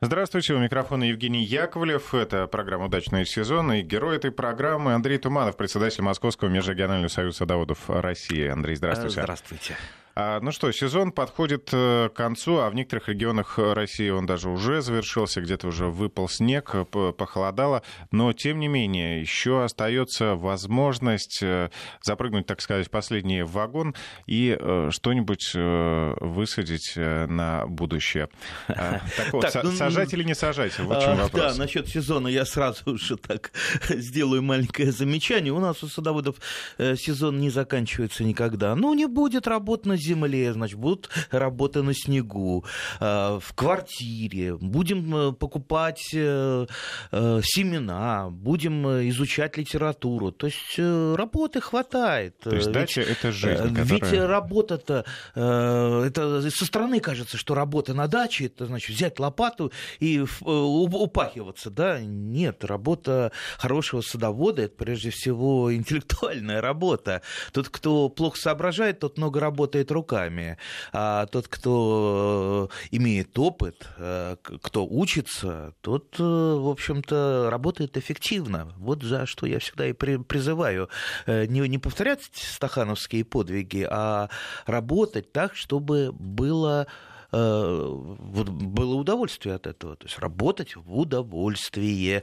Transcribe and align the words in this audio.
Здравствуйте, 0.00 0.54
у 0.54 0.60
микрофона 0.60 1.02
Евгений 1.02 1.42
Яковлев. 1.42 2.14
Это 2.14 2.46
программа 2.46 2.84
«Удачный 2.84 3.26
сезон». 3.26 3.72
И 3.72 3.82
герой 3.82 4.14
этой 4.14 4.30
программы 4.30 4.94
Андрей 4.94 5.18
Туманов, 5.18 5.56
председатель 5.56 6.02
Московского 6.04 6.48
межрегионального 6.48 7.08
союза 7.08 7.38
садоводов 7.38 7.90
России. 7.90 8.46
Андрей, 8.46 8.76
здравствуйте. 8.76 9.20
Здравствуйте. 9.20 9.76
А, 10.20 10.40
ну 10.40 10.50
что, 10.50 10.72
сезон 10.72 11.12
подходит 11.12 11.68
э, 11.72 12.08
к 12.12 12.16
концу, 12.16 12.56
а 12.58 12.68
в 12.70 12.74
некоторых 12.74 13.08
регионах 13.08 13.56
России 13.56 14.10
он 14.10 14.26
даже 14.26 14.50
уже 14.50 14.82
завершился, 14.82 15.40
где-то 15.40 15.68
уже 15.68 15.86
выпал 15.86 16.28
снег, 16.28 16.74
похолодало, 16.90 17.84
но 18.10 18.32
тем 18.32 18.58
не 18.58 18.66
менее 18.66 19.20
еще 19.20 19.62
остается 19.62 20.34
возможность 20.34 21.38
э, 21.40 21.70
запрыгнуть, 22.02 22.46
так 22.46 22.60
сказать, 22.60 22.88
в 22.88 22.90
последний 22.90 23.42
вагон 23.42 23.94
и 24.26 24.58
э, 24.58 24.88
что-нибудь 24.90 25.52
высадить 25.54 26.94
на 26.96 27.68
будущее. 27.68 28.28
А, 28.66 29.00
так 29.16 29.32
вот, 29.32 29.48
ну, 29.62 29.70
сажать 29.70 30.12
или 30.14 30.24
не 30.24 30.34
сажать? 30.34 30.76
Вот 30.80 30.98
в 30.98 31.00
чем 31.00 31.16
вопрос. 31.16 31.54
Да, 31.54 31.62
насчет 31.62 31.86
сезона 31.86 32.26
я 32.26 32.44
сразу 32.44 32.90
уже 32.90 33.18
так 33.18 33.52
сделаю 33.88 34.42
маленькое 34.42 34.90
замечание. 34.90 35.52
У 35.52 35.60
нас 35.60 35.84
у 35.84 35.86
садоводов 35.86 36.38
сезон 36.76 37.38
не 37.38 37.50
заканчивается 37.50 38.24
никогда. 38.24 38.74
Ну, 38.74 38.92
не 38.94 39.06
будет 39.06 39.46
работ 39.46 39.86
на 39.86 39.96
земле, 39.96 40.07
значит, 40.14 40.78
будут 40.78 41.10
работы 41.30 41.82
на 41.82 41.94
снегу, 41.94 42.64
э, 43.00 43.38
в 43.40 43.54
квартире, 43.54 44.56
будем 44.56 45.14
э, 45.14 45.32
покупать 45.32 46.10
э, 46.12 46.66
семена, 47.10 48.28
будем 48.30 48.86
изучать 49.08 49.56
литературу. 49.56 50.32
То 50.32 50.46
есть 50.46 50.78
работы 50.78 51.60
хватает. 51.60 52.38
То 52.40 52.54
есть 52.54 52.70
дача– 52.70 53.00
это 53.02 53.32
жизнь, 53.32 53.74
которая... 53.74 53.84
Ведь 53.84 54.12
работа-то, 54.12 55.04
это 55.34 56.50
со 56.50 56.64
стороны 56.64 57.00
кажется, 57.00 57.36
что 57.36 57.54
работа 57.54 57.94
на 57.94 58.08
даче– 58.08 58.46
это, 58.46 58.66
значит, 58.66 58.94
взять 58.96 59.18
лопату 59.18 59.72
и 60.00 60.24
упахиваться, 60.40 61.70
да? 61.70 62.00
Нет, 62.00 62.64
работа 62.64 63.32
хорошего 63.58 64.00
садовода– 64.00 64.62
это 64.68 64.74
прежде 64.76 65.10
всего 65.10 65.74
интеллектуальная 65.74 66.60
работа. 66.60 67.22
Тот, 67.52 67.68
кто 67.68 68.08
плохо 68.08 68.38
соображает, 68.38 69.00
тот 69.00 69.18
много 69.18 69.40
работает 69.40 69.90
руками. 69.98 70.56
А 70.92 71.26
тот, 71.26 71.48
кто 71.48 72.70
э, 72.70 72.96
имеет 72.96 73.38
опыт, 73.38 73.86
э, 73.98 74.36
кто 74.42 74.86
учится, 74.86 75.74
тот, 75.80 76.16
э, 76.18 76.22
в 76.22 76.68
общем-то, 76.68 77.48
работает 77.50 77.96
эффективно. 77.96 78.72
Вот 78.78 79.02
за 79.02 79.26
что 79.26 79.46
я 79.46 79.58
всегда 79.58 79.86
и 79.86 79.92
призываю 79.92 80.88
не, 81.26 81.68
не 81.68 81.78
повторять 81.78 82.22
стахановские 82.32 83.24
подвиги, 83.24 83.86
а 83.90 84.28
работать 84.66 85.32
так, 85.32 85.54
чтобы 85.54 86.12
было 86.12 86.86
было 87.30 88.94
удовольствие 88.94 89.54
от 89.56 89.66
этого, 89.66 89.96
то 89.96 90.06
есть 90.06 90.18
работать 90.18 90.76
в 90.76 90.98
удовольствие. 90.98 92.22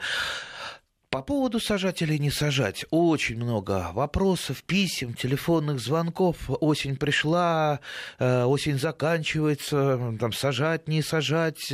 По 1.15 1.21
поводу 1.21 1.61
сажать 1.61 2.01
или 2.01 2.17
не 2.17 2.29
сажать, 2.29 2.83
очень 2.89 3.37
много 3.37 3.91
вопросов, 3.93 4.63
писем, 4.63 5.13
телефонных 5.13 5.79
звонков. 5.79 6.49
Осень 6.49 6.97
пришла, 6.97 7.79
э, 8.19 8.43
осень 8.43 8.77
заканчивается, 8.77 10.13
там 10.19 10.33
сажать, 10.33 10.89
не 10.89 11.01
сажать. 11.01 11.73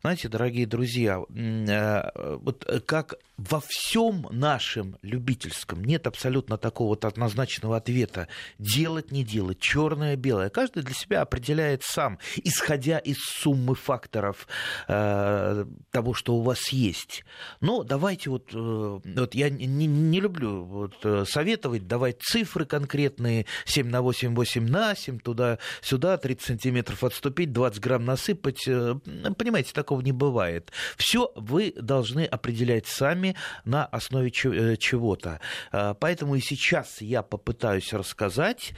Знаете, 0.00 0.28
дорогие 0.28 0.66
друзья, 0.66 1.22
э, 1.30 2.36
вот 2.42 2.68
как 2.84 3.14
во 3.36 3.60
всем 3.66 4.28
нашем 4.30 4.96
любительском 5.02 5.84
нет 5.84 6.06
абсолютно 6.06 6.56
такого 6.56 6.90
вот 6.90 7.04
однозначного 7.04 7.76
ответа. 7.76 8.28
Делать, 8.58 9.10
не 9.10 9.24
делать, 9.24 9.58
черное, 9.58 10.16
белое. 10.16 10.50
Каждый 10.50 10.84
для 10.84 10.94
себя 10.94 11.22
определяет 11.22 11.82
сам, 11.82 12.18
исходя 12.36 12.98
из 12.98 13.18
суммы 13.18 13.74
факторов 13.74 14.46
э, 14.86 15.64
того, 15.90 16.14
что 16.14 16.36
у 16.36 16.42
вас 16.42 16.68
есть. 16.68 17.24
Но 17.60 17.82
давайте 17.82 18.30
вот, 18.30 18.54
вот 18.64 19.34
я 19.34 19.50
не, 19.50 19.66
не 19.66 20.20
люблю 20.20 20.64
вот, 20.64 20.94
э, 21.04 21.24
советовать, 21.26 21.86
давать 21.86 22.20
цифры 22.20 22.64
конкретные, 22.64 23.46
7 23.64 23.88
на 23.88 24.02
8, 24.02 24.34
8 24.34 24.66
на 24.66 24.94
7, 24.94 25.18
туда-сюда, 25.18 26.18
30 26.18 26.46
сантиметров 26.46 27.04
отступить, 27.04 27.52
20 27.52 27.80
грамм 27.80 28.04
насыпать. 28.04 28.66
Э, 28.66 28.94
понимаете, 29.36 29.72
такого 29.72 30.00
не 30.00 30.12
бывает. 30.12 30.72
Все 30.96 31.32
вы 31.34 31.72
должны 31.76 32.24
определять 32.24 32.86
сами, 32.86 33.36
на 33.64 33.84
основе 33.86 34.28
э, 34.28 34.76
чего-то. 34.76 35.40
Э, 35.72 35.94
поэтому 35.98 36.36
и 36.36 36.40
сейчас 36.40 37.00
я 37.00 37.22
попытаюсь 37.22 37.92
рассказать, 37.92 38.72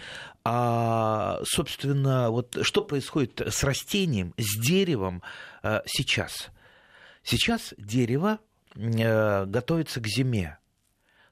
а, 0.44 1.40
собственно, 1.44 2.30
вот 2.30 2.58
что 2.62 2.82
происходит 2.82 3.40
с 3.40 3.64
растением, 3.64 4.32
с 4.36 4.60
деревом 4.60 5.22
э, 5.62 5.80
сейчас. 5.86 6.50
Сейчас 7.24 7.74
дерево 7.76 8.38
готовится 8.76 10.00
к 10.00 10.06
зиме. 10.06 10.58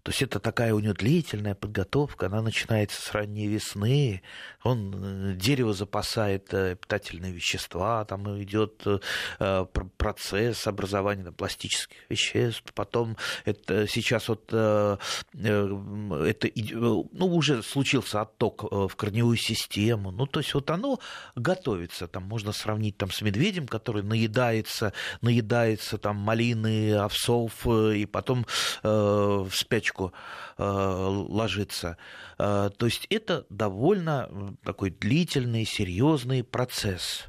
То 0.05 0.11
есть 0.11 0.21
это 0.21 0.39
такая 0.39 0.75
у 0.75 0.81
него 0.81 0.93
длительная 0.93 1.55
подготовка, 1.55 2.27
она 2.27 2.43
начинается 2.43 3.01
с 3.01 3.11
ранней 3.13 3.47
весны, 3.47 4.21
он, 4.63 5.33
э, 5.33 5.35
дерево 5.35 5.73
запасает 5.73 6.53
э, 6.53 6.77
питательные 6.77 7.33
вещества, 7.33 8.05
там 8.05 8.43
идет 8.43 8.87
э, 8.87 9.67
процесс 9.97 10.67
образования 10.67 11.33
пластических 11.33 11.97
веществ, 12.11 12.71
потом 12.75 13.17
это 13.47 13.89
сейчас 13.89 14.29
вот 14.29 14.45
это, 14.53 14.99
ну, 15.33 17.27
уже 17.27 17.63
случился 17.63 18.21
отток 18.21 18.65
в 18.65 18.95
корневую 18.97 19.39
систему, 19.39 20.11
ну, 20.11 20.27
то 20.27 20.41
есть 20.41 20.53
вот 20.53 20.69
оно 20.71 20.99
готовится, 21.35 22.09
там 22.09 22.25
можно 22.25 22.53
сравнить 22.53 22.99
там 22.99 23.11
с 23.11 23.23
медведем, 23.23 23.67
который 23.67 24.03
наедается, 24.03 24.93
наедается 25.23 25.97
там 25.97 26.17
малины, 26.17 26.95
овсов, 26.95 27.67
и 27.67 28.05
потом 28.05 28.45
э, 28.83 28.89
в 28.89 29.51
спячку 29.51 29.94
привычку 29.95 30.13
э, 30.59 30.63
ложиться. 30.63 31.97
Э, 32.39 32.71
то 32.77 32.87
есть 32.87 33.07
это 33.11 33.47
довольно 33.51 34.57
такой 34.65 34.91
длительный, 34.91 35.65
серьезный 35.65 36.43
процесс. 36.43 37.25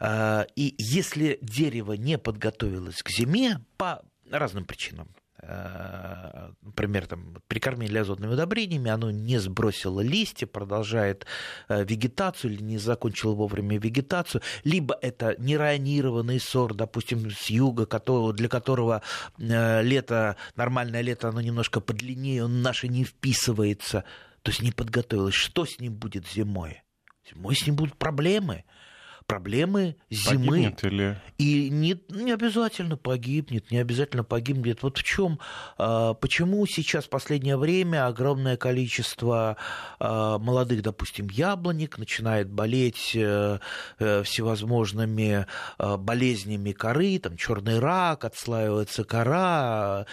Э, 0.00 0.44
и 0.56 0.74
если 0.78 1.38
дерево 1.42 1.94
не 1.94 2.18
подготовилось 2.18 3.02
к 3.02 3.10
зиме 3.10 3.64
по 3.76 4.02
разным 4.30 4.64
причинам, 4.64 5.08
например, 5.40 7.06
там, 7.06 7.36
прикормили 7.46 7.98
азотными 7.98 8.32
удобрениями, 8.32 8.90
оно 8.90 9.10
не 9.10 9.38
сбросило 9.38 10.00
листья, 10.00 10.46
продолжает 10.46 11.26
э, 11.68 11.84
вегетацию 11.84 12.52
или 12.52 12.62
не 12.62 12.78
закончило 12.78 13.34
вовремя 13.34 13.78
вегетацию, 13.78 14.42
либо 14.64 14.98
это 15.00 15.36
неронированный 15.38 16.40
сорт, 16.40 16.76
допустим, 16.76 17.30
с 17.30 17.50
юга, 17.50 17.86
для 18.32 18.48
которого 18.48 19.02
э, 19.38 19.82
лето, 19.82 20.36
нормальное 20.56 21.02
лето, 21.02 21.28
оно 21.28 21.40
немножко 21.40 21.80
подлиннее, 21.80 22.44
он 22.44 22.62
наше 22.62 22.88
не 22.88 23.04
вписывается, 23.04 24.04
то 24.42 24.50
есть 24.50 24.62
не 24.62 24.72
подготовилось. 24.72 25.34
Что 25.34 25.64
с 25.64 25.78
ним 25.78 25.94
будет 25.94 26.26
зимой? 26.28 26.82
Зимой 27.30 27.54
с 27.54 27.66
ним 27.66 27.76
будут 27.76 27.96
проблемы 27.96 28.64
проблемы 29.28 29.94
зимы. 30.10 30.46
Погибнет 30.46 30.84
или... 30.84 31.20
И 31.36 31.68
не, 31.70 32.00
не 32.08 32.32
обязательно 32.32 32.96
погибнет, 32.96 33.70
не 33.70 33.78
обязательно 33.78 34.24
погибнет. 34.24 34.82
Вот 34.82 34.96
в 34.96 35.02
чем, 35.04 35.38
а, 35.76 36.14
почему 36.14 36.66
сейчас 36.66 37.04
в 37.04 37.10
последнее 37.10 37.58
время 37.58 38.06
огромное 38.06 38.56
количество 38.56 39.58
а, 40.00 40.38
молодых, 40.38 40.82
допустим, 40.82 41.28
яблонек 41.28 41.98
начинает 41.98 42.50
болеть 42.50 43.12
э, 43.14 43.58
э, 43.98 44.22
всевозможными 44.22 45.46
а, 45.76 45.98
болезнями 45.98 46.72
коры, 46.72 47.18
там 47.18 47.36
черный 47.36 47.78
рак, 47.78 48.24
отслаивается 48.24 49.04
кора, 49.04 50.06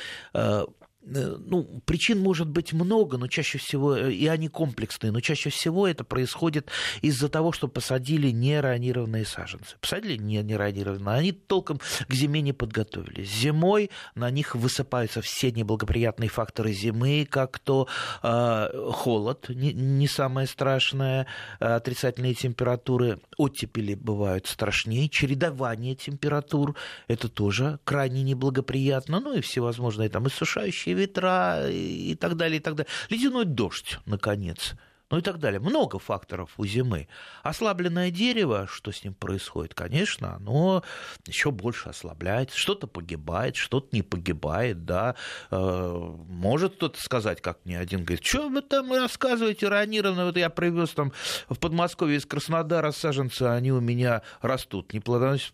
ну, 1.06 1.82
причин 1.86 2.20
может 2.20 2.48
быть 2.48 2.74
много, 2.74 3.18
но 3.18 3.28
чаще 3.28 3.58
всего, 3.58 3.96
э, 3.96 4.12
и 4.12 4.28
они 4.28 4.48
комплексные, 4.48 5.12
но 5.12 5.20
чаще 5.20 5.50
всего 5.50 5.88
это 5.88 6.04
происходит 6.04 6.70
из-за 7.02 7.30
того, 7.30 7.52
что 7.52 7.68
посадили 7.68 8.32
неронированные 8.32 9.26
саженцы. 9.26 9.76
Посадили 9.80 10.18
не 10.18 10.42
неронированные, 10.42 11.16
они 11.16 11.32
толком 11.32 11.80
к 11.80 12.14
зиме 12.14 12.42
не 12.42 12.54
подготовились. 12.54 13.30
Зимой 13.30 13.92
на 14.16 14.32
них 14.32 14.56
высыпаются 14.56 15.22
все 15.22 15.52
неблагоприятные 15.52 16.30
факторы 16.30 16.74
зимы, 16.74 17.28
как 17.30 17.60
то 17.60 17.88
э, 18.24 18.92
холод, 18.92 19.50
не, 19.50 19.74
не 19.74 20.08
самое 20.08 20.48
страшное, 20.48 21.28
э, 21.60 21.66
отрицательные 21.66 22.34
температуры, 22.34 23.20
оттепели 23.38 23.94
бывают 23.94 24.48
страшнее, 24.48 25.08
чередование 25.10 25.96
температур, 25.96 26.76
это 27.08 27.30
тоже 27.30 27.80
крайне 27.84 28.24
неблагоприятно, 28.24 29.20
ну 29.20 29.36
и 29.36 29.42
всевозможные 29.42 30.10
там 30.10 30.28
иссушающие 30.28 30.95
ветра 30.96 31.70
и 31.70 32.16
так 32.16 32.36
далее, 32.36 32.58
и 32.58 32.62
так 32.62 32.76
далее. 32.76 32.92
Ледяной 33.10 33.46
дождь, 33.46 34.00
наконец. 34.06 34.74
Ну 35.12 35.20
и 35.20 35.22
так 35.22 35.40
далее. 35.40 35.60
Много 35.60 36.00
факторов 36.00 36.52
у 36.58 36.66
зимы. 36.66 37.08
Ослабленное 37.44 38.10
дерево, 38.12 38.68
что 38.70 38.92
с 38.92 39.04
ним 39.04 39.14
происходит? 39.14 39.74
Конечно, 39.74 40.36
оно 40.36 40.84
еще 41.28 41.52
больше 41.52 41.90
ослабляется, 41.90 42.58
что-то 42.58 42.88
погибает, 42.88 43.56
что-то 43.56 43.90
не 43.92 44.02
погибает, 44.02 44.86
да. 44.86 45.16
Э, 45.52 46.14
может 46.28 46.76
кто-то 46.76 47.02
сказать, 47.02 47.42
как 47.42 47.60
мне 47.66 47.80
один 47.80 48.04
говорит, 48.04 48.26
что 48.26 48.50
вы 48.50 48.62
там 48.62 48.92
рассказываете, 48.92 49.68
ранированно, 49.68 50.26
вот 50.26 50.38
я 50.38 50.50
привез 50.50 50.90
там 50.90 51.14
в 51.50 51.60
Подмосковье 51.60 52.18
из 52.18 52.26
Краснодара 52.26 52.92
саженцы, 52.92 53.44
они 53.44 53.72
у 53.72 53.82
меня 53.82 54.24
растут, 54.42 54.94
не 54.94 55.00
плодоносят, 55.00 55.54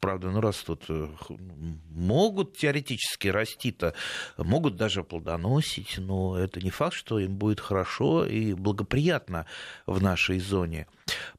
правда, 0.00 0.30
но 0.30 0.40
растут. 0.40 0.84
Могут 1.90 2.56
теоретически 2.56 3.28
расти-то, 3.28 3.94
могут 4.38 4.76
даже 4.76 5.02
плодоносить, 5.02 5.98
но 5.98 6.38
это 6.38 6.60
не 6.60 6.70
факт, 6.70 6.94
что 6.94 7.18
им 7.18 7.36
будет 7.36 7.60
хорошо 7.60 8.24
и 8.24 8.54
благополучно 8.54 8.75
благоприятно 8.76 9.46
в 9.86 10.02
нашей 10.02 10.38
зоне. 10.38 10.86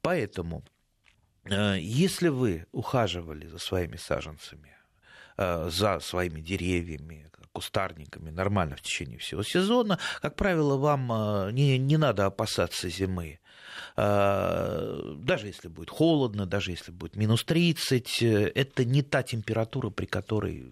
Поэтому, 0.01 0.63
э, 1.45 1.77
если 1.79 2.29
вы 2.29 2.65
ухаживали 2.71 3.47
за 3.47 3.59
своими 3.59 3.97
саженцами, 3.97 4.75
э, 5.37 5.69
за 5.71 5.99
своими 5.99 6.41
деревьями, 6.41 7.29
кустарниками 7.53 8.29
нормально 8.29 8.75
в 8.75 8.81
течение 8.81 9.17
всего 9.17 9.43
сезона, 9.43 9.97
как 10.21 10.35
правило, 10.35 10.77
вам 10.77 11.11
э, 11.11 11.51
не, 11.51 11.79
не 11.79 11.97
надо 11.97 12.25
опасаться 12.25 12.89
зимы. 12.89 13.39
Даже 13.95 15.47
если 15.47 15.67
будет 15.67 15.89
холодно, 15.89 16.45
даже 16.45 16.71
если 16.71 16.91
будет 16.91 17.15
минус 17.15 17.43
30, 17.43 18.21
это 18.21 18.85
не 18.85 19.01
та 19.01 19.23
температура, 19.23 19.89
при 19.89 20.05
которой 20.05 20.71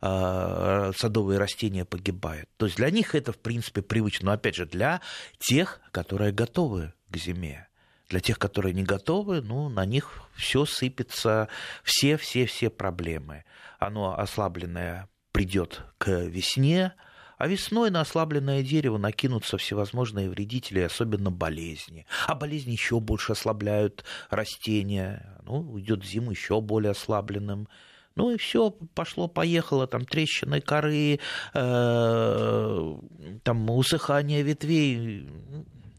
садовые 0.00 1.38
растения 1.38 1.84
погибают. 1.84 2.48
То 2.56 2.66
есть 2.66 2.76
для 2.76 2.90
них 2.90 3.14
это, 3.14 3.32
в 3.32 3.38
принципе, 3.38 3.82
привычно. 3.82 4.26
Но, 4.26 4.32
опять 4.32 4.54
же, 4.56 4.66
для 4.66 5.00
тех, 5.38 5.80
которые 5.92 6.32
готовы 6.32 6.92
к 7.10 7.16
зиме. 7.16 7.68
Для 8.08 8.20
тех, 8.20 8.38
которые 8.38 8.72
не 8.72 8.84
готовы, 8.84 9.42
ну, 9.42 9.68
на 9.68 9.84
них 9.84 10.22
все 10.34 10.64
сыпется, 10.64 11.48
все-все-все 11.82 12.70
проблемы. 12.70 13.44
Оно 13.78 14.18
ослабленное 14.18 15.08
придет 15.32 15.82
к 15.98 16.08
весне, 16.08 16.94
а 17.36 17.46
весной 17.46 17.90
на 17.90 18.00
ослабленное 18.00 18.62
дерево 18.62 18.98
накинутся 18.98 19.58
всевозможные 19.58 20.28
вредители, 20.28 20.80
особенно 20.80 21.30
болезни. 21.30 22.06
А 22.26 22.34
болезни 22.34 22.72
еще 22.72 22.98
больше 22.98 23.32
ослабляют 23.32 24.04
растения. 24.30 25.38
Ну, 25.44 25.60
уйдет 25.70 26.04
зиму 26.04 26.32
еще 26.32 26.60
более 26.60 26.90
ослабленным. 26.92 27.68
Ну 28.18 28.32
и 28.32 28.36
все, 28.36 28.72
пошло-поехало, 28.94 29.86
там 29.86 30.04
трещины 30.04 30.60
коры, 30.60 31.20
э, 31.54 32.96
там 33.44 33.70
усыхание 33.70 34.42
ветвей. 34.42 35.30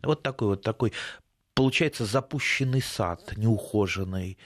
Вот 0.04 0.22
такой 0.22 0.50
вот 0.50 0.62
такой, 0.62 0.92
получается, 1.54 2.04
запущенный 2.04 2.82
сад, 2.82 3.38
неухоженный. 3.38 4.38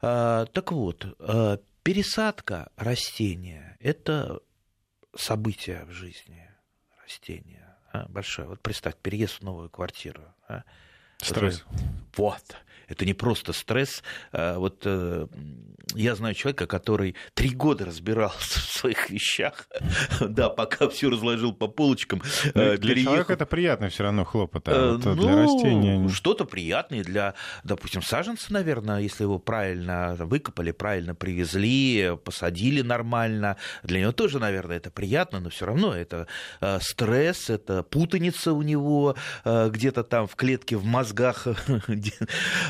Э, 0.00 0.46
так 0.50 0.72
вот, 0.72 1.06
э, 1.18 1.58
пересадка 1.82 2.70
растения– 2.76 3.76
это 3.80 4.40
событие 5.14 5.84
в 5.84 5.90
жизни 5.90 6.48
растения. 7.02 7.76
А, 7.92 8.06
большое. 8.08 8.48
Вот 8.48 8.62
представь, 8.62 8.96
переезд 8.96 9.40
в 9.40 9.42
новую 9.42 9.68
квартиру. 9.68 10.22
Стресс. 11.24 11.64
Вот 12.16 12.42
это 12.88 13.04
не 13.04 13.14
просто 13.14 13.52
стресс. 13.52 14.02
А 14.32 14.58
вот 14.58 14.82
э, 14.84 15.26
я 15.94 16.14
знаю 16.14 16.34
человека, 16.34 16.66
который 16.66 17.14
три 17.34 17.50
года 17.50 17.84
разбирался 17.86 18.60
в 18.60 18.72
своих 18.72 19.10
вещах, 19.10 19.68
да, 20.20 20.48
пока 20.48 20.88
все 20.88 21.10
разложил 21.10 21.52
по 21.52 21.68
полочкам. 21.68 22.22
Ну, 22.54 22.62
э, 22.62 22.76
для 22.76 22.90
переехал... 22.90 23.12
человека 23.12 23.32
это 23.32 23.46
приятно 23.46 23.88
все 23.88 24.04
равно 24.04 24.24
хлопота, 24.24 24.72
а 24.72 24.92
вот 24.92 25.04
ну, 25.04 25.14
для 25.14 25.36
растения... 25.36 26.08
Что-то 26.08 26.44
приятное 26.44 27.02
для, 27.02 27.34
допустим, 27.64 28.02
саженца, 28.02 28.52
наверное, 28.52 29.00
если 29.00 29.24
его 29.24 29.38
правильно 29.38 30.14
выкопали, 30.18 30.70
правильно 30.70 31.14
привезли, 31.14 32.16
посадили 32.24 32.82
нормально. 32.82 33.56
Для 33.82 34.00
него 34.00 34.12
тоже, 34.12 34.38
наверное, 34.38 34.76
это 34.76 34.90
приятно, 34.90 35.40
но 35.40 35.50
все 35.50 35.66
равно 35.66 35.94
это 35.94 36.26
стресс, 36.80 37.50
это 37.50 37.82
путаница 37.82 38.52
у 38.52 38.62
него 38.62 39.16
где-то 39.44 40.04
там 40.04 40.26
в 40.26 40.36
клетке, 40.36 40.76
в 40.76 40.84
мозгах, 41.14 41.46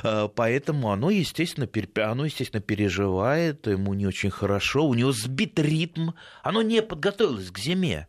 Э, 0.02 0.28
поэтому 0.34 0.90
оно, 0.90 1.10
естественно, 1.10 1.68
оно, 2.04 2.24
естественно, 2.24 2.60
переживает, 2.60 3.66
ему 3.66 3.94
не 3.94 4.06
очень 4.06 4.30
хорошо, 4.30 4.86
у 4.86 4.94
него 4.94 5.12
сбит 5.12 5.58
ритм, 5.58 6.10
оно 6.42 6.62
не 6.62 6.82
подготовилось 6.82 7.50
к 7.50 7.58
зиме 7.58 8.06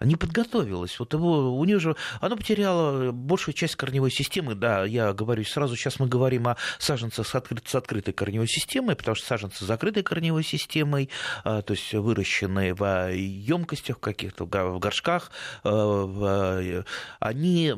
не 0.00 0.16
подготовилась. 0.16 0.98
Вот 0.98 1.12
его, 1.12 1.56
у 1.56 1.64
нее 1.64 1.78
же, 1.78 1.96
она 2.20 2.36
потеряла 2.36 3.12
большую 3.12 3.54
часть 3.54 3.76
корневой 3.76 4.10
системы. 4.10 4.54
Да, 4.54 4.84
я 4.84 5.12
говорю 5.12 5.44
сразу, 5.44 5.76
сейчас 5.76 6.00
мы 6.00 6.06
говорим 6.06 6.48
о 6.48 6.56
саженцах 6.78 7.26
с, 7.26 7.34
открыт, 7.34 7.62
с 7.66 7.74
открытой 7.74 8.14
корневой 8.14 8.48
системой, 8.48 8.96
потому 8.96 9.14
что 9.14 9.26
саженцы 9.26 9.64
с 9.64 9.66
закрытой 9.66 10.02
корневой 10.02 10.42
системой, 10.42 11.10
а, 11.44 11.62
то 11.62 11.74
есть 11.74 11.92
выращенные 11.92 12.74
в 12.74 13.12
емкостях 13.12 14.00
каких-то, 14.00 14.44
в 14.44 14.78
горшках, 14.78 15.30
а, 15.64 16.82
они 17.18 17.74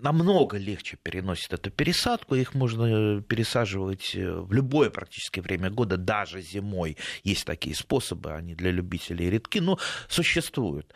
намного 0.00 0.58
легче 0.58 0.98
переносят 1.02 1.54
эту 1.54 1.70
пересадку. 1.70 2.34
Их 2.34 2.54
можно 2.54 3.22
пересаживать 3.22 4.14
в 4.14 4.52
любое 4.52 4.90
практически 4.90 5.40
время 5.40 5.70
года, 5.70 5.96
даже 5.96 6.42
зимой. 6.42 6.96
Есть 7.24 7.46
такие 7.46 7.74
способы, 7.74 8.32
они 8.32 8.54
для 8.54 8.70
любителей 8.70 9.30
редки, 9.30 9.58
но 9.58 9.78
существуют. 10.08 10.92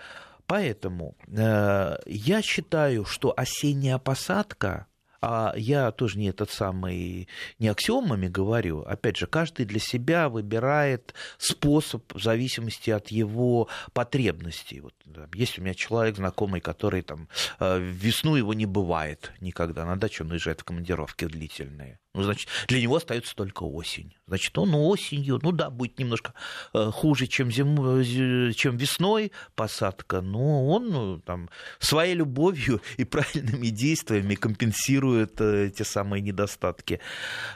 Поэтому 0.51 1.15
э, 1.29 1.97
я 2.07 2.43
считаю, 2.43 3.05
что 3.05 3.33
осенняя 3.37 3.99
посадка 3.99 4.89
а 5.23 5.53
я 5.57 5.91
тоже 5.93 6.19
не 6.19 6.29
этот 6.29 6.51
самый, 6.51 7.29
не 7.59 7.69
аксиомами 7.69 8.27
говорю. 8.27 8.81
Опять 8.81 9.19
же, 9.19 9.27
каждый 9.27 9.67
для 9.67 9.79
себя 9.79 10.29
выбирает 10.29 11.15
способ 11.37 12.03
в 12.15 12.23
зависимости 12.23 12.91
от 12.91 13.09
его 13.09 13.69
потребностей. 13.93 14.81
Вот, 14.81 14.95
да, 15.05 15.29
есть 15.35 15.59
у 15.59 15.63
меня 15.63 15.75
человек 15.75 16.17
знакомый, 16.17 16.61
который 16.61 17.03
там 17.03 17.29
э, 17.59 17.79
весну 17.79 18.35
его 18.35 18.55
не 18.55 18.67
бывает 18.67 19.33
никогда. 19.41 19.85
На 19.85 19.97
дачу 19.97 20.25
он 20.25 20.31
уезжает 20.31 20.63
в 20.63 20.65
командировки 20.65 21.27
длительные. 21.27 21.99
Ну, 22.13 22.25
значит, 22.25 22.49
для 22.67 22.83
него 22.83 22.97
остается 22.97 23.37
только 23.37 23.63
осень. 23.63 24.17
Значит, 24.27 24.59
он 24.59 24.75
осенью, 24.75 25.39
ну 25.43 25.53
да, 25.53 25.71
будет 25.71 26.01
немножко 26.01 26.35
э, 26.75 26.91
хуже, 26.93 27.29
чем, 27.29 27.53
зимой, 27.53 28.53
чем 28.55 28.77
весной 28.77 29.31
посадка, 29.55 30.21
но 30.21 30.67
он 30.67 30.89
ну, 30.89 31.19
там, 31.21 31.49
своей 31.79 32.17
любовью 32.17 32.83
и 32.97 33.05
правильными 33.05 33.69
действиями 33.69 34.35
компенсирует 34.35 35.41
э, 35.41 35.71
те 35.71 35.85
самые 35.85 36.21
недостатки. 36.21 36.99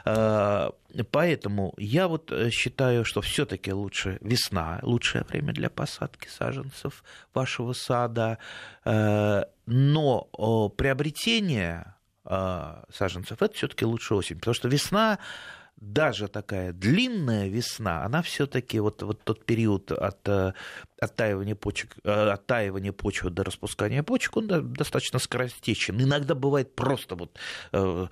Э, 0.05 0.69
поэтому 1.11 1.73
я 1.77 2.07
вот 2.07 2.31
считаю, 2.51 3.03
что 3.03 3.19
все-таки 3.19 3.73
лучше 3.73 4.19
весна, 4.21 4.79
лучшее 4.83 5.25
время 5.25 5.51
для 5.51 5.69
посадки 5.69 6.29
саженцев 6.29 7.03
вашего 7.33 7.73
сада, 7.73 8.37
но 8.85 10.21
приобретение 10.77 11.94
саженцев, 12.27 13.41
это 13.41 13.53
все-таки 13.53 13.85
лучше 13.85 14.15
осень. 14.15 14.37
Потому 14.37 14.53
что 14.55 14.67
весна, 14.67 15.19
даже 15.77 16.27
такая 16.27 16.71
длинная 16.71 17.47
весна, 17.47 18.03
она 18.05 18.21
все-таки 18.21 18.79
вот, 18.79 19.03
вот 19.03 19.23
тот 19.23 19.45
период 19.45 19.91
от 19.91 20.27
э, 20.27 20.53
оттаивания 20.99 21.55
почек, 21.55 21.97
э, 22.03 22.29
оттаивания 22.29 22.93
почвы 22.93 23.29
до 23.29 23.43
распускания 23.43 24.01
почек, 24.01 24.37
он 24.37 24.73
достаточно 24.73 25.19
скоростечен. 25.19 26.01
Иногда 26.01 26.33
бывает 26.33 26.75
просто 26.75 27.15
вот 27.15 27.37
э, 27.73 28.07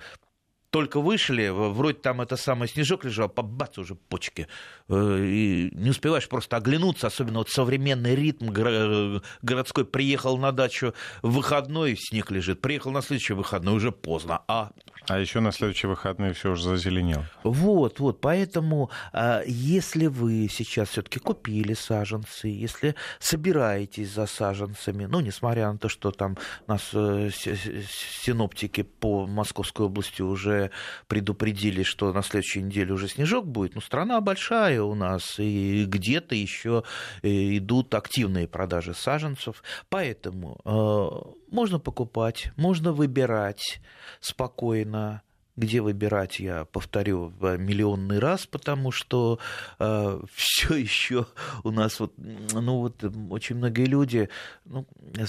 только 0.74 1.00
вышли, 1.00 1.50
вроде 1.50 1.98
там 1.98 2.20
это 2.20 2.36
самый 2.36 2.66
снежок 2.66 3.04
лежал, 3.04 3.28
побац, 3.28 3.78
уже 3.78 3.94
почки. 3.94 4.48
Э, 4.88 5.18
и 5.24 5.70
не 5.72 5.90
успеваешь 5.90 6.28
просто 6.28 6.56
оглянуться, 6.56 7.06
особенно 7.06 7.38
вот 7.38 7.48
современный 7.48 8.16
ритм 8.16 8.48
городской. 8.48 9.84
Приехал 9.84 10.36
на 10.36 10.50
дачу 10.50 10.92
выходной, 11.22 11.96
снег 11.96 12.32
лежит. 12.32 12.60
Приехал 12.60 12.90
на 12.90 13.02
следующий 13.02 13.34
выходной, 13.34 13.72
уже 13.76 13.92
поздно. 13.92 14.42
А 14.48 14.72
а 15.08 15.18
еще 15.18 15.40
на 15.40 15.52
следующие 15.52 15.88
выходные 15.88 16.32
все 16.32 16.52
уже 16.52 16.64
зазеленело. 16.64 17.26
Вот, 17.42 18.00
вот. 18.00 18.20
Поэтому, 18.20 18.90
а, 19.12 19.42
если 19.46 20.06
вы 20.06 20.48
сейчас 20.50 20.90
все-таки 20.90 21.18
купили 21.18 21.74
саженцы, 21.74 22.48
если 22.48 22.94
собираетесь 23.18 24.12
за 24.12 24.26
саженцами, 24.26 25.04
ну, 25.04 25.20
несмотря 25.20 25.70
на 25.72 25.78
то, 25.78 25.88
что 25.88 26.10
там 26.10 26.36
нас 26.66 26.90
э, 26.94 27.30
синоптики 27.32 28.82
по 28.82 29.26
Московской 29.26 29.86
области 29.86 30.22
уже 30.22 30.70
предупредили, 31.06 31.82
что 31.82 32.12
на 32.12 32.22
следующей 32.22 32.62
неделе 32.62 32.92
уже 32.92 33.08
снежок 33.08 33.46
будет, 33.46 33.74
ну, 33.74 33.80
страна 33.80 34.20
большая 34.20 34.82
у 34.82 34.94
нас, 34.94 35.38
и 35.38 35.84
где-то 35.86 36.34
еще 36.34 36.84
э, 37.22 37.28
идут 37.58 37.94
активные 37.94 38.48
продажи 38.48 38.94
саженцев, 38.94 39.62
поэтому 39.88 40.60
э, 40.64 41.43
можно 41.54 41.78
покупать, 41.78 42.50
можно 42.56 42.92
выбирать 42.92 43.80
спокойно, 44.20 45.22
где 45.56 45.80
выбирать, 45.80 46.40
я 46.40 46.64
повторю 46.64 47.32
миллионный 47.40 48.18
раз, 48.18 48.46
потому 48.46 48.90
что 48.90 49.38
э, 49.78 50.20
все 50.34 50.74
еще 50.74 51.26
у 51.62 51.70
нас 51.70 52.00
вот, 52.00 52.12
ну 52.16 52.80
вот 52.80 53.04
очень 53.30 53.56
многие 53.56 53.86
люди, 53.86 54.28
ну, 54.64 54.84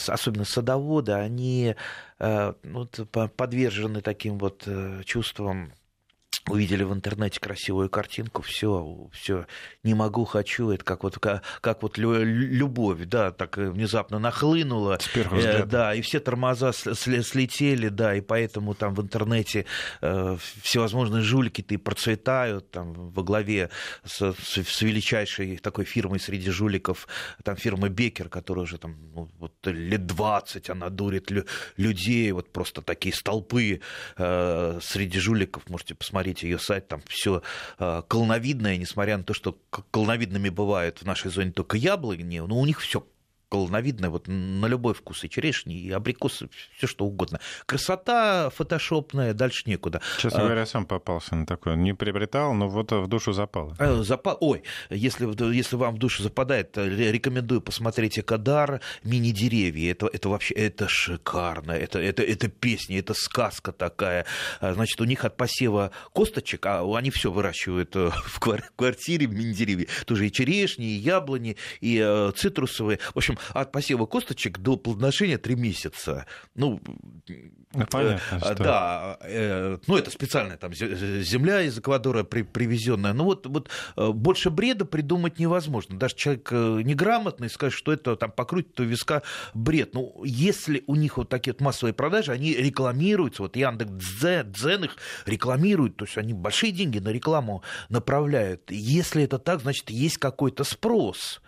особенно 0.08 0.46
садоводы, 0.46 1.12
они 1.12 1.76
э, 2.18 2.54
вот, 2.64 3.08
подвержены 3.38 4.02
таким 4.02 4.40
вот 4.40 4.64
э, 4.66 5.04
чувствам 5.06 5.72
увидели 6.50 6.84
в 6.84 6.94
интернете 6.94 7.40
красивую 7.40 7.90
картинку, 7.90 8.42
все, 8.42 9.10
все, 9.12 9.48
не 9.84 9.94
могу, 9.94 10.26
хочу, 10.26 10.70
это 10.70 10.84
как 10.84 11.04
вот, 11.04 11.18
как, 11.18 11.44
как 11.62 11.82
вот 11.82 11.98
любовь, 11.98 13.06
да, 13.06 13.32
так 13.32 13.58
внезапно 13.58 14.20
нахлынула, 14.20 15.00
э, 15.16 15.66
да, 15.66 15.96
и 15.96 16.02
все 16.02 16.20
тормоза 16.20 16.72
слетели, 16.72 17.90
да, 17.90 18.16
и 18.16 18.22
поэтому 18.22 18.76
там 18.76 18.94
в 18.94 19.02
интернете 19.02 19.66
э, 20.02 20.38
всевозможные 20.62 21.24
жулики-то 21.24 21.74
и 21.74 21.78
процветают, 21.78 22.70
там 22.70 23.10
во 23.10 23.24
главе 23.24 23.70
с, 24.04 24.34
с, 24.34 24.64
с 24.64 24.82
величайшей 24.82 25.58
такой 25.58 25.86
фирмой 25.86 26.20
среди 26.20 26.52
жуликов, 26.52 27.08
там 27.44 27.56
фирма 27.56 27.90
Бекер, 27.90 28.30
которая 28.30 28.64
уже 28.64 28.78
там 28.78 28.98
ну, 29.16 29.30
вот, 29.40 29.54
лет 29.66 30.06
20, 30.06 30.70
она 30.70 30.90
дурит 30.90 31.32
лю- 31.32 31.46
людей, 31.78 32.32
вот 32.32 32.52
просто 32.52 32.82
такие 32.82 33.16
столпы 33.16 33.82
э, 34.18 34.80
среди 34.82 35.20
жуликов, 35.20 35.68
можете 35.70 35.96
посмотреть 35.96 36.35
посмотрите 36.36 36.48
ее 36.48 36.60
сайт, 36.60 36.88
там 36.88 37.02
все 37.08 37.42
э, 37.80 38.04
колоновидное, 38.08 38.78
несмотря 38.78 39.18
на 39.18 39.24
то, 39.24 39.34
что 39.34 39.58
колоновидными 39.92 40.50
бывают 40.50 41.00
в 41.00 41.06
нашей 41.06 41.32
зоне 41.32 41.52
только 41.52 41.78
яблони, 41.78 42.40
но 42.40 42.60
у 42.60 42.66
них 42.66 42.82
все 42.82 43.06
колоновидное 43.50 44.10
вот 44.10 44.28
на 44.28 44.66
любой 44.66 44.94
вкус, 44.94 45.24
и 45.24 45.30
черешни, 45.30 45.76
и 45.76 45.92
абрикосы, 45.92 46.50
все 46.78 46.88
что 46.88 47.06
угодно. 47.06 47.40
Красота 47.66 48.50
фотошопная, 48.50 49.34
дальше 49.34 49.64
некуда. 49.66 50.02
Честно 50.18 50.42
а, 50.42 50.46
говоря, 50.46 50.66
сам 50.66 50.86
попался 50.86 51.36
на 51.36 51.46
такое. 51.46 51.76
Не 51.76 51.94
приобретал, 51.94 52.54
но 52.54 52.68
вот 52.68 52.92
в 52.92 53.08
душу 53.08 53.34
запало. 53.34 53.76
Э, 53.80 54.02
запал... 54.04 54.38
Ой, 54.42 54.64
если, 54.90 55.54
если 55.54 55.76
вам 55.76 55.96
в 55.96 55.98
душу 55.98 56.24
западает, 56.24 56.78
рекомендую 56.78 57.62
посмотреть 57.62 58.20
«Экодар», 58.20 58.82
«Мини-деревья». 59.04 59.92
Это, 59.92 60.08
это 60.12 60.30
вообще 60.30 60.54
это 60.54 60.88
шикарно. 60.88 61.72
Это, 61.72 62.00
это, 62.00 62.24
это 62.24 62.48
песня, 62.48 63.00
это 63.00 63.14
сказка 63.14 63.72
такая. 63.72 64.26
А, 64.60 64.74
значит, 64.74 65.00
у 65.02 65.06
них 65.06 65.26
от 65.26 65.38
посева 65.38 65.92
косточек, 66.14 66.66
а 66.66 66.84
они 66.96 67.12
все 67.12 67.32
выращивают 67.32 67.96
э, 67.96 68.12
в 68.12 68.40
квартире 68.40 69.28
мини-деревья. 69.28 69.88
Тоже 70.06 70.28
и 70.28 70.32
черешни, 70.32 70.86
и 70.86 70.98
яблони, 70.98 71.58
и 71.82 72.02
э, 72.04 72.32
цитрусовые. 72.36 73.00
В 73.14 73.18
общем, 73.18 73.35
от 73.54 73.72
посева 73.72 74.06
косточек 74.06 74.60
до 74.60 74.78
плодоношения 74.78 75.38
три 75.38 75.56
месяца. 75.56 76.26
Ну, 76.56 76.82
ну 77.74 77.86
понятно, 77.90 78.22
э, 78.32 78.40
что... 78.40 78.56
Да, 78.56 79.18
э, 79.22 79.78
ну 79.88 79.98
это 79.98 80.12
специальная 80.12 80.58
там 80.58 80.74
земля 80.74 81.62
из 81.62 81.78
Эквадора 81.78 82.24
при, 82.24 82.44
привезенная. 82.44 83.14
Ну 83.14 83.26
вот, 83.26 83.46
вот 83.48 83.70
э, 83.98 84.12
больше 84.12 84.50
бреда 84.50 84.86
придумать 84.86 85.40
невозможно. 85.40 85.98
Даже 85.98 86.16
человек 86.16 86.50
э, 86.52 86.82
неграмотный 86.84 87.50
скажет, 87.50 87.78
что 87.78 87.92
это 87.92 88.16
там 88.16 88.32
покрутит 88.32 88.80
у 88.80 88.84
виска 88.84 89.24
бред. 89.54 89.94
Ну, 89.94 90.22
если 90.24 90.84
у 90.88 90.96
них 90.96 91.18
вот 91.18 91.30
такие 91.30 91.54
вот 91.54 91.62
массовые 91.62 91.94
продажи, 91.94 92.32
они 92.32 92.54
рекламируются, 92.54 93.44
вот 93.44 93.56
Яндекс.Дзен 93.56 94.52
Дзен 94.52 94.84
их 94.86 94.98
рекламирует, 95.26 95.98
то 95.98 96.06
есть 96.06 96.18
они 96.18 96.34
большие 96.34 96.72
деньги 96.72 97.00
на 97.00 97.10
рекламу 97.10 97.64
направляют. 97.90 98.72
Если 98.72 99.24
это 99.24 99.40
так, 99.40 99.62
значит, 99.62 99.90
есть 99.90 100.18
какой-то 100.18 100.64
спрос 100.64 101.42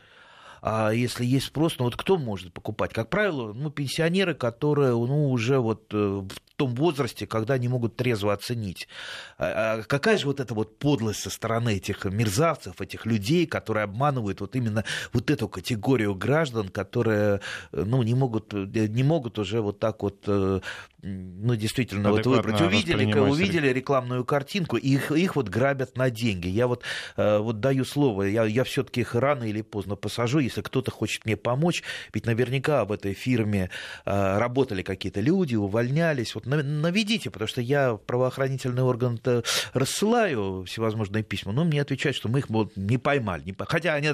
а 0.69 0.91
если 0.91 1.23
есть 1.23 1.45
спрос, 1.45 1.79
ну 1.79 1.85
вот 1.85 1.95
кто 1.95 2.17
может 2.17 2.51
покупать? 2.51 2.91
Как 2.91 3.09
правило, 3.09 3.53
ну, 3.53 3.69
пенсионеры, 3.69 4.33
которые 4.33 4.91
ну, 4.91 5.31
уже 5.31 5.59
вот 5.59 5.93
э, 5.93 5.97
в 5.97 6.57
том 6.57 6.75
возрасте, 6.75 7.25
когда 7.25 7.53
они 7.53 7.69
могут 7.69 7.95
трезво 7.95 8.33
оценить. 8.33 8.89
А, 9.37 9.77
а 9.79 9.83
какая 9.83 10.17
же 10.17 10.25
вот 10.25 10.41
эта 10.41 10.53
вот 10.53 10.77
подлость 10.77 11.21
со 11.21 11.29
стороны 11.29 11.77
этих 11.77 12.03
мерзавцев, 12.03 12.81
этих 12.81 13.05
людей, 13.05 13.45
которые 13.45 13.85
обманывают 13.85 14.41
вот 14.41 14.57
именно 14.57 14.83
вот 15.13 15.31
эту 15.31 15.47
категорию 15.47 16.13
граждан, 16.15 16.67
которые 16.67 17.39
ну, 17.71 18.03
не, 18.03 18.13
могут, 18.13 18.51
не 18.51 19.03
могут 19.03 19.39
уже 19.39 19.61
вот 19.61 19.79
так 19.79 20.03
вот 20.03 20.23
э, 20.27 20.59
ну, 21.03 21.55
действительно, 21.55 22.09
вот 22.09 22.25
выбрать. 22.25 22.59
Увидели, 22.59 23.13
увидели 23.19 23.67
рекламную 23.67 24.25
картинку, 24.25 24.77
и 24.77 24.95
их, 24.95 25.11
их 25.11 25.35
вот 25.35 25.47
грабят 25.47 25.95
на 25.95 26.09
деньги. 26.09 26.47
Я 26.47 26.65
вот, 26.65 26.83
э, 27.17 27.37
вот 27.37 27.59
даю 27.59 27.85
слово, 27.85 28.23
я, 28.23 28.45
я 28.45 28.63
все-таки 28.63 29.01
их 29.01 29.13
рано 29.13 29.43
или 29.43 29.61
поздно 29.61 29.95
посажу, 29.95 30.39
если 30.39 30.61
кто-то 30.61 30.89
хочет 30.89 31.25
мне 31.25 31.37
помочь, 31.37 31.83
ведь 32.13 32.25
наверняка 32.25 32.83
в 32.83 32.91
этой 32.91 33.13
фирме 33.13 33.69
э, 34.05 34.37
работали 34.39 34.81
какие-то 34.81 35.21
люди, 35.21 35.53
увольнялись. 35.55 36.33
Вот 36.33 36.47
наведите, 36.47 37.29
потому 37.29 37.47
что 37.47 37.61
я 37.61 37.93
в 37.93 37.99
правоохранительный 37.99 38.81
орган 38.81 39.19
рассылаю 39.73 40.63
всевозможные 40.65 41.23
письма, 41.23 41.51
но 41.51 41.63
мне 41.63 41.79
отвечают, 41.79 42.17
что 42.17 42.27
мы 42.27 42.39
их 42.39 42.49
вот, 42.49 42.75
не 42.75 42.97
поймали. 42.97 43.43
Не... 43.43 43.55
Хотя 43.67 43.93
они 43.93 44.09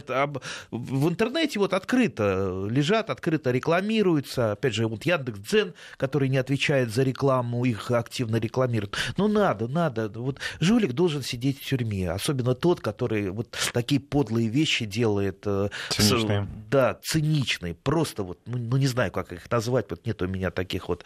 в 0.69 1.09
интернете 1.09 1.59
вот 1.59 1.73
открыто 1.73 2.67
лежат, 2.69 3.09
открыто 3.09 3.51
рекламируются. 3.51 4.51
Опять 4.51 4.73
же, 4.73 4.85
вот 4.87 5.05
Яндекс.Дзен, 5.05 5.73
который 5.97 6.27
не 6.27 6.37
отвечает 6.37 6.72
за 6.85 7.03
рекламу, 7.03 7.65
их 7.65 7.91
активно 7.91 8.37
рекламируют. 8.37 8.97
Ну, 9.17 9.27
надо, 9.27 9.67
надо. 9.67 10.09
Вот 10.09 10.39
жулик 10.59 10.93
должен 10.93 11.21
сидеть 11.21 11.61
в 11.61 11.65
тюрьме, 11.65 12.11
особенно 12.11 12.55
тот, 12.55 12.81
который 12.81 13.29
вот 13.29 13.55
такие 13.73 14.01
подлые 14.01 14.47
вещи 14.47 14.85
делает. 14.85 15.43
Э, 15.45 15.69
циничные. 15.89 16.47
Да, 16.69 16.99
циничные. 17.03 17.75
Просто 17.75 18.23
вот, 18.23 18.39
ну, 18.45 18.57
ну, 18.57 18.77
не 18.77 18.87
знаю, 18.87 19.11
как 19.11 19.31
их 19.31 19.49
назвать, 19.51 19.85
вот 19.89 20.05
нет 20.05 20.21
у 20.21 20.27
меня 20.27 20.51
таких 20.51 20.89
вот 20.89 21.05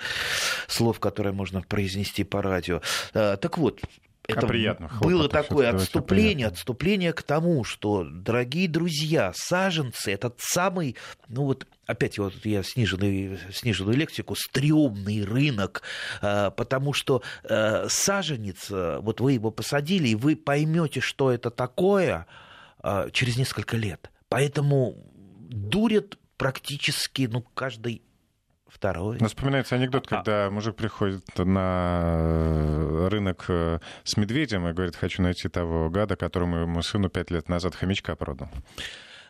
слов, 0.67 0.99
которые 0.99 1.17
которые 1.17 1.33
можно 1.33 1.61
произнести 1.61 2.23
по 2.23 2.41
радио. 2.41 2.81
Э, 3.13 3.37
так 3.37 3.57
вот, 3.57 3.81
это 4.27 4.45
а 4.45 4.49
приятно, 4.49 4.91
было 5.01 5.29
такое 5.29 5.69
отступление, 5.69 6.47
отступление 6.47 7.13
к 7.13 7.23
тому, 7.23 7.63
что, 7.63 8.03
дорогие 8.03 8.67
друзья, 8.67 9.31
саженцы, 9.35 10.11
этот 10.11 10.35
самый, 10.39 10.95
ну 11.27 11.45
вот 11.45 11.65
опять 11.85 12.17
вот 12.17 12.33
я 12.45 12.63
сниженную, 12.63 13.39
сниженную 13.51 13.95
лексику, 13.97 14.35
стрёмный 14.35 15.23
рынок, 15.23 15.81
э, 16.21 16.51
потому 16.51 16.93
что 16.93 17.21
э, 17.43 17.87
саженец, 17.89 18.69
вот 18.69 19.21
вы 19.21 19.33
его 19.33 19.51
посадили, 19.51 20.09
и 20.09 20.15
вы 20.15 20.35
поймете, 20.35 20.99
что 20.99 21.31
это 21.31 21.49
такое 21.49 22.27
через 23.11 23.37
несколько 23.37 23.75
лет. 23.75 24.11
Поэтому 24.29 24.95
дурят 25.49 26.17
практически 26.37 27.27
ну, 27.29 27.41
каждый 27.41 28.03
второй. 28.69 29.17
Ну, 29.19 29.27
вспоминается 29.27 29.75
анекдот, 29.75 30.07
а, 30.11 30.15
когда 30.15 30.49
мужик 30.49 30.75
приходит 30.75 31.23
на 31.37 32.01
э, 32.05 33.07
рынок 33.09 33.45
э, 33.49 33.79
с 34.03 34.17
медведем 34.17 34.67
и 34.67 34.73
говорит, 34.73 34.95
хочу 34.95 35.21
найти 35.21 35.49
того 35.49 35.89
гада, 35.89 36.15
которому 36.15 36.57
ему 36.57 36.81
сыну 36.81 37.09
пять 37.09 37.31
лет 37.31 37.49
назад 37.49 37.75
хомячка 37.75 38.15
продал. 38.15 38.49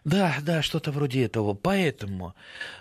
Да, 0.08 0.38
да, 0.42 0.62
что-то 0.62 0.94
вроде 0.94 1.26
этого. 1.26 1.54
Поэтому 1.54 2.34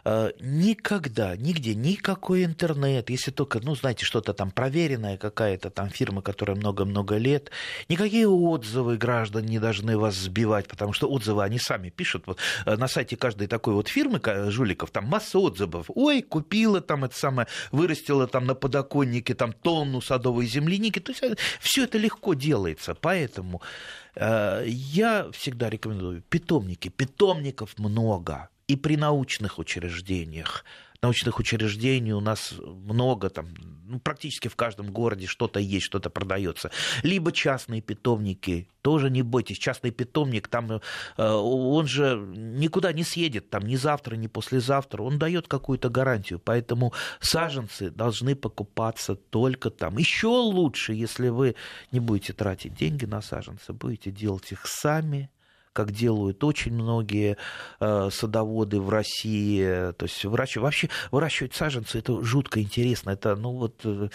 э, 0.04 0.30
никогда, 0.38 1.36
нигде, 1.36 1.74
никакой 1.74 2.44
интернет, 2.44 3.10
если 3.10 3.32
только, 3.32 3.58
ну, 3.58 3.74
знаете, 3.74 4.04
что-то 4.04 4.32
там 4.32 4.52
проверенное, 4.52 5.16
какая-то 5.16 5.70
там 5.70 5.90
фирма, 5.90 6.22
которая 6.22 6.56
много-много 6.56 7.16
лет, 7.16 7.50
никакие 7.88 8.28
отзывы 8.28 8.96
граждан 8.96 9.44
не 9.44 9.58
должны 9.58 9.98
вас 9.98 10.14
сбивать, 10.14 10.68
потому 10.68 10.92
что 10.92 11.08
отзывы 11.08 11.42
они 11.42 11.58
сами 11.58 11.90
пишут. 11.90 12.28
Вот, 12.28 12.38
э, 12.64 12.76
на 12.76 12.86
сайте 12.86 13.16
каждой 13.16 13.48
такой 13.48 13.74
вот 13.74 13.88
фирмы 13.88 14.20
жуликов 14.52 14.92
там 14.92 15.06
масса 15.06 15.40
отзывов. 15.40 15.86
Ой, 15.96 16.22
купила 16.22 16.80
там 16.80 17.02
это 17.02 17.18
самое, 17.18 17.48
вырастила 17.72 18.28
там 18.28 18.46
на 18.46 18.54
подоконнике 18.54 19.34
там 19.34 19.52
тонну 19.52 20.00
садовой 20.00 20.46
земляники. 20.46 21.00
То 21.00 21.10
есть 21.10 21.24
э, 21.24 21.34
все 21.58 21.86
это 21.86 21.98
легко 21.98 22.34
делается. 22.34 22.94
Поэтому 22.94 23.62
Э, 24.05 24.05
я 24.16 25.30
всегда 25.32 25.68
рекомендую 25.70 26.22
питомники. 26.22 26.88
Питомников 26.88 27.78
много 27.78 28.48
и 28.66 28.76
при 28.76 28.96
научных 28.96 29.58
учреждениях 29.58 30.64
научных 31.06 31.38
учреждений 31.38 32.12
у 32.12 32.20
нас 32.20 32.54
много, 32.58 33.30
там, 33.30 33.46
ну, 33.88 34.00
практически 34.00 34.48
в 34.48 34.56
каждом 34.56 34.90
городе 34.90 35.26
что-то 35.26 35.60
есть, 35.60 35.86
что-то 35.86 36.10
продается. 36.10 36.72
Либо 37.04 37.30
частные 37.30 37.80
питомники, 37.80 38.68
тоже 38.82 39.08
не 39.08 39.22
бойтесь, 39.22 39.58
частный 39.58 39.92
питомник, 39.92 40.48
там, 40.48 40.72
э, 40.72 40.80
он 41.16 41.86
же 41.86 42.16
никуда 42.34 42.92
не 42.92 43.04
съедет, 43.04 43.50
там, 43.50 43.66
ни 43.66 43.76
завтра, 43.76 44.16
ни 44.16 44.26
послезавтра, 44.26 45.02
он 45.02 45.18
дает 45.18 45.46
какую-то 45.46 45.88
гарантию, 45.90 46.40
поэтому 46.40 46.92
саженцы 47.20 47.90
должны 47.90 48.34
покупаться 48.34 49.14
только 49.14 49.70
там. 49.70 49.98
Еще 49.98 50.26
лучше, 50.26 50.92
если 50.92 51.28
вы 51.28 51.54
не 51.92 52.00
будете 52.00 52.32
тратить 52.32 52.74
деньги 52.74 53.04
на 53.04 53.22
саженцы, 53.22 53.72
будете 53.72 54.10
делать 54.10 54.50
их 54.50 54.66
сами, 54.66 55.30
как 55.76 55.92
делают 55.92 56.42
очень 56.42 56.72
многие 56.72 57.36
э, 57.80 58.08
садоводы 58.10 58.80
в 58.80 58.88
России. 58.88 59.92
То 59.92 60.06
есть 60.06 60.24
выращивать, 60.24 60.64
вообще 60.64 60.88
выращивать 61.10 61.54
саженцы 61.54 61.98
это 61.98 62.22
жутко 62.24 62.62
интересно. 62.62 63.10
Это, 63.10 63.36
ну 63.36 63.52
вот, 63.52 63.82
э, 63.84 64.08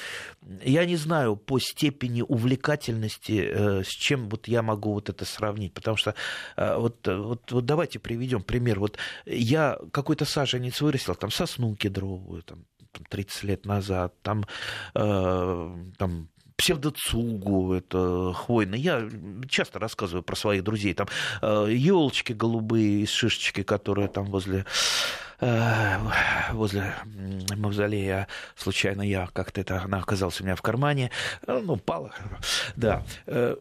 я 0.63 0.85
не 0.85 0.95
знаю 0.95 1.35
по 1.35 1.59
степени 1.59 2.23
увлекательности, 2.23 3.47
э, 3.47 3.83
с 3.83 3.89
чем 3.89 4.27
вот 4.29 4.47
я 4.47 4.63
могу 4.63 4.93
вот 4.93 5.09
это 5.09 5.23
сравнить. 5.23 5.73
Потому 5.75 5.97
что 5.97 6.15
вот, 6.57 7.07
вот, 7.07 7.51
вот 7.51 7.65
давайте 7.65 7.99
приведем 7.99 8.41
пример. 8.41 8.79
Вот 8.79 8.97
я 9.25 9.77
какой-то 9.91 10.25
саженец 10.25 10.81
вырастил, 10.81 11.13
там 11.13 11.29
сосну 11.29 11.75
кедровую, 11.75 12.41
там 12.41 12.65
30 13.09 13.43
лет 13.43 13.65
назад, 13.65 14.13
там, 14.23 14.45
э, 14.95 15.75
там 15.97 16.29
псевдоцугу, 16.57 17.73
это 17.73 18.33
хвойный. 18.33 18.79
Я 18.79 19.09
часто 19.49 19.79
рассказываю 19.79 20.23
про 20.23 20.35
своих 20.35 20.63
друзей. 20.63 20.93
Там 20.93 21.07
елочки 21.41 22.33
голубые 22.33 23.03
из 23.03 23.09
шишечки, 23.09 23.63
которые 23.63 24.07
там 24.07 24.25
возле 24.25 24.65
возле 26.51 26.93
мавзолея 27.57 28.27
случайно 28.55 29.01
я 29.01 29.27
как-то 29.33 29.59
это 29.59 29.81
она 29.81 29.97
оказалась 29.97 30.39
у 30.39 30.43
меня 30.43 30.55
в 30.55 30.61
кармане 30.61 31.09
ну 31.47 31.77
пала 31.77 32.13
да 32.75 33.03
Э, 33.25 33.55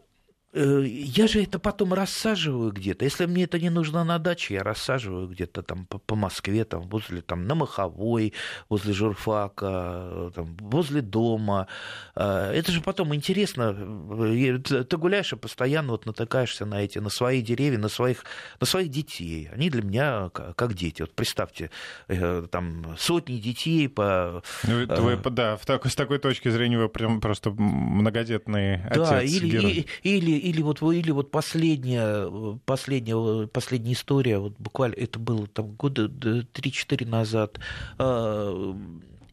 я 0.53 1.29
же 1.29 1.43
это 1.43 1.61
потом 1.61 1.95
рассаживаю 1.95 2.73
где-то. 2.73 3.05
Если 3.05 3.27
мне 3.27 3.45
это 3.45 3.61
не 3.61 3.71
нужно 3.71 4.03
на 4.03 4.19
даче, 4.19 4.55
я 4.55 4.65
рассаживаю 4.65 5.29
где-то 5.29 5.63
там 5.63 5.87
по, 5.87 5.99
по 5.99 6.17
Москве, 6.17 6.65
там, 6.65 6.83
возле 6.89 7.23
там, 7.23 7.47
на 7.47 7.55
Маховой, 7.55 8.33
возле 8.69 8.93
журфака, 8.93 10.33
там, 10.35 10.57
возле 10.59 11.03
дома. 11.03 11.69
Э, 12.17 12.51
это 12.53 12.73
же 12.73 12.81
потом 12.81 13.15
интересно. 13.15 13.73
Ты 13.73 14.97
гуляешь 14.97 15.33
и 15.33 15.37
постоянно 15.37 15.93
вот 15.93 16.07
натыкаешься 16.07 16.67
на 16.67 16.83
эти, 16.83 16.99
на 16.99 17.11
свои 17.11 17.43
деревья, 17.43 17.79
на 17.79 17.89
своих, 17.89 18.25
на 18.59 18.67
своих 18.67 18.89
детей. 18.89 19.49
Они 19.53 19.71
для 19.71 19.83
меня 19.83 20.31
как 20.31 20.75
дети. 20.75 21.03
Вот 21.03 21.15
представьте, 21.15 21.71
э, 22.09 22.47
там 22.51 22.97
сотни 22.99 23.39
детей 23.39 23.89
по... 23.89 24.43
Ну, 24.65 24.87
вы, 24.87 25.17
да, 25.31 25.57
в 25.57 25.65
такой, 25.65 25.93
с 25.93 25.95
такой 25.95 26.19
точки 26.19 26.49
зрения 26.49 26.79
вы 26.79 26.89
прям 26.89 27.21
просто 27.21 27.51
многодетный 27.53 28.79
да, 28.93 29.19
отец. 29.19 29.31
Или, 29.31 29.87
или 30.03 30.40
или 30.41 30.63
вот, 30.63 30.83
или 30.83 31.11
вот 31.11 31.31
последняя, 31.31 32.59
последняя, 32.65 33.47
последняя 33.47 33.93
история, 33.93 34.39
вот 34.39 34.55
буквально 34.59 34.95
это 34.95 35.19
было 35.19 35.47
там 35.47 35.73
года 35.73 36.07
3-4 36.07 37.07
назад, 37.07 37.61
а, 37.99 38.77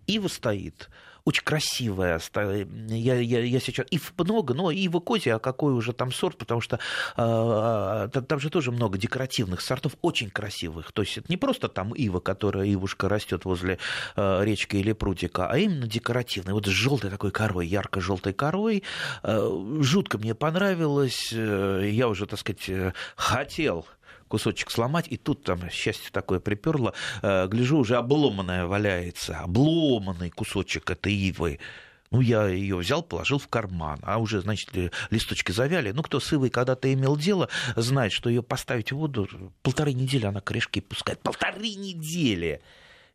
Ива 0.08 0.28
стоит, 0.28 0.90
очень 1.28 1.44
красивая. 1.44 2.22
Я, 2.88 3.16
я, 3.20 3.40
я 3.44 3.60
сейчас... 3.60 3.86
И 3.92 4.00
много, 4.18 4.54
но 4.54 4.72
и 4.72 4.88
в 4.88 4.98
Козе, 5.02 5.34
а 5.34 5.40
какой 5.40 5.74
уже 5.74 5.92
там 5.92 6.14
сорт, 6.14 6.38
потому 6.38 6.62
что 6.62 6.80
э, 7.18 8.22
там 8.22 8.40
же 8.40 8.50
тоже 8.50 8.72
много 8.72 8.98
декоративных 8.98 9.60
сортов, 9.60 9.98
очень 10.02 10.30
красивых. 10.30 10.94
То 10.94 11.02
есть 11.02 11.18
это 11.18 11.26
не 11.28 11.36
просто 11.36 11.68
там 11.68 11.94
ива, 11.94 12.22
которая 12.22 12.72
ивушка 12.74 13.10
растет 13.10 13.44
возле 13.44 13.78
э, 14.16 14.46
речки 14.46 14.78
или 14.78 14.94
прудика, 14.94 15.48
а 15.50 15.58
именно 15.58 15.86
декоративная. 15.86 16.54
Вот 16.54 16.66
с 16.66 16.70
желтой 16.70 17.10
такой 17.10 17.32
корой, 17.32 17.68
ярко-желтой 17.68 18.32
корой. 18.32 18.84
Э, 19.24 19.50
жутко 19.82 20.20
мне 20.20 20.34
понравилось. 20.34 21.34
Я 21.34 22.08
уже, 22.08 22.26
так 22.26 22.40
сказать, 22.40 22.94
хотел 23.18 23.86
кусочек 24.28 24.72
сломать, 24.72 25.08
и 25.10 25.18
тут 25.18 25.44
там 25.44 25.70
счастье 25.70 26.10
такое 26.12 26.40
приперло, 26.40 26.94
э, 27.22 27.48
гляжу, 27.48 27.78
уже 27.78 27.96
обломанная 27.96 28.66
валяется, 28.66 29.40
обломанный 29.40 30.30
кусочек 30.30 30.90
этой 30.90 31.14
ивы. 31.14 31.60
Ну, 32.12 32.22
я 32.22 32.48
ее 32.48 32.78
взял, 32.78 33.04
положил 33.04 33.38
в 33.38 33.48
карман, 33.48 34.00
а 34.02 34.18
уже, 34.18 34.40
значит, 34.42 34.70
листочки 35.10 35.52
завяли. 35.52 35.92
Ну, 35.92 36.04
кто 36.04 36.20
с 36.20 36.32
Ивой 36.32 36.50
когда-то 36.50 36.92
имел 36.94 37.18
дело, 37.18 37.50
знает, 37.76 38.14
что 38.14 38.30
ее 38.30 38.42
поставить 38.42 38.92
в 38.92 38.96
воду, 38.96 39.28
полторы 39.62 39.94
недели 39.94 40.26
она 40.26 40.40
корешки 40.40 40.80
пускает. 40.80 41.20
Полторы 41.20 41.70
недели! 41.76 42.62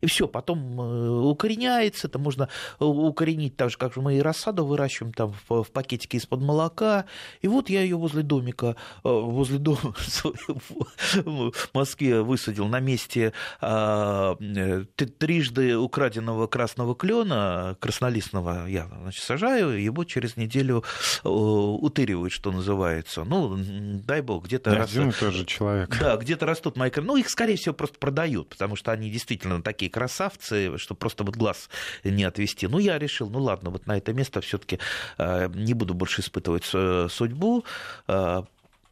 И 0.03 0.05
все, 0.05 0.27
потом 0.27 0.81
э, 0.81 1.09
укореняется, 1.09 2.07
это 2.07 2.19
можно 2.19 2.49
э, 2.79 2.83
укоренить 2.83 3.55
так 3.55 3.69
же, 3.69 3.77
как 3.77 3.95
мы 3.95 4.17
и 4.17 4.21
рассаду 4.21 4.65
выращиваем 4.65 5.13
там 5.13 5.33
в, 5.47 5.63
в 5.63 5.71
пакетике 5.71 6.17
из-под 6.17 6.41
молока, 6.41 7.05
и 7.41 7.47
вот 7.47 7.69
я 7.69 7.81
ее 7.81 7.95
возле 7.95 8.21
домика, 8.21 8.75
э, 9.05 9.09
возле 9.09 9.59
дома 9.59 9.95
в 11.15 11.53
Москве 11.73 12.21
высадил 12.21 12.67
на 12.67 12.81
месте 12.81 13.31
а, 13.61 14.35
трижды 15.19 15.77
украденного 15.77 16.47
красного 16.47 16.95
клена, 16.95 17.77
краснолистного, 17.79 18.67
я 18.67 18.89
значит, 19.03 19.23
сажаю, 19.23 19.81
его 19.81 20.03
через 20.03 20.35
неделю 20.35 20.83
утыривают, 21.23 22.33
что 22.33 22.51
называется. 22.51 23.23
Ну, 23.23 23.55
дай 23.57 24.21
бог, 24.21 24.45
где-то... 24.45 24.71
Да, 24.71 24.77
раз... 24.79 24.91
тоже 25.17 25.45
человек. 25.45 25.97
Да, 25.97 26.17
где-то 26.17 26.45
растут 26.45 26.75
мои... 26.75 26.91
Ну, 26.93 27.15
их, 27.15 27.29
скорее 27.29 27.55
всего, 27.55 27.73
просто 27.73 27.97
продают, 27.99 28.49
потому 28.49 28.75
что 28.75 28.91
они 28.91 29.09
действительно 29.09 29.61
такие 29.61 29.92
красавцы, 29.93 30.77
что 30.77 30.95
просто 30.95 31.23
вот 31.23 31.35
глаз 31.35 31.69
не 32.03 32.23
отвести. 32.23 32.67
Ну, 32.67 32.79
я 32.79 32.97
решил, 32.99 33.29
ну 33.29 33.39
ладно, 33.39 33.69
вот 33.69 33.87
на 33.87 33.97
это 33.97 34.13
место 34.13 34.41
все-таки 34.41 34.79
э, 35.17 35.49
не 35.53 35.73
буду 35.73 35.93
больше 35.93 36.21
испытывать 36.21 36.69
э, 36.73 37.07
судьбу, 37.09 37.63
э, 38.07 38.43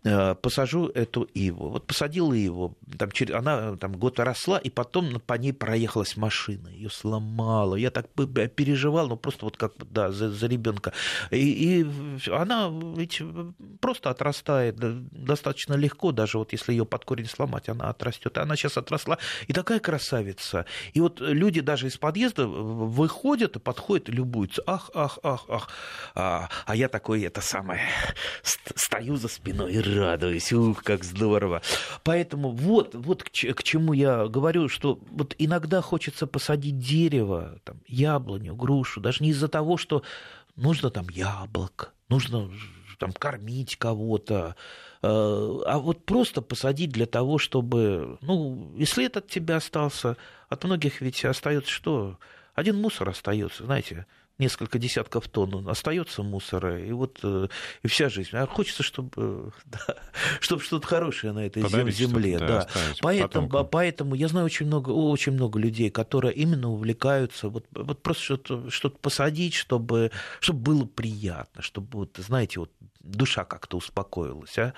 посажу 0.03 0.87
эту 0.87 1.23
иву. 1.23 1.69
Вот 1.69 1.85
посадила 1.85 2.33
его, 2.33 2.75
там, 2.97 3.09
она 3.33 3.75
там 3.77 3.93
год 3.93 4.19
росла, 4.19 4.57
и 4.57 4.69
потом 4.69 5.19
по 5.19 5.35
ней 5.35 5.53
проехалась 5.53 6.17
машина, 6.17 6.69
ее 6.69 6.89
сломала. 6.89 7.75
Я 7.75 7.91
так 7.91 8.07
переживал, 8.55 9.07
ну 9.07 9.17
просто 9.17 9.45
вот 9.45 9.57
как 9.57 9.73
да, 9.91 10.11
за, 10.11 10.31
за 10.31 10.47
ребенка. 10.47 10.93
И, 11.29 11.81
и 11.81 12.29
она 12.31 12.71
ведь 12.97 13.21
просто 13.79 14.09
отрастает 14.09 14.75
достаточно 14.79 15.75
легко, 15.75 16.11
даже 16.11 16.39
вот 16.39 16.51
если 16.51 16.71
ее 16.71 16.85
под 16.85 17.05
корень 17.05 17.27
сломать, 17.27 17.69
она 17.69 17.89
отрастет. 17.89 18.37
Она 18.37 18.55
сейчас 18.55 18.77
отросла, 18.77 19.19
и 19.47 19.53
такая 19.53 19.79
красавица. 19.79 20.65
И 20.93 20.99
вот 20.99 21.21
люди 21.21 21.61
даже 21.61 21.87
из 21.87 21.97
подъезда 21.97 22.47
выходят 22.47 23.55
и 23.55 23.59
подходят 23.59 24.09
любуются. 24.09 24.63
Ах, 24.65 24.89
ах, 24.95 25.19
ах, 25.21 25.45
ах. 25.47 25.69
А, 26.15 26.49
а 26.65 26.75
я 26.75 26.89
такой, 26.89 27.21
это 27.21 27.41
самое, 27.41 27.81
стою 28.75 29.15
за 29.17 29.27
спиной 29.27 29.73
и 29.73 29.90
радуюсь, 29.91 30.51
ух, 30.53 30.83
как 30.83 31.03
здорово. 31.03 31.61
Поэтому 32.03 32.51
вот, 32.51 32.95
вот 32.95 33.23
к, 33.23 33.29
к 33.29 33.63
чему 33.63 33.93
я 33.93 34.27
говорю, 34.27 34.69
что 34.69 34.99
вот 35.11 35.35
иногда 35.37 35.81
хочется 35.81 36.27
посадить 36.27 36.79
дерево, 36.79 37.59
там, 37.63 37.81
яблоню, 37.87 38.55
грушу, 38.55 39.01
даже 39.01 39.23
не 39.23 39.29
из-за 39.29 39.47
того, 39.47 39.77
что 39.77 40.03
нужно 40.55 40.89
там 40.89 41.07
яблок, 41.09 41.93
нужно 42.09 42.51
там 42.99 43.13
кормить 43.13 43.77
кого-то, 43.77 44.55
э, 45.01 45.07
а 45.07 45.79
вот 45.79 46.05
просто 46.05 46.41
посадить 46.41 46.91
для 46.91 47.07
того, 47.07 47.39
чтобы, 47.39 48.17
ну, 48.21 48.73
если 48.77 49.05
этот 49.05 49.25
от 49.25 49.29
тебя 49.31 49.57
остался, 49.57 50.17
от 50.49 50.63
многих 50.63 51.01
ведь 51.01 51.25
остается 51.25 51.71
что? 51.71 52.19
Один 52.53 52.79
мусор 52.79 53.09
остается, 53.09 53.65
знаете, 53.65 54.05
несколько 54.37 54.79
десятков 54.79 55.27
тонн 55.27 55.67
остается 55.67 56.23
мусора, 56.23 56.83
и 56.83 56.91
вот 56.91 57.19
э, 57.23 57.47
и 57.83 57.87
вся 57.87 58.09
жизнь. 58.09 58.29
А 58.33 58.45
хочется, 58.47 58.83
чтобы, 58.83 59.53
да, 59.65 59.79
чтобы 60.39 60.61
что-то 60.61 60.87
хорошее 60.87 61.33
на 61.33 61.45
этой 61.45 61.63
Подарить 61.63 61.95
земле. 61.95 62.39
Да. 62.39 62.67
Поэтому, 63.01 63.65
поэтому 63.65 64.15
я 64.15 64.27
знаю 64.27 64.45
очень 64.45 64.65
много, 64.65 64.89
очень 64.89 65.33
много 65.33 65.59
людей, 65.59 65.89
которые 65.89 66.33
именно 66.33 66.69
увлекаются 66.69 67.49
вот, 67.49 67.65
вот 67.71 68.01
просто 68.01 68.23
что-то, 68.23 68.69
что-то 68.69 68.97
посадить, 68.97 69.53
чтобы, 69.53 70.11
чтобы 70.39 70.59
было 70.59 70.85
приятно, 70.85 71.61
чтобы, 71.61 71.99
вот, 71.99 72.17
знаете, 72.17 72.59
вот 72.59 72.71
душа 72.99 73.45
как-то 73.45 73.77
успокоилась. 73.77 74.57
А? 74.57 74.73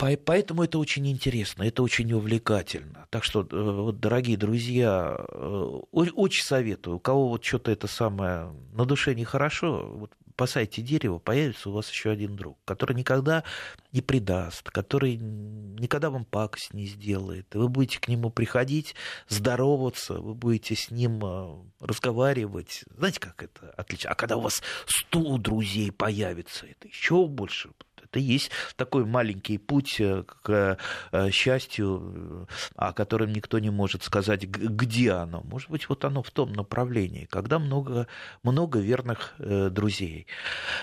Поэтому 0.00 0.62
это 0.64 0.78
очень 0.78 1.06
интересно, 1.08 1.62
это 1.62 1.82
очень 1.82 2.10
увлекательно. 2.14 3.06
Так 3.10 3.22
что, 3.22 3.42
э, 3.42 3.46
вот, 3.50 4.00
дорогие 4.00 4.38
друзья, 4.38 5.26
э, 5.28 5.80
очень 5.92 6.42
советую, 6.42 6.96
у 6.96 7.00
кого 7.00 7.28
вот 7.28 7.44
что-то 7.44 7.70
это 7.70 7.86
самое 7.86 8.50
на 8.72 8.86
душе 8.86 9.14
нехорошо, 9.14 9.92
вот 9.94 10.12
посадите 10.36 10.80
дерево, 10.80 11.18
появится 11.18 11.68
у 11.68 11.72
вас 11.72 11.90
еще 11.90 12.10
один 12.10 12.34
друг, 12.34 12.56
который 12.64 12.96
никогда 12.96 13.44
не 13.92 14.00
предаст, 14.00 14.70
который 14.70 15.16
никогда 15.16 16.08
вам 16.08 16.24
пакость 16.24 16.72
не 16.72 16.86
сделает. 16.86 17.54
Вы 17.54 17.68
будете 17.68 18.00
к 18.00 18.08
нему 18.08 18.30
приходить, 18.30 18.94
здороваться, 19.28 20.14
вы 20.14 20.32
будете 20.32 20.76
с 20.76 20.90
ним 20.90 21.20
э, 21.22 21.56
разговаривать. 21.80 22.84
Знаете, 22.96 23.20
как 23.20 23.42
это 23.42 23.70
отлично? 23.76 24.12
А 24.12 24.14
когда 24.14 24.38
у 24.38 24.40
вас 24.40 24.62
сто 24.86 25.36
друзей 25.36 25.92
появится, 25.92 26.64
это 26.64 26.88
еще 26.88 27.26
больше 27.26 27.68
это 28.10 28.18
есть 28.18 28.50
такой 28.76 29.04
маленький 29.04 29.58
путь 29.58 30.00
э, 30.00 30.24
к 30.24 30.78
э, 31.12 31.30
счастью, 31.30 32.48
о 32.74 32.92
котором 32.92 33.32
никто 33.32 33.58
не 33.58 33.70
может 33.70 34.02
сказать, 34.02 34.44
где 34.44 35.12
оно. 35.12 35.42
Может 35.42 35.70
быть, 35.70 35.88
вот 35.88 36.04
оно 36.04 36.22
в 36.22 36.30
том 36.30 36.52
направлении, 36.52 37.26
когда 37.30 37.58
много, 37.58 38.08
много 38.42 38.80
верных 38.80 39.34
э, 39.38 39.70
друзей. 39.70 40.26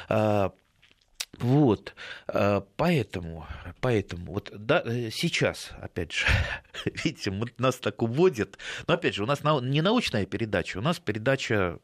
А, 0.09 0.53
вот, 1.39 1.93
поэтому, 2.77 3.45
поэтому, 3.79 4.33
вот 4.33 4.49
да, 4.55 4.81
сейчас, 5.11 5.71
опять 5.81 6.11
же, 6.13 6.25
видите, 6.85 7.31
нас 7.57 7.75
так 7.75 8.01
уводят, 8.01 8.57
но 8.87 8.95
опять 8.95 9.13
же, 9.13 9.23
у 9.23 9.27
нас 9.27 9.41
не 9.43 9.81
научная 9.81 10.25
передача, 10.25 10.77
у 10.77 10.81
нас 10.81 10.99
передача 10.99 11.79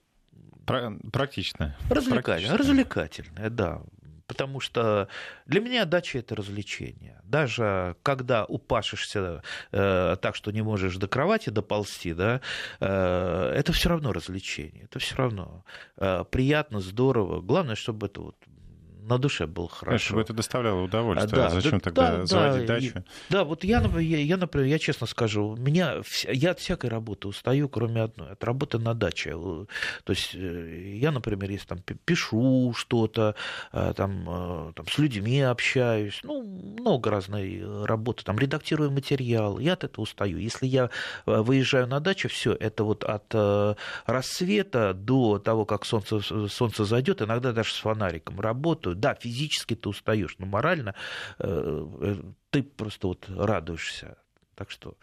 Практичная. 0.66 1.76
Развлекательная, 1.90 2.58
развлекательная, 2.58 3.50
да 3.50 3.82
потому 4.28 4.60
что 4.60 5.08
для 5.46 5.60
меня 5.60 5.86
дача 5.86 6.20
это 6.20 6.36
развлечение. 6.36 7.20
Даже 7.24 7.96
когда 8.04 8.46
упашешься 8.46 9.42
э, 9.72 10.18
так, 10.22 10.36
что 10.36 10.52
не 10.52 10.62
можешь 10.62 10.98
до 10.98 11.08
кровати 11.08 11.50
доползти, 11.50 12.14
да, 12.14 12.42
э, 12.80 13.54
это 13.56 13.74
все 13.74 13.90
равно 13.90 14.14
развлечение, 14.14 14.84
это 14.86 15.00
все 15.00 15.16
равно 15.16 15.66
э, 15.98 16.24
приятно, 16.30 16.80
здорово. 16.80 17.42
Главное, 17.42 17.76
чтобы 17.76 18.08
это 18.08 18.22
вот 18.22 18.36
на 19.08 19.18
душе 19.18 19.48
было 19.48 19.68
хорошо. 19.68 20.06
Чтобы 20.06 20.22
это 20.22 20.34
доставляло 20.34 20.84
удовольствие. 20.84 21.44
Да, 21.44 21.50
Зачем 21.50 21.72
да, 21.72 21.80
тогда 21.80 22.18
да, 22.18 22.26
заводить 22.26 22.66
да, 22.66 22.74
дачу? 22.76 23.04
Да, 23.30 23.44
вот 23.44 23.64
я, 23.64 23.82
я, 24.00 24.20
я, 24.20 24.38
например, 24.38 24.68
я 24.68 24.80
честно 24.80 25.08
скажу, 25.08 25.56
меня, 25.58 26.02
я 26.28 26.52
от 26.52 26.60
всякой 26.60 26.90
работы 26.90 27.28
устаю, 27.28 27.70
кроме 27.70 28.04
одной, 28.04 28.32
от 28.32 28.44
работы 28.44 28.80
на 28.80 28.94
даче. 28.94 29.32
То 29.32 29.68
есть 30.08 30.32
э, 30.36 30.96
я, 30.96 31.12
например, 31.12 31.50
если 31.52 31.68
там 31.68 31.80
пишу 32.06 32.74
что-то, 32.76 33.36
э, 33.72 33.94
там, 33.96 34.26
э, 34.28 34.74
там 34.76 34.88
с 34.88 34.98
людьми 34.98 35.42
общаюсь, 35.42 36.20
ну, 36.24 36.42
много 36.44 37.10
разной 37.10 37.86
работы, 37.86 38.24
там 38.24 38.38
редактирую 38.40 38.92
материал, 38.92 39.60
я 39.60 39.74
от 39.74 39.84
этого 39.84 40.04
устаю. 40.04 40.38
Если 40.38 40.68
я 40.68 40.90
выезжаю 41.26 41.88
на 41.88 42.00
дачу, 42.00 42.30
все, 42.30 42.54
это 42.54 42.84
вот 42.84 43.04
от 43.04 43.34
рассвета 44.06 44.94
до 44.94 45.40
того, 45.40 45.66
как 45.66 45.86
солнце, 45.86 46.20
солнце 46.48 46.86
зайдет, 46.86 47.22
иногда 47.22 47.52
даже 47.52 47.74
с 47.74 47.78
фонариком 47.78 48.40
работаю. 48.40 48.93
Да, 48.96 49.16
физически 49.16 49.76
ты 49.76 49.90
устаешь, 49.90 50.36
но 50.40 50.46
морально 50.46 50.96
ты 51.38 52.64
просто 52.64 53.08
вот 53.08 53.26
радуешься. 53.30 54.18
Так 54.56 54.70
что 54.70 54.96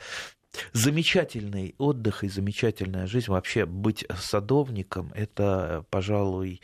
замечательный 0.72 1.74
отдых 1.78 2.24
и 2.24 2.28
замечательная 2.28 3.06
жизнь. 3.06 3.30
Вообще 3.30 3.66
быть 3.66 4.06
садовником– 4.16 5.12
это, 5.14 5.84
пожалуй, 5.90 6.60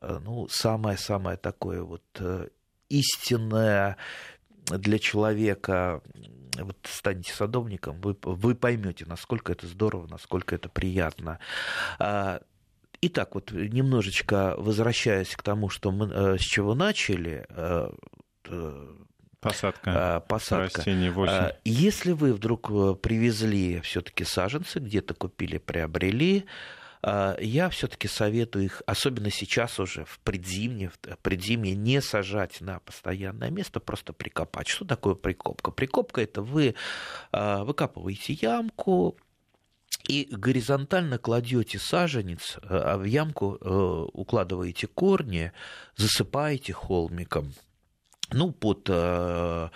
э, 0.00 0.18
ну, 0.22 0.48
самое-самое 0.48 1.36
такое 1.36 1.82
вот 1.82 2.04
э, 2.18 2.48
истинное 2.88 3.96
для 4.66 4.98
человека 4.98 6.02
вот 6.58 6.76
станете 6.84 7.32
садовником, 7.32 8.00
вы, 8.00 8.16
вы 8.22 8.54
поймете, 8.54 9.04
насколько 9.06 9.52
это 9.52 9.66
здорово, 9.66 10.06
насколько 10.08 10.54
это 10.54 10.68
приятно. 10.68 11.38
А, 11.98 12.40
итак, 13.00 13.34
вот 13.34 13.52
немножечко 13.52 14.54
возвращаясь 14.58 15.34
к 15.34 15.42
тому, 15.42 15.68
что 15.68 15.90
мы, 15.90 16.06
э, 16.06 16.38
с 16.38 16.42
чего 16.42 16.74
начали, 16.74 17.46
Посадка. 19.40 20.16
А, 20.16 20.20
посадка. 20.20 20.78
Растений 20.78 21.10
8. 21.10 21.32
А, 21.32 21.56
если 21.64 22.12
вы 22.12 22.32
вдруг 22.32 22.70
э, 22.70 22.96
привезли 23.00 23.80
все-таки 23.82 24.24
саженцы, 24.24 24.80
где-то 24.80 25.14
купили, 25.14 25.58
приобрели, 25.58 26.44
я 27.00 27.68
все-таки 27.70 28.08
советую 28.08 28.64
их, 28.64 28.82
особенно 28.84 29.30
сейчас 29.30 29.78
уже 29.78 30.04
в 30.04 30.18
предзимье, 30.18 30.90
в 30.90 31.18
предзимье 31.22 31.76
не 31.76 32.02
сажать 32.02 32.60
на 32.60 32.80
постоянное 32.80 33.50
место, 33.50 33.78
просто 33.78 34.12
прикопать. 34.12 34.66
Что 34.66 34.84
такое 34.84 35.14
прикопка? 35.14 35.70
Прикопка 35.70 36.22
это 36.22 36.42
вы 36.42 36.74
выкапываете 37.30 38.32
ямку, 38.32 39.16
и 40.08 40.26
горизонтально 40.30 41.18
кладете 41.18 41.78
саженец, 41.78 42.56
э, 42.56 42.66
а 42.70 42.96
в 42.96 43.04
ямку 43.04 43.58
э, 43.60 44.06
укладываете 44.12 44.86
корни, 44.86 45.52
засыпаете 45.96 46.72
холмиком– 46.72 47.52
ну, 48.30 48.52
под 48.52 48.86
э, 48.88 49.68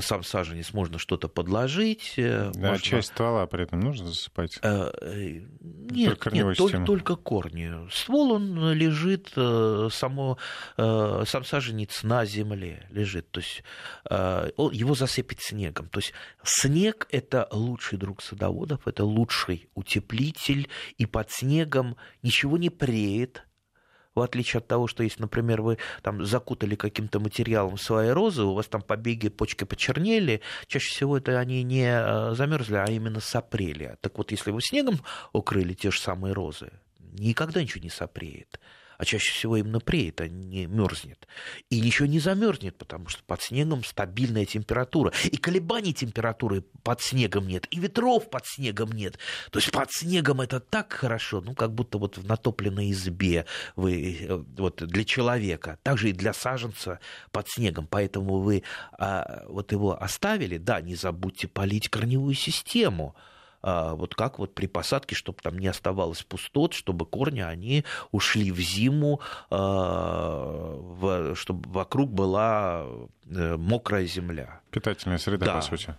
сам 0.00 0.22
саженец 0.22 0.72
можно 0.72 0.98
что-то 0.98 1.28
подложить. 1.28 2.14
Э, 2.16 2.50
да, 2.54 2.70
можно... 2.70 2.84
часть 2.84 3.08
ствола 3.08 3.46
при 3.46 3.64
этом 3.64 3.80
нужно 3.80 4.06
засыпать? 4.06 4.58
Э, 4.62 4.90
э 5.00 5.42
нет, 5.60 6.18
нет 6.32 6.56
только, 6.56 6.84
только 6.84 7.16
корни. 7.16 7.72
Ствол, 7.90 8.32
он 8.32 8.72
лежит, 8.72 9.32
э, 9.36 9.88
само, 9.90 10.38
э, 10.76 11.24
сам 11.26 11.44
саженец 11.44 12.02
на 12.02 12.24
земле 12.24 12.86
лежит. 12.90 13.30
То 13.30 13.40
есть 13.40 13.62
э, 14.08 14.50
его 14.72 14.94
засыпет 14.94 15.40
снегом. 15.40 15.88
То 15.88 16.00
есть 16.00 16.12
снег– 16.42 17.08
это 17.10 17.48
лучший 17.52 17.98
друг 17.98 18.22
садоводов, 18.22 18.86
это 18.86 19.04
лучший 19.04 19.68
утеплитель, 19.74 20.68
и 20.96 21.06
под 21.06 21.30
снегом 21.30 21.96
ничего 22.22 22.58
не 22.58 22.70
преет, 22.70 23.44
в 24.18 24.22
отличие 24.22 24.58
от 24.58 24.66
того, 24.66 24.86
что 24.86 25.02
если, 25.02 25.22
например, 25.22 25.62
вы 25.62 25.78
там 26.02 26.24
закутали 26.24 26.74
каким-то 26.74 27.20
материалом 27.20 27.78
свои 27.78 28.10
розы, 28.10 28.42
у 28.42 28.54
вас 28.54 28.66
там 28.66 28.82
побеги, 28.82 29.28
почки 29.28 29.64
почернели, 29.64 30.40
чаще 30.66 30.90
всего 30.90 31.16
это 31.18 31.38
они 31.38 31.62
не 31.62 31.88
э, 31.88 32.34
замерзли, 32.34 32.76
а 32.76 32.86
именно 32.86 33.20
сопрели. 33.20 33.96
Так 34.00 34.18
вот, 34.18 34.30
если 34.30 34.50
вы 34.50 34.60
снегом 34.62 35.00
укрыли 35.32 35.74
те 35.74 35.90
же 35.90 36.00
самые 36.00 36.34
розы, 36.34 36.70
никогда 36.98 37.62
ничего 37.62 37.82
не 37.82 37.90
сопреет 37.90 38.60
а 38.98 39.04
чаще 39.04 39.32
всего 39.32 39.56
именно 39.56 39.78
преет, 39.78 40.20
а 40.20 40.28
не 40.28 40.66
мерзнет. 40.66 41.28
И 41.70 41.80
ничего 41.80 42.06
не 42.06 42.18
замерзнет, 42.18 42.76
потому 42.76 43.08
что 43.08 43.22
под 43.22 43.40
снегом 43.40 43.84
стабильная 43.84 44.44
температура. 44.44 45.12
И 45.24 45.36
колебаний 45.36 45.94
температуры 45.94 46.64
под 46.82 47.00
снегом 47.00 47.46
нет, 47.46 47.66
и 47.70 47.78
ветров 47.78 48.28
под 48.28 48.44
снегом 48.46 48.90
нет. 48.90 49.18
То 49.50 49.60
есть 49.60 49.70
под 49.70 49.92
снегом 49.92 50.40
это 50.40 50.58
так 50.58 50.92
хорошо, 50.92 51.40
ну, 51.40 51.54
как 51.54 51.72
будто 51.72 51.98
вот 51.98 52.18
в 52.18 52.26
натопленной 52.26 52.90
избе 52.90 53.46
вы, 53.76 54.18
э, 54.20 54.36
вот 54.56 54.82
для 54.84 55.04
человека, 55.04 55.78
также 55.84 56.10
и 56.10 56.12
для 56.12 56.32
саженца 56.32 56.98
под 57.30 57.48
снегом. 57.48 57.86
Поэтому 57.86 58.40
вы 58.40 58.64
а, 58.98 59.44
вот 59.48 59.70
его 59.70 60.02
оставили, 60.02 60.58
да, 60.58 60.80
не 60.80 60.96
забудьте 60.96 61.46
полить 61.46 61.88
корневую 61.88 62.34
систему. 62.34 63.14
А, 63.60 63.94
вот 63.94 64.14
как 64.14 64.38
вот 64.38 64.54
при 64.54 64.66
посадке, 64.66 65.14
чтобы 65.14 65.38
там 65.42 65.58
не 65.58 65.66
оставалось 65.66 66.22
пустот, 66.22 66.74
чтобы 66.74 67.06
корни, 67.06 67.40
они 67.40 67.84
ушли 68.12 68.52
в 68.52 68.58
зиму, 68.60 69.20
а, 69.50 71.34
чтобы 71.34 71.68
вокруг 71.70 72.10
была 72.10 72.86
э, 73.28 73.56
мокрая 73.56 74.04
земля. 74.04 74.60
Питательная 74.70 75.18
среда, 75.18 75.46
да. 75.46 75.54
по 75.54 75.60
сути. 75.62 75.94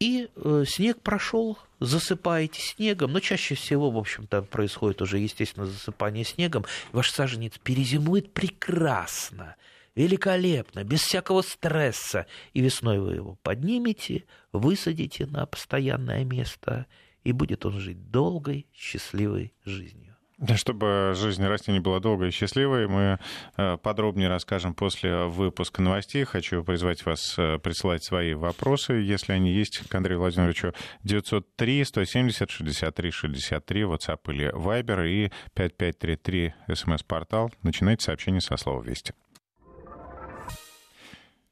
И 0.00 0.30
э, 0.34 0.64
снег 0.66 1.02
прошел, 1.02 1.58
засыпаете 1.78 2.60
снегом, 2.62 3.12
но 3.12 3.20
чаще 3.20 3.54
всего, 3.54 3.90
в 3.90 3.98
общем-то, 3.98 4.42
происходит 4.42 5.02
уже, 5.02 5.18
естественно, 5.18 5.66
засыпание 5.66 6.24
снегом. 6.24 6.64
Ваш 6.92 7.10
саженец 7.10 7.58
перезимует 7.58 8.32
прекрасно 8.32 9.56
великолепно, 10.00 10.84
без 10.84 11.00
всякого 11.00 11.42
стресса. 11.42 12.26
И 12.54 12.60
весной 12.60 12.98
вы 12.98 13.16
его 13.16 13.36
поднимете, 13.42 14.24
высадите 14.52 15.26
на 15.26 15.44
постоянное 15.46 16.24
место, 16.24 16.86
и 17.22 17.32
будет 17.32 17.66
он 17.66 17.80
жить 17.80 18.10
долгой, 18.10 18.66
счастливой 18.72 19.52
жизнью. 19.64 20.16
Чтобы 20.56 21.12
жизнь 21.14 21.44
растений 21.44 21.80
была 21.80 22.00
долгой 22.00 22.28
и 22.28 22.30
счастливой, 22.30 22.88
мы 22.88 23.18
э, 23.58 23.76
подробнее 23.76 24.30
расскажем 24.30 24.72
после 24.72 25.24
выпуска 25.24 25.82
новостей. 25.82 26.24
Хочу 26.24 26.64
призвать 26.64 27.04
вас 27.04 27.34
э, 27.36 27.58
присылать 27.58 28.02
свои 28.02 28.32
вопросы, 28.32 28.94
если 28.94 29.34
они 29.34 29.52
есть, 29.52 29.86
к 29.86 29.94
Андрею 29.94 30.20
Владимировичу. 30.20 30.72
903-170-63-63, 31.04 33.82
WhatsApp 33.82 34.20
или 34.32 34.50
Viber 34.54 35.06
и 35.06 35.30
5533 35.52 36.54
смс-портал. 36.74 37.52
Начинайте 37.62 38.06
сообщение 38.06 38.40
со 38.40 38.56
слова 38.56 38.82
«Вести». 38.82 39.12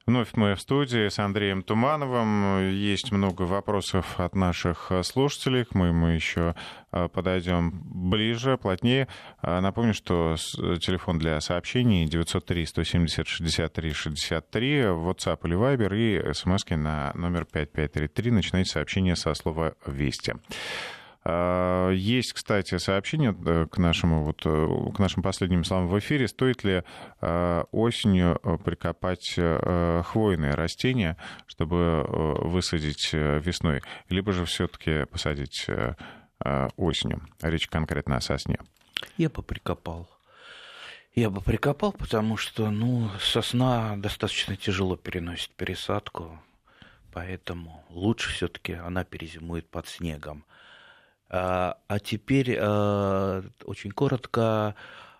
Вновь 0.09 0.31
мы 0.37 0.55
в 0.55 0.61
студии 0.62 1.11
с 1.11 1.18
Андреем 1.18 1.62
Тумановым. 1.62 2.71
Есть 2.71 3.12
много 3.12 3.42
вопросов 3.42 4.18
от 4.18 4.35
наших 4.35 4.90
слушателей. 5.03 5.66
Мы 5.75 5.88
ему 5.88 6.07
еще 6.07 6.55
а, 6.90 7.09
подойдем 7.09 7.83
ближе, 7.85 8.57
плотнее. 8.57 9.07
А, 9.42 9.61
напомню, 9.61 9.92
что 9.92 10.37
телефон 10.81 11.18
для 11.18 11.38
сообщений 11.42 12.07
903-170-63-63, 12.07 14.97
WhatsApp 14.97 15.40
или 15.44 15.59
Viber 15.59 15.94
и 15.94 16.33
смс 16.33 16.64
на 16.71 17.12
номер 17.14 17.44
5533. 17.44 18.31
Начинайте 18.31 18.71
сообщение 18.71 19.14
со 19.14 19.35
слова 19.35 19.75
«Вести». 19.85 20.37
А, 21.31 21.91
есть, 21.91 22.33
кстати, 22.33 22.79
сообщение 22.79 23.37
э, 23.45 23.67
к, 23.71 23.77
нашему, 23.77 24.25
вот, 24.25 24.41
э, 24.47 24.93
к 24.95 24.99
нашим 24.99 25.23
последним 25.23 25.62
словам 25.62 25.87
в 25.87 25.99
эфире. 25.99 26.27
Стоит 26.27 26.64
ли 26.64 26.85
а, 27.21 27.64
осенью 27.71 28.41
э, 28.43 28.57
прикопать 28.57 29.35
хвойные 29.35 30.55
растения, 30.55 31.19
чтобы 31.47 32.05
высадить 32.09 33.12
весной? 33.12 33.83
Либо 34.09 34.33
же 34.33 34.47
все-таки 34.47 35.05
посадить 35.05 35.67
осенью? 36.77 37.21
Речь 37.43 37.67
конкретно 37.67 38.17
о 38.17 38.21
сосне. 38.23 38.59
Я 39.19 39.29
бы 39.29 39.43
прикопал. 39.43 40.09
Я 41.14 41.29
бы 41.29 41.43
прикопал, 41.43 41.93
потому 41.93 42.38
что 42.38 42.71
ну, 42.71 43.11
сосна 43.21 43.97
достаточно 43.99 44.57
тяжело 44.57 44.97
переносит 44.97 45.51
пересадку, 45.51 46.41
поэтому 47.12 47.85
лучше 47.91 48.31
все-таки 48.31 48.73
она 48.73 49.05
перезимует 49.05 49.69
под 49.69 49.88
снегом. 49.88 50.45
А, 51.31 51.79
а 51.88 51.99
теперь 51.99 52.57
а, 52.59 53.45
очень 53.64 53.91
коротко, 53.91 54.75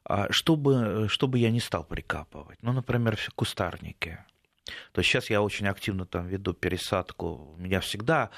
а 0.05 0.27
чтобы, 0.31 1.07
чтобы 1.09 1.39
я 1.39 1.51
не 1.51 1.61
стал 1.61 1.85
прикапывать. 1.85 2.59
Ну, 2.63 2.73
например, 2.73 3.19
кустарники. 3.35 4.19
То 4.93 5.01
есть 5.01 5.11
сейчас 5.11 5.31
я 5.31 5.43
очень 5.43 5.67
активно 5.67 6.07
там 6.07 6.27
веду 6.27 6.53
пересадку. 6.53 7.55
У 7.57 7.61
меня 7.61 7.81
всегда 7.81 8.31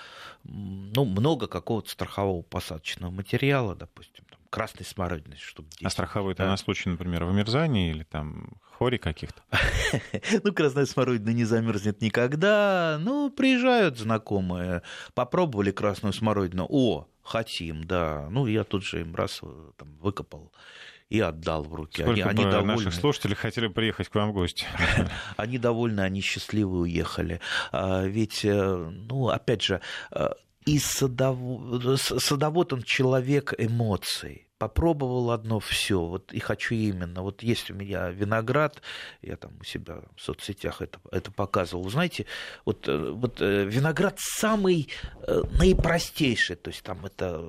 ну, 0.45 1.05
много 1.05 1.47
какого-то 1.47 1.91
страхового 1.91 2.43
посадочного 2.43 3.11
материала, 3.11 3.75
допустим, 3.75 4.25
там, 4.31 4.39
красной 4.51 4.85
смородины, 4.85 5.37
чтобы 5.37 5.69
А 5.83 5.91
страховой 5.91 6.35
да. 6.35 6.47
на 6.47 6.57
случай, 6.57 6.89
например, 6.89 7.25
вымерзания 7.25 7.91
или 7.91 8.05
там 8.05 8.49
хвори 8.63 8.99
каких-то? 8.99 9.43
ну, 10.45 10.53
красная 10.53 10.87
смородина 10.87 11.31
не 11.31 11.45
замерзнет 11.45 12.01
никогда. 12.01 12.99
Ну, 13.01 13.31
приезжают 13.31 13.99
знакомые, 13.99 14.83
попробовали 15.15 15.71
красную 15.71 16.13
смородину. 16.13 16.67
О, 16.69 17.07
хотим, 17.23 17.85
да. 17.85 18.29
Ну, 18.31 18.47
я 18.47 18.65
тут 18.65 18.85
же 18.85 19.01
им 19.01 19.15
раз 19.15 19.41
э, 19.43 19.71
там, 19.77 19.97
выкопал 19.99 20.53
и 21.09 21.21
отдал 21.21 21.65
в 21.65 21.75
руки. 21.75 22.03
Сколько 22.03 22.29
они, 22.29 22.43
они 22.43 22.51
довольны. 22.51 22.75
наших 22.75 22.95
слушателей 22.95 23.35
хотели 23.35 23.69
приехать 23.69 24.09
к 24.09 24.15
вам 24.15 24.31
в 24.31 24.33
гости? 24.33 24.67
Они 25.37 25.59
довольны, 25.59 26.03
они 26.03 26.21
счастливы 26.21 26.81
уехали. 26.81 27.41
А, 27.73 28.05
ведь, 28.05 28.45
э, 28.45 28.77
ну, 28.77 29.29
опять 29.29 29.63
же, 29.63 29.81
э, 30.13 30.31
и 30.67 30.79
садовод, 30.79 32.01
садовод 32.01 32.73
он 32.73 32.83
человек 32.83 33.55
эмоций 33.59 34.47
попробовал 34.61 35.31
одно 35.31 35.59
все, 35.59 35.99
вот 35.99 36.35
и 36.35 36.39
хочу 36.39 36.75
именно. 36.75 37.23
Вот 37.23 37.43
есть 37.43 37.71
у 37.71 37.75
меня 37.75 38.11
виноград, 38.11 38.83
я 39.23 39.37
там 39.37 39.53
у 39.59 39.65
себя 39.65 40.03
в 40.15 40.21
соцсетях 40.21 40.83
это, 40.83 41.01
это 41.11 41.33
показывал. 41.33 41.83
Вы 41.85 41.91
знаете, 41.91 42.27
вот, 42.67 42.87
э, 42.87 43.11
вот 43.11 43.41
виноград 43.41 44.17
самый 44.19 44.89
наипростейший, 45.59 46.57
то 46.57 46.69
есть 46.69 46.83
там 46.83 47.07
это 47.07 47.43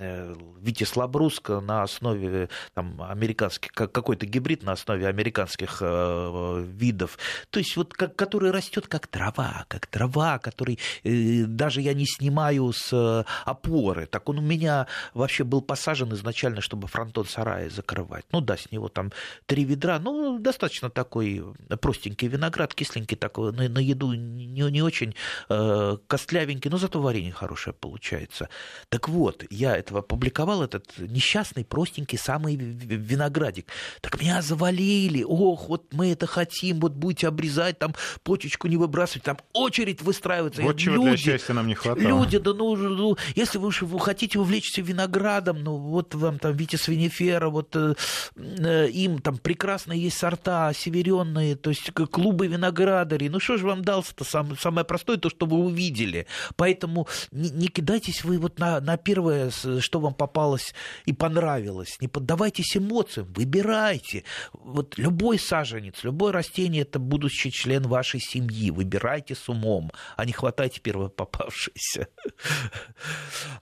Э, 0.00 0.34
Витис 0.62 0.96
Лабруска 0.96 1.60
на 1.60 1.82
основе 1.82 2.48
там, 2.74 3.02
американских, 3.02 3.70
какой-то 3.72 4.24
гибрид 4.24 4.62
на 4.62 4.72
основе 4.72 5.06
американских 5.06 5.78
э, 5.82 6.64
видов, 6.66 7.18
то 7.50 7.58
есть 7.58 7.76
вот 7.76 7.92
как, 7.92 8.16
который 8.16 8.50
растет 8.50 8.86
как 8.88 9.06
трава, 9.06 9.66
как 9.68 9.86
трава, 9.86 10.38
который 10.38 10.78
э, 11.04 11.44
даже 11.44 11.82
я 11.82 11.92
не 11.92 12.06
снимаю 12.06 12.72
с 12.72 13.26
опоры, 13.44 14.06
так 14.06 14.28
он 14.30 14.38
у 14.38 14.42
меня 14.42 14.86
вообще 15.12 15.44
был 15.44 15.60
посажен 15.60 16.12
изначально, 16.14 16.62
чтобы 16.62 16.88
фронтон 16.88 17.26
сарая 17.26 17.68
закрывать. 17.68 18.24
Ну 18.32 18.40
да, 18.40 18.56
с 18.56 18.70
него 18.70 18.88
там 18.88 19.12
три 19.44 19.64
ведра, 19.64 19.98
ну 19.98 20.38
достаточно 20.38 20.88
такой 20.88 21.44
простенький 21.80 22.28
виноград, 22.28 22.74
кисленький 22.74 23.16
такой, 23.16 23.52
на, 23.52 23.68
на 23.68 23.78
еду 23.78 24.14
не, 24.14 24.62
не 24.70 24.82
очень 24.82 25.14
э, 25.50 25.96
костлявенький, 26.06 26.70
но 26.70 26.78
зато 26.78 27.02
варенье 27.02 27.32
хорошее 27.32 27.74
получается. 27.78 28.48
Так 28.88 29.08
вот, 29.08 29.44
я 29.50 29.76
это 29.76 29.89
этого 29.90 30.02
публиковал 30.02 30.62
этот 30.62 30.86
несчастный, 30.98 31.64
простенький 31.64 32.18
самый 32.18 32.56
виноградик. 32.56 33.66
Так 34.00 34.20
меня 34.20 34.40
завалили. 34.40 35.22
Ох, 35.22 35.68
вот 35.68 35.92
мы 35.92 36.12
это 36.12 36.26
хотим, 36.26 36.80
вот 36.80 36.92
будете 36.92 37.28
обрезать, 37.28 37.78
там 37.78 37.94
почечку 38.22 38.68
не 38.68 38.76
выбрасывать, 38.76 39.24
там 39.24 39.38
очередь 39.52 40.02
выстраивается. 40.02 40.62
Вот 40.62 40.78
чего 40.78 40.94
люди, 40.94 41.08
для 41.08 41.16
счастья 41.16 41.54
нам 41.54 41.66
не 41.66 41.74
хватало. 41.74 42.06
Люди, 42.06 42.38
да 42.38 42.54
ну, 42.54 42.76
ну 42.76 43.16
если 43.34 43.58
вы, 43.58 43.70
вы 43.80 44.00
хотите 44.00 44.38
увлечься 44.38 44.82
виноградом, 44.82 45.62
ну 45.62 45.76
вот 45.76 46.14
вам 46.14 46.38
там 46.38 46.56
Витя 46.56 46.76
Свинифера, 46.76 47.48
вот 47.48 47.74
э, 47.74 47.94
э, 48.36 48.88
им 48.90 49.18
там 49.18 49.38
прекрасно 49.38 49.92
есть 49.92 50.18
сорта 50.18 50.72
северенные, 50.72 51.56
то 51.56 51.70
есть 51.70 51.90
клубы 51.92 52.46
виноградарей. 52.46 53.28
Ну 53.28 53.40
что 53.40 53.56
же 53.56 53.66
вам 53.66 53.82
дался-то 53.82 54.24
сам, 54.24 54.56
самое 54.56 54.84
простое, 54.84 55.16
то, 55.16 55.28
что 55.28 55.46
вы 55.46 55.58
увидели. 55.58 56.26
Поэтому 56.56 57.08
не, 57.32 57.50
не 57.50 57.68
кидайтесь 57.68 58.24
вы 58.24 58.38
вот 58.38 58.58
на, 58.58 58.80
на 58.80 58.96
первое 58.96 59.50
что 59.80 60.00
вам 60.00 60.14
попалось 60.14 60.74
и 61.04 61.12
понравилось. 61.12 61.96
Не 62.00 62.08
поддавайтесь 62.08 62.76
эмоциям, 62.76 63.32
выбирайте. 63.32 64.24
Вот 64.52 64.98
любой 64.98 65.38
саженец, 65.38 66.02
любое 66.04 66.32
растение– 66.32 66.82
это 66.82 66.98
будущий 66.98 67.50
член 67.50 67.82
вашей 67.82 68.20
семьи. 68.20 68.70
Выбирайте 68.70 69.34
с 69.34 69.48
умом, 69.48 69.90
а 70.16 70.24
не 70.24 70.32
хватайте 70.32 70.80
первое 70.80 71.08
попавшееся. 71.08 72.08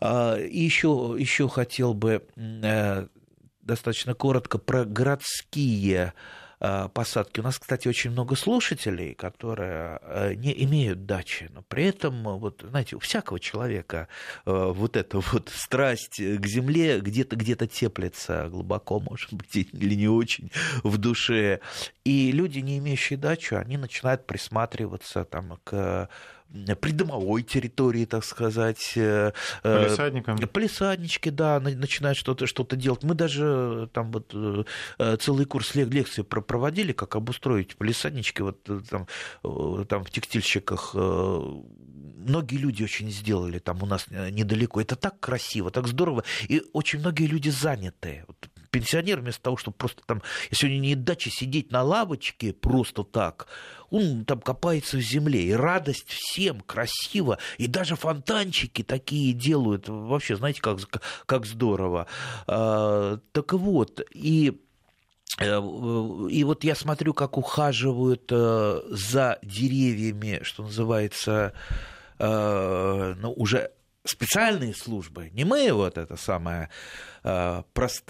А, 0.00 0.36
и 0.36 0.58
еще, 0.60 1.16
еще 1.18 1.48
хотел 1.48 1.94
бы 1.94 2.24
э, 2.36 3.06
достаточно 3.62 4.14
коротко 4.14 4.58
про 4.58 4.84
городские 4.84 6.14
посадки. 6.58 7.40
У 7.40 7.42
нас, 7.42 7.58
кстати, 7.58 7.88
очень 7.88 8.10
много 8.10 8.34
слушателей, 8.36 9.14
которые 9.14 10.00
э, 10.02 10.34
не 10.34 10.64
имеют 10.64 11.06
дачи, 11.06 11.48
но 11.52 11.62
при 11.62 11.84
этом, 11.84 12.22
вот, 12.38 12.64
знаете, 12.68 12.96
у 12.96 12.98
всякого 12.98 13.38
человека 13.38 14.08
э, 14.44 14.72
вот 14.74 14.96
эта 14.96 15.20
вот 15.20 15.50
страсть 15.54 16.16
к 16.16 16.46
земле 16.46 17.00
где-то 17.00 17.36
где 17.36 17.54
теплится 17.54 18.48
глубоко, 18.48 19.00
может 19.00 19.32
быть, 19.32 19.54
или 19.56 19.94
не 19.94 20.08
очень 20.08 20.50
в 20.82 20.98
душе. 20.98 21.60
И 22.04 22.32
люди, 22.32 22.60
не 22.60 22.78
имеющие 22.78 23.18
дачу, 23.18 23.56
они 23.56 23.76
начинают 23.76 24.26
присматриваться 24.26 25.24
там, 25.24 25.58
к 25.64 26.08
придомовой 26.80 27.42
территории, 27.42 28.04
так 28.04 28.24
сказать. 28.24 28.92
Э, 28.96 29.32
э, 29.62 29.84
Полисадникам. 29.84 30.38
Полисаднички, 30.38 31.30
да, 31.30 31.60
начинают 31.60 32.18
что-то 32.18 32.46
что 32.46 32.64
делать. 32.76 33.02
Мы 33.02 33.14
даже 33.14 33.88
там 33.92 34.10
вот 34.10 34.32
э, 34.34 35.16
целый 35.18 35.44
курс 35.44 35.74
лекций 35.74 36.24
проводили, 36.24 36.92
как 36.92 37.16
обустроить 37.16 37.76
полисаднички, 37.76 38.42
вот 38.42 38.62
там, 38.88 39.06
там 39.86 40.04
в 40.04 40.10
текстильщиках 40.10 40.94
многие 40.94 42.56
люди 42.56 42.82
очень 42.82 43.10
сделали 43.10 43.58
там 43.58 43.82
у 43.82 43.86
нас 43.86 44.06
недалеко. 44.08 44.80
Это 44.80 44.96
так 44.96 45.18
красиво, 45.20 45.70
так 45.70 45.86
здорово. 45.86 46.24
И 46.48 46.62
очень 46.72 47.00
многие 47.00 47.26
люди 47.26 47.48
заняты. 47.48 48.24
Вот 48.26 48.47
пенсионер 48.70 49.20
вместо 49.20 49.42
того, 49.42 49.56
чтобы 49.56 49.76
просто 49.76 50.02
там, 50.06 50.22
если 50.50 50.66
у 50.66 50.70
него 50.70 50.84
нет 50.84 51.04
дачи, 51.04 51.28
сидеть 51.28 51.70
на 51.72 51.82
лавочке 51.82 52.52
просто 52.52 53.04
так, 53.04 53.48
он 53.90 54.24
там 54.24 54.40
копается 54.40 54.98
в 54.98 55.00
земле. 55.00 55.42
И 55.42 55.52
радость 55.52 56.08
всем, 56.08 56.60
красиво. 56.60 57.38
И 57.56 57.66
даже 57.66 57.96
фонтанчики 57.96 58.82
такие 58.82 59.32
делают. 59.32 59.88
Вообще, 59.88 60.36
знаете, 60.36 60.60
как, 60.60 60.78
как 61.26 61.46
здорово. 61.46 62.06
А, 62.46 63.18
так 63.32 63.52
вот, 63.52 64.00
и 64.12 64.60
э, 65.40 65.58
и 66.30 66.44
вот 66.44 66.64
я 66.64 66.74
смотрю, 66.74 67.14
как 67.14 67.38
ухаживают 67.38 68.30
э, 68.30 68.80
за 68.90 69.38
деревьями, 69.42 70.40
что 70.42 70.64
называется, 70.64 71.52
э, 72.18 73.14
ну, 73.18 73.32
уже 73.32 73.70
специальные 74.08 74.74
службы, 74.74 75.30
не 75.32 75.44
мы 75.44 75.72
вот 75.72 75.98
это 75.98 76.16
самое 76.16 76.70
а, 77.22 77.64
прост, 77.74 78.04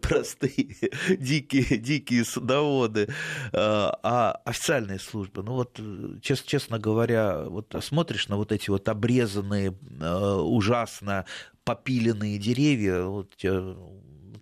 простые 0.00 0.76
дикие, 1.08 1.78
дикие 1.78 2.24
садоводы, 2.24 3.08
а, 3.52 3.98
а 4.02 4.40
официальные 4.44 4.98
службы. 4.98 5.42
Ну 5.42 5.54
вот, 5.54 5.80
честно, 6.22 6.46
честно 6.48 6.78
говоря, 6.78 7.42
вот 7.42 7.74
смотришь 7.82 8.28
на 8.28 8.36
вот 8.36 8.52
эти 8.52 8.70
вот 8.70 8.88
обрезанные, 8.88 9.76
а, 10.00 10.40
ужасно 10.40 11.26
попиленные 11.64 12.38
деревья, 12.38 13.02
вот 13.02 13.34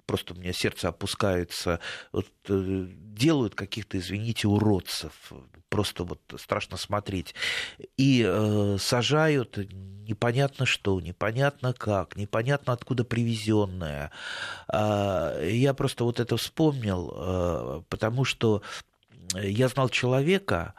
просто 0.06 0.34
у 0.34 0.36
меня 0.36 0.52
сердце 0.52 0.88
опускается, 0.88 1.80
вот, 2.12 2.26
э, 2.48 2.86
делают 2.88 3.54
каких-то, 3.54 3.98
извините, 3.98 4.48
уродцев, 4.48 5.32
просто 5.68 6.04
вот 6.04 6.20
страшно 6.38 6.76
смотреть, 6.76 7.34
и 7.96 8.24
э, 8.26 8.76
сажают 8.78 9.58
непонятно 10.06 10.66
что, 10.66 11.00
непонятно 11.00 11.72
как, 11.72 12.16
непонятно 12.16 12.72
откуда 12.72 13.04
привезенное. 13.04 14.10
Э, 14.72 15.48
я 15.50 15.74
просто 15.74 16.04
вот 16.04 16.20
это 16.20 16.36
вспомнил, 16.36 17.12
э, 17.16 17.82
потому 17.88 18.24
что 18.24 18.62
я 19.34 19.68
знал 19.68 19.88
человека, 19.88 20.74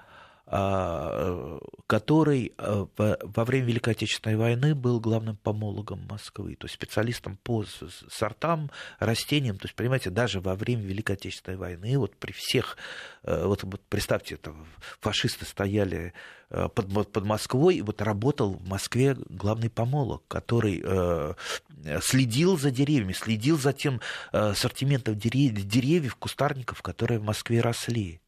который 1.88 2.54
а, 2.58 2.88
во 2.96 3.46
время 3.46 3.68
Великой 3.68 3.91
Отечественной 3.91 4.38
войны 4.38 4.74
был 4.74 5.00
главным 5.00 5.36
помологом 5.38 6.06
Москвы, 6.10 6.56
то 6.56 6.65
есть 6.65 6.76
специалистом 6.76 7.38
по 7.44 7.65
сортам, 8.10 8.72
растениям. 9.00 9.58
То 9.58 9.65
есть, 9.65 9.76
понимаете, 9.76 10.10
даже 10.10 10.39
во 10.39 10.56
время 10.56 10.84
Великой 10.84 11.13
Отечественной 11.13 11.58
войны, 11.58 11.98
вот 11.98 12.15
при 12.15 12.32
всех, 12.32 12.78
э, 13.24 13.46
вот, 13.46 13.63
вот 13.63 13.82
представьте, 13.89 14.38
там, 14.38 14.65
фашисты 15.00 15.46
стояли 15.46 16.13
э, 16.50 16.70
под, 16.70 17.12
под 17.12 17.26
Москвой, 17.26 17.82
вот 17.82 18.02
работал 18.02 18.54
в 18.54 18.68
Москве 18.68 19.15
главный 19.30 19.70
помолог, 19.70 20.24
который 20.28 20.82
э, 20.84 21.34
следил 22.02 22.58
за 22.58 22.72
деревьями, 22.72 23.13
следил 23.13 23.58
за 23.58 23.74
тем 23.74 24.00
ассортиментом 24.32 25.15
деревьев, 25.18 26.15
кустарников, 26.15 26.82
которые 26.82 27.20
в 27.20 27.24
Москве 27.24 27.62
росли 27.62 28.22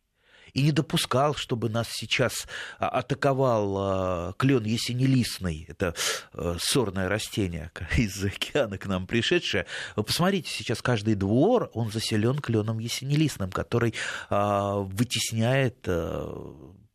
и 0.53 0.61
не 0.61 0.71
допускал, 0.71 1.35
чтобы 1.35 1.69
нас 1.69 1.87
сейчас 1.91 2.47
а, 2.79 2.89
атаковал 2.89 3.75
а, 3.77 4.33
клен 4.37 4.63
ясенелистный, 4.63 5.65
это 5.69 5.95
э, 6.33 6.57
сорное 6.59 7.09
растение 7.09 7.71
из 7.97 8.23
океана 8.23 8.77
к 8.77 8.85
нам 8.85 9.07
пришедшее. 9.07 9.65
Вы 9.95 10.03
посмотрите, 10.03 10.49
сейчас 10.51 10.81
каждый 10.81 11.15
двор, 11.15 11.69
он 11.73 11.91
заселен 11.91 12.39
кленом 12.39 12.79
ясенелистным, 12.79 13.51
который 13.51 13.93
а, 14.29 14.79
вытесняет 14.79 15.87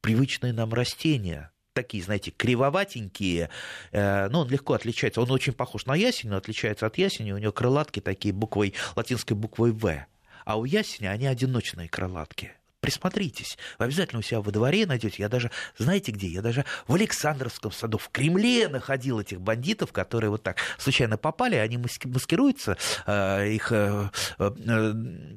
привычные 0.01 0.53
нам 0.53 0.75
растения. 0.75 1.53
Такие, 1.73 2.03
знаете, 2.03 2.31
кривоватенькие, 2.31 3.49
э, 3.93 4.29
но 4.29 4.41
он 4.41 4.51
легко 4.51 4.75
отличается, 4.75 5.23
он 5.23 5.31
очень 5.31 5.55
похож 5.55 5.87
на 5.87 5.95
ясень, 5.95 6.29
но 6.29 6.37
отличается 6.37 6.85
от 6.85 6.99
ясени, 6.99 7.33
у 7.33 7.39
него 7.39 7.53
крылатки 7.53 8.01
такие 8.01 8.35
буквой, 8.35 8.75
латинской 8.95 9.35
буквой 9.35 9.73
«В», 9.73 10.07
а 10.45 10.59
у 10.59 10.67
ясеня 10.67 11.11
они 11.11 11.27
одиночные 11.27 11.89
крылатки 11.89 12.53
присмотритесь. 12.83 13.57
Вы 13.79 13.87
обязательно 13.87 14.19
у 14.19 14.23
себя 14.23 14.41
во 14.41 14.51
дворе 14.51 14.87
найдете. 14.87 15.23
Я 15.23 15.29
даже, 15.29 15.51
знаете 15.79 16.11
где? 16.11 16.27
Я 16.27 16.43
даже 16.43 16.65
в 16.89 16.95
Александровском 16.95 17.71
саду, 17.71 17.97
в 17.97 18.09
Кремле 18.11 18.69
находил 18.69 19.21
этих 19.21 19.41
бандитов, 19.41 19.93
которые 19.93 20.31
вот 20.31 20.43
так 20.43 20.57
случайно 20.79 21.17
попали, 21.17 21.55
они 21.55 21.79
маскируются, 21.79 22.77
э, 23.07 23.51
их 23.53 23.71
э, 23.71 24.11
э, 24.39 24.95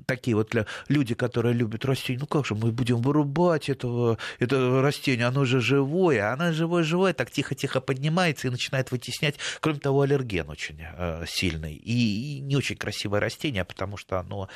такие 0.08 0.36
вот 0.36 0.56
люди, 0.88 1.14
которые 1.14 1.54
любят 1.54 1.86
растения. 1.86 2.20
Ну 2.20 2.26
как 2.26 2.48
же 2.48 2.56
мы 2.56 2.72
будем 2.72 2.98
вырубать 2.98 3.70
этого, 3.70 4.18
это 4.40 4.82
растение, 4.82 5.28
оно 5.28 5.46
же 5.46 5.62
живое, 5.62 6.34
оно 6.34 6.52
живое-живое, 6.52 7.14
так 7.14 7.30
тихо-тихо 7.30 7.80
поднимается 7.80 8.48
и 8.48 8.50
начинает 8.50 8.90
вытеснять. 8.90 9.36
Кроме 9.60 9.80
того, 9.80 10.02
аллерген 10.02 10.50
очень 10.50 10.82
сильный 11.28 11.76
и 11.76 12.40
не 12.40 12.56
очень 12.56 12.76
красивое 12.76 13.20
растение, 13.20 13.64
потому 13.66 13.98
что 13.98 14.20
оно, 14.20 14.50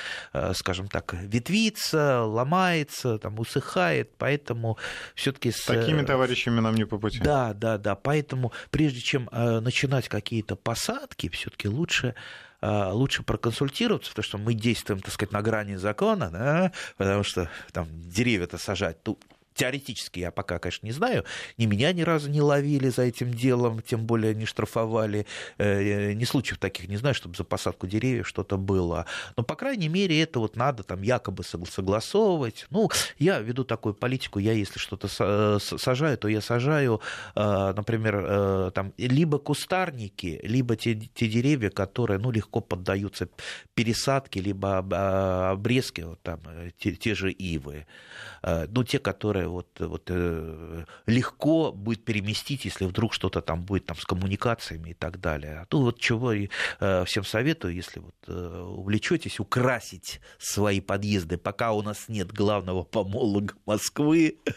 скажем 0.53 0.87
так, 0.87 1.13
ветвится, 1.13 2.25
ломается, 2.79 3.17
там, 3.17 3.39
усыхает, 3.39 4.11
поэтому 4.17 4.77
все-таки 5.15 5.51
с... 5.51 5.65
Такими 5.65 6.03
товарищами 6.03 6.59
нам 6.59 6.75
не 6.75 6.85
по 6.85 6.97
пути. 6.97 7.19
Да, 7.19 7.53
да, 7.53 7.77
да, 7.77 7.95
поэтому 7.95 8.51
прежде 8.71 9.01
чем 9.01 9.29
начинать 9.31 10.07
какие-то 10.07 10.55
посадки, 10.55 11.29
все-таки 11.29 11.67
лучше 11.67 12.15
а, 12.61 12.91
лучше 12.91 13.23
проконсультироваться, 13.23 14.09
потому 14.11 14.23
что 14.23 14.37
мы 14.37 14.53
действуем, 14.53 14.99
так 14.99 15.13
сказать, 15.13 15.31
на 15.31 15.41
грани 15.41 15.75
закона, 15.75 16.29
да, 16.29 16.71
потому 16.97 17.23
что 17.23 17.49
там 17.71 17.87
деревья-то 17.91 18.57
сажать, 18.57 19.01
тут 19.01 19.23
теоретически 19.59 20.21
я 20.21 20.31
пока, 20.31 20.57
конечно, 20.57 20.85
не 20.85 20.93
знаю, 20.93 21.25
ни 21.57 21.65
меня 21.65 21.91
ни 21.91 22.01
разу 22.01 22.29
не 22.29 22.41
ловили 22.41 22.87
за 22.87 23.01
этим 23.01 23.33
делом, 23.33 23.81
тем 23.81 24.05
более 24.05 24.33
не 24.33 24.45
штрафовали, 24.45 25.25
э, 25.57 26.13
ни 26.13 26.23
случаев 26.23 26.59
таких 26.59 26.87
не 26.87 26.95
знаю, 26.95 27.13
чтобы 27.13 27.35
за 27.35 27.43
посадку 27.43 27.85
деревьев 27.85 28.25
что-то 28.25 28.57
было. 28.57 29.05
Но, 29.35 29.43
по 29.43 29.55
крайней 29.55 29.89
мере, 29.89 30.21
это 30.21 30.39
вот 30.39 30.55
надо 30.55 30.83
там 30.83 31.01
якобы 31.01 31.43
согласовывать. 31.43 32.67
Ну, 32.69 32.89
я 33.17 33.39
веду 33.39 33.65
такую 33.65 33.95
политику, 33.95 34.39
я 34.39 34.53
если 34.53 34.79
что-то 34.79 35.59
сажаю, 35.59 36.17
то 36.17 36.29
я 36.29 36.39
сажаю, 36.39 37.01
э, 37.35 37.73
например, 37.75 38.25
э, 38.25 38.71
там 38.73 38.93
либо 38.97 39.39
кустарники, 39.39 40.39
либо 40.41 40.77
те, 40.77 40.95
те 40.95 41.27
деревья, 41.27 41.69
которые, 41.69 42.17
ну, 42.17 42.31
легко 42.31 42.61
поддаются 42.61 43.27
пересадке, 43.73 44.39
либо 44.39 44.77
обрезке, 45.51 46.05
вот 46.05 46.21
там, 46.21 46.39
те, 46.77 46.93
те 46.95 47.13
же 47.13 47.31
ивы. 47.31 47.85
Ну, 48.41 48.85
те, 48.85 48.99
которые 48.99 49.48
вот, 49.49 49.79
вот 49.79 50.03
э, 50.09 50.85
легко 51.05 51.71
будет 51.71 52.03
переместить, 52.05 52.65
если 52.65 52.85
вдруг 52.85 53.13
что-то 53.13 53.41
там 53.41 53.63
будет 53.63 53.85
там, 53.85 53.97
с 53.97 54.05
коммуникациями 54.05 54.91
и 54.91 54.93
так 54.93 55.19
далее. 55.19 55.59
А 55.61 55.65
то 55.65 55.81
вот 55.81 55.99
чего 55.99 56.33
и 56.33 56.49
э, 56.79 57.03
всем 57.05 57.23
советую, 57.23 57.75
если 57.75 57.99
вот 57.99 58.15
э, 58.27 58.61
увлечетесь, 58.61 59.39
украсить 59.39 60.21
свои 60.37 60.81
подъезды, 60.81 61.37
пока 61.37 61.71
у 61.71 61.81
нас 61.81 62.05
нет 62.07 62.31
главного 62.31 62.83
помолога 62.83 63.53
Москвы. 63.65 64.37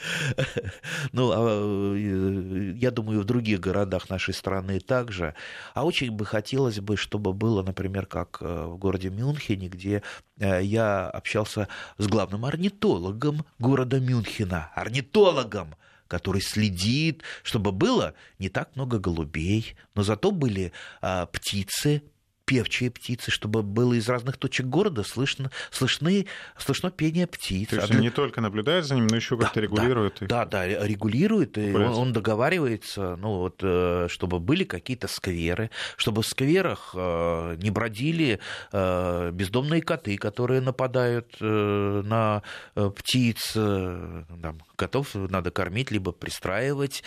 Ну, 1.12 1.30
а, 1.34 1.94
я 1.96 2.90
думаю, 2.90 3.20
в 3.20 3.24
других 3.24 3.60
городах 3.60 4.08
нашей 4.08 4.34
страны 4.34 4.80
также. 4.80 5.34
А 5.74 5.84
очень 5.84 6.10
бы 6.10 6.24
хотелось 6.24 6.80
бы, 6.80 6.96
чтобы 6.96 7.32
было, 7.32 7.62
например, 7.62 8.06
как 8.06 8.40
в 8.40 8.76
городе 8.76 9.10
Мюнхене, 9.10 9.68
где 9.68 10.02
я 10.38 11.08
общался 11.08 11.68
с 11.98 12.06
главным 12.06 12.44
орнитологом 12.44 13.44
города 13.58 14.00
Мюнхена, 14.00 14.70
орнитологом, 14.82 15.74
который 16.08 16.42
следит, 16.42 17.22
чтобы 17.42 17.72
было 17.72 18.14
не 18.38 18.50
так 18.50 18.76
много 18.76 18.98
голубей, 18.98 19.74
но 19.94 20.02
зато 20.02 20.30
были 20.30 20.72
а, 21.00 21.26
птицы, 21.26 22.02
певчие 22.44 22.90
птицы, 22.90 23.30
чтобы 23.30 23.62
было 23.62 23.94
из 23.94 24.08
разных 24.08 24.36
точек 24.36 24.66
города 24.66 25.04
слышно, 25.04 25.50
слышны, 25.70 26.26
слышно 26.58 26.90
пение 26.90 27.26
птиц. 27.26 27.70
То 27.70 27.76
есть 27.76 27.88
а 27.88 27.92
для... 27.92 28.00
не 28.00 28.10
только 28.10 28.40
наблюдает 28.42 28.84
за 28.84 28.94
ним, 28.94 29.06
но 29.06 29.16
еще 29.16 29.38
как-то 29.38 29.54
да, 29.54 29.60
регулирует 29.62 30.16
да, 30.20 30.24
их. 30.24 30.28
Да, 30.28 30.44
да, 30.44 30.66
регулирует, 30.66 31.56
и 31.56 31.72
он, 31.72 31.82
он 31.82 32.12
договаривается, 32.12 33.16
ну 33.16 33.38
вот, 33.38 33.60
э, 33.62 34.08
чтобы 34.10 34.38
были 34.38 34.64
какие-то 34.64 35.08
скверы, 35.08 35.70
чтобы 35.96 36.22
в 36.22 36.26
скверах 36.26 36.90
э, 36.94 37.56
не 37.58 37.70
бродили 37.70 38.38
э, 38.72 39.30
бездомные 39.32 39.80
коты, 39.80 40.18
которые 40.18 40.60
нападают 40.60 41.36
на 41.40 42.42
птиц, 42.74 43.52
там, 43.52 44.58
котов 44.82 45.14
надо 45.14 45.50
кормить, 45.50 45.90
либо 45.90 46.12
пристраивать, 46.12 47.02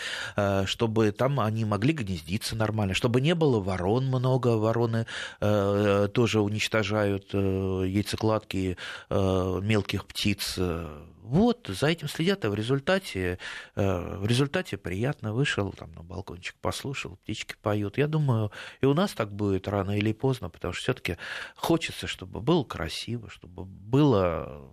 чтобы 0.64 1.12
там 1.12 1.40
они 1.40 1.64
могли 1.64 1.92
гнездиться 1.92 2.56
нормально, 2.56 2.94
чтобы 2.94 3.20
не 3.20 3.34
было 3.34 3.60
ворон 3.60 4.06
много, 4.06 4.48
вороны 4.56 5.06
Э, 5.40 6.08
тоже 6.12 6.40
уничтожают 6.40 7.30
э, 7.32 7.84
яйцекладки 7.86 8.76
э, 9.10 9.60
мелких 9.62 10.06
птиц. 10.06 10.58
Вот, 11.22 11.66
за 11.66 11.88
этим 11.88 12.08
следят, 12.08 12.44
а 12.44 12.50
в 12.50 12.54
результате, 12.54 13.40
в 13.74 14.26
результате 14.26 14.76
приятно 14.76 15.32
вышел, 15.32 15.72
там 15.72 15.90
на 15.92 16.04
балкончик 16.04 16.54
послушал, 16.60 17.16
птички 17.16 17.56
поют. 17.60 17.98
Я 17.98 18.06
думаю, 18.06 18.52
и 18.80 18.86
у 18.86 18.94
нас 18.94 19.10
так 19.12 19.32
будет 19.32 19.66
рано 19.66 19.98
или 19.98 20.12
поздно, 20.12 20.50
потому 20.50 20.72
что 20.72 20.82
все-таки 20.84 21.16
хочется, 21.56 22.06
чтобы 22.06 22.40
было 22.40 22.62
красиво, 22.62 23.28
чтобы 23.28 23.64
было 23.64 24.70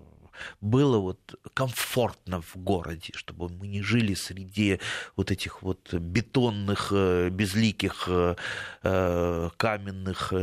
было 0.61 0.97
вот 0.97 1.35
комфортно 1.53 2.41
в 2.41 2.55
городе, 2.55 3.11
чтобы 3.15 3.49
мы 3.49 3.67
не 3.67 3.81
жили 3.81 4.13
среди 4.13 4.79
вот 5.15 5.31
этих 5.31 5.61
вот 5.61 5.93
бетонных, 5.93 6.89
э, 6.91 7.29
безликих, 7.29 8.05
э, 8.07 8.35
э, 8.83 9.49
каменных 9.57 10.33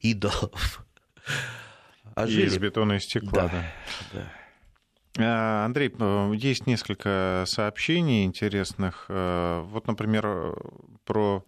идолов. 0.00 0.84
А 2.14 2.26
жили... 2.26 2.46
Из 2.46 2.58
бетона 2.58 2.94
и 2.94 3.00
стекла, 3.00 3.48
да. 3.48 3.64
да. 4.12 4.32
да. 5.16 5.64
Андрей, 5.64 5.92
есть 6.36 6.66
несколько 6.66 7.44
сообщений 7.46 8.24
интересных. 8.24 9.06
Вот, 9.08 9.86
например, 9.86 10.56
про 11.04 11.44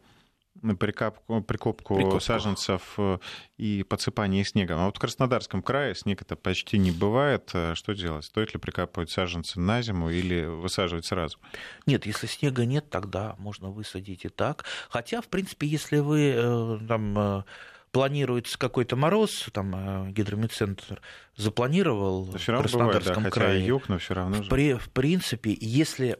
прикопку, 0.74 1.42
прикопку, 1.42 1.96
прикопку 1.96 2.20
саженцев 2.20 2.94
э, 2.98 3.18
и 3.56 3.82
подсыпание 3.82 4.44
снегом. 4.44 4.78
А 4.80 4.86
вот 4.86 4.96
в 4.96 5.00
Краснодарском 5.00 5.62
крае 5.62 5.94
снег 5.94 6.22
это 6.22 6.36
почти 6.36 6.78
не 6.78 6.90
бывает. 6.90 7.50
Э, 7.54 7.74
что 7.74 7.94
делать? 7.94 8.24
Стоит 8.24 8.54
ли 8.54 8.60
прикапывать 8.60 9.10
саженцы 9.10 9.60
на 9.60 9.82
зиму 9.82 10.10
или 10.10 10.44
высаживать 10.44 11.06
сразу? 11.06 11.38
Нет, 11.86 12.06
если 12.06 12.26
снега 12.26 12.64
нет, 12.64 12.90
тогда 12.90 13.36
можно 13.38 13.70
высадить 13.70 14.24
и 14.24 14.28
так. 14.28 14.64
Хотя, 14.88 15.20
в 15.20 15.28
принципе, 15.28 15.66
если 15.66 15.98
вы 15.98 16.32
э, 16.34 16.78
там 16.88 17.44
планируется 17.92 18.58
какой-то 18.58 18.94
мороз, 18.96 19.46
там 19.52 20.12
гидромедцентр 20.12 21.00
запланировал 21.36 22.24
в 22.24 22.32
Краснодарском 22.32 23.14
бывает, 23.14 23.24
да, 23.24 23.30
крае. 23.30 23.66
Юг, 23.66 23.88
но 23.88 23.98
все 23.98 24.14
равно. 24.14 24.42
В, 24.42 24.48
при, 24.48 24.74
в 24.74 24.90
принципе, 24.90 25.56
если 25.58 26.18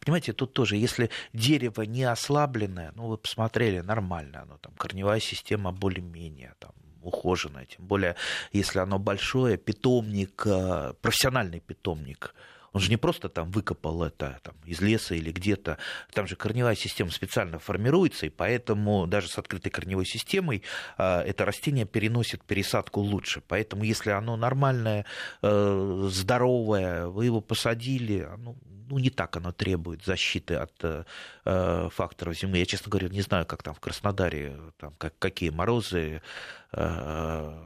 Понимаете, 0.00 0.32
тут 0.32 0.52
тоже, 0.52 0.76
если 0.76 1.10
дерево 1.32 1.82
не 1.82 2.04
ослабленное, 2.04 2.92
ну, 2.94 3.06
вы 3.06 3.18
посмотрели, 3.18 3.80
нормально 3.80 4.42
оно, 4.42 4.58
там, 4.58 4.72
корневая 4.74 5.20
система 5.20 5.72
более-менее, 5.72 6.54
там, 6.58 6.72
ухоженная, 7.02 7.66
тем 7.66 7.86
более, 7.86 8.16
если 8.52 8.78
оно 8.80 8.98
большое, 8.98 9.56
питомник, 9.56 10.42
э, 10.46 10.94
профессиональный 11.00 11.60
питомник, 11.60 12.34
он 12.72 12.80
же 12.80 12.90
не 12.90 12.96
просто 12.96 13.28
там 13.28 13.50
выкопал 13.50 14.02
это 14.02 14.38
там, 14.42 14.54
из 14.64 14.80
леса 14.80 15.14
или 15.14 15.32
где-то. 15.32 15.78
Там 16.12 16.26
же 16.26 16.36
корневая 16.36 16.74
система 16.74 17.10
специально 17.10 17.58
формируется, 17.58 18.26
и 18.26 18.30
поэтому 18.30 19.06
даже 19.06 19.28
с 19.28 19.38
открытой 19.38 19.70
корневой 19.70 20.06
системой 20.06 20.62
э, 20.98 21.20
это 21.20 21.44
растение 21.44 21.86
переносит 21.86 22.44
пересадку 22.44 23.00
лучше. 23.00 23.42
Поэтому 23.46 23.84
если 23.84 24.10
оно 24.10 24.36
нормальное, 24.36 25.04
э, 25.42 26.08
здоровое, 26.10 27.06
вы 27.06 27.26
его 27.26 27.40
посадили, 27.40 28.28
ну, 28.38 28.56
ну, 28.90 28.98
не 28.98 29.10
так 29.10 29.36
оно 29.36 29.52
требует 29.52 30.04
защиты 30.04 30.54
от 30.54 30.72
э, 30.82 31.88
факторов 31.90 32.38
зимы. 32.38 32.58
Я, 32.58 32.66
честно 32.66 32.90
говоря, 32.90 33.08
не 33.08 33.20
знаю, 33.20 33.46
как 33.46 33.62
там 33.62 33.74
в 33.74 33.80
Краснодаре, 33.80 34.58
там, 34.78 34.94
как, 34.98 35.18
какие 35.18 35.50
морозы, 35.50 36.22
э, 36.72 37.64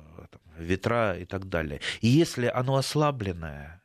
ветра 0.58 1.16
и 1.18 1.24
так 1.24 1.48
далее. 1.48 1.80
И 2.00 2.08
если 2.08 2.46
оно 2.46 2.76
ослабленное, 2.76 3.80
э, 3.80 3.81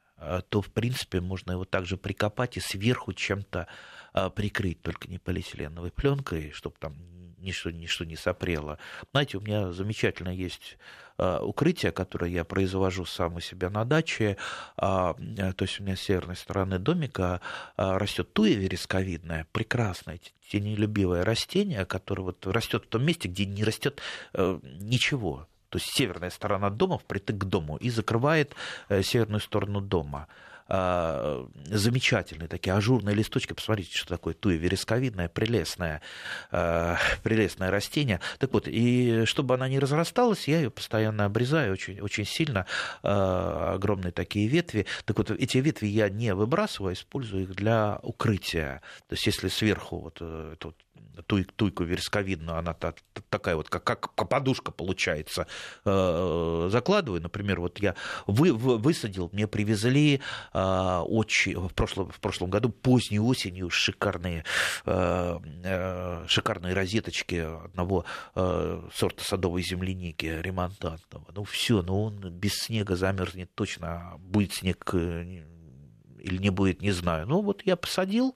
то, 0.50 0.62
в 0.62 0.70
принципе, 0.72 1.22
можно 1.22 1.52
его 1.52 1.66
также 1.66 1.98
прикопать 1.98 2.58
и 2.58 2.60
сверху 2.60 3.14
чем-то 3.14 3.68
э, 4.14 4.30
прикрыть, 4.32 4.82
только 4.82 5.08
не 5.08 5.20
полиэтиленовой 5.20 5.92
пленкой, 5.92 6.52
чтобы 6.52 6.76
там 6.80 6.96
ничто, 7.38 7.72
ничто 7.72 8.06
не 8.06 8.16
сопрело. 8.16 8.80
Знаете, 9.12 9.38
у 9.38 9.42
меня 9.42 9.72
замечательно 9.72 10.30
есть 10.30 10.78
Э, 11.20 11.40
укрытие, 11.42 11.92
которое 11.92 12.30
я 12.30 12.44
произвожу 12.44 13.06
сам 13.06 13.38
у 13.38 13.40
себя 13.40 13.72
на 13.72 13.86
даче. 13.86 14.38
А, 14.78 15.16
э, 15.18 15.52
то 15.54 15.66
есть 15.66 15.80
у 15.80 15.84
меня 15.84 15.96
с 15.96 16.02
северной 16.02 16.36
стороны 16.36 16.78
домика 16.78 17.42
растет 17.76 18.34
туя 18.34 18.54
вересковидная, 18.54 19.48
прекрасное, 19.52 20.20
тенелюбивое 20.52 21.26
растение, 21.26 21.86
которое 21.86 22.24
вот 22.24 22.46
растет 22.46 22.86
в 22.86 22.90
том 22.90 23.04
месте, 23.04 23.28
где 23.30 23.46
не 23.46 23.64
растет 23.64 24.00
э, 24.34 24.60
ничего. 24.80 25.48
То 25.70 25.78
есть 25.78 25.92
северная 25.94 26.30
сторона 26.30 26.70
дома 26.70 26.98
впритык 26.98 27.38
к 27.38 27.44
дому 27.46 27.78
и 27.78 27.90
закрывает 27.90 28.56
северную 28.90 29.42
сторону 29.42 29.82
дома. 29.82 30.28
э, 30.70 31.46
замечательные 31.66 32.48
такие 32.48 32.74
ажурные 32.74 33.16
листочки. 33.16 33.54
Посмотрите, 33.54 33.98
что 33.98 34.10
такое 34.10 34.34
туя 34.34 34.58
вересковидная, 34.58 35.30
прелестная, 35.30 36.02
э, 36.52 36.96
прелестное 37.24 37.72
растение. 37.72 38.20
Так 38.40 38.54
вот, 38.54 38.68
и 38.68 39.24
чтобы 39.26 39.56
она 39.56 39.68
не 39.70 39.80
разрасталась, 39.80 40.48
я 40.48 40.58
ее 40.58 40.70
постоянно 40.70 41.26
обрезаю 41.26 41.74
очень, 41.74 42.00
очень 42.02 42.26
сильно, 42.26 42.66
э, 43.04 43.08
огромные 43.10 44.12
такие 44.12 44.48
ветви. 44.48 44.86
Так 45.06 45.18
вот, 45.18 45.32
эти 45.32 45.58
ветви 45.58 45.88
я 45.88 46.10
не 46.10 46.34
выбрасываю, 46.34 46.92
а 46.92 46.94
использую 46.94 47.44
их 47.44 47.56
для 47.56 48.00
укрытия. 48.04 48.82
То 49.08 49.14
есть, 49.14 49.26
если 49.26 49.48
сверху 49.48 50.00
вот, 50.00 50.18
э, 50.22 50.54
эту 50.54 50.76
туй, 51.26 51.44
туйку 51.44 51.84
вересковидную, 51.84 52.58
она 52.58 52.74
та, 52.74 52.94
такая 53.30 53.56
вот, 53.56 53.70
как, 53.70 54.14
подушка 54.14 54.72
получается, 54.72 55.48
э, 55.86 56.70
закладываю. 56.72 57.22
Например, 57.22 57.60
вот 57.60 57.80
я 57.80 57.96
вы, 58.26 58.54
вы, 58.54 58.78
высадил, 58.78 59.30
мне 59.34 59.48
привезли 59.48 60.22
э, 60.54 61.00
очень, 61.06 61.68
в, 61.68 61.74
прошлом, 61.74 62.10
в 62.10 62.20
прошлом 62.20 62.50
году 62.50 62.70
поздней 62.70 63.20
осенью 63.20 63.70
шикарные, 63.70 64.44
э, 64.86 65.40
э, 65.64 66.26
шикарные 66.28 66.74
розеточки 66.74 67.36
одного 67.36 68.06
э, 68.36 68.82
сорта 68.94 69.24
садовой 69.24 69.64
земляники 69.64 70.26
ремонтантного. 70.26 71.26
Ну 71.34 71.44
все, 71.44 71.82
ну 71.82 72.04
он 72.04 72.30
без 72.32 72.54
снега 72.54 72.96
замерзнет 72.96 73.54
точно, 73.56 74.16
будет 74.20 74.54
снег 74.54 74.90
э, 74.94 75.44
или 76.20 76.38
не 76.38 76.50
будет, 76.50 76.82
не 76.82 76.92
знаю. 76.92 77.28
Ну 77.28 77.42
вот 77.42 77.64
я 77.66 77.76
посадил 77.76 78.36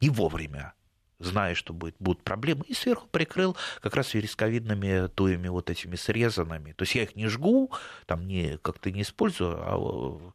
и 0.00 0.08
вовремя 0.08 0.74
зная, 1.20 1.54
что 1.54 1.72
будет, 1.72 1.94
будут 1.98 2.22
проблемы, 2.22 2.64
и 2.66 2.74
сверху 2.74 3.06
прикрыл 3.10 3.56
как 3.80 3.94
раз 3.94 4.14
вересковидными 4.14 5.08
туями 5.08 5.48
вот 5.48 5.70
этими 5.70 5.96
срезанными. 5.96 6.72
То 6.72 6.82
есть 6.82 6.94
я 6.94 7.02
их 7.04 7.14
не 7.14 7.28
жгу, 7.28 7.70
там 8.06 8.26
не, 8.26 8.58
как-то 8.58 8.90
не 8.90 9.02
использую, 9.02 9.56
а, 9.62 10.32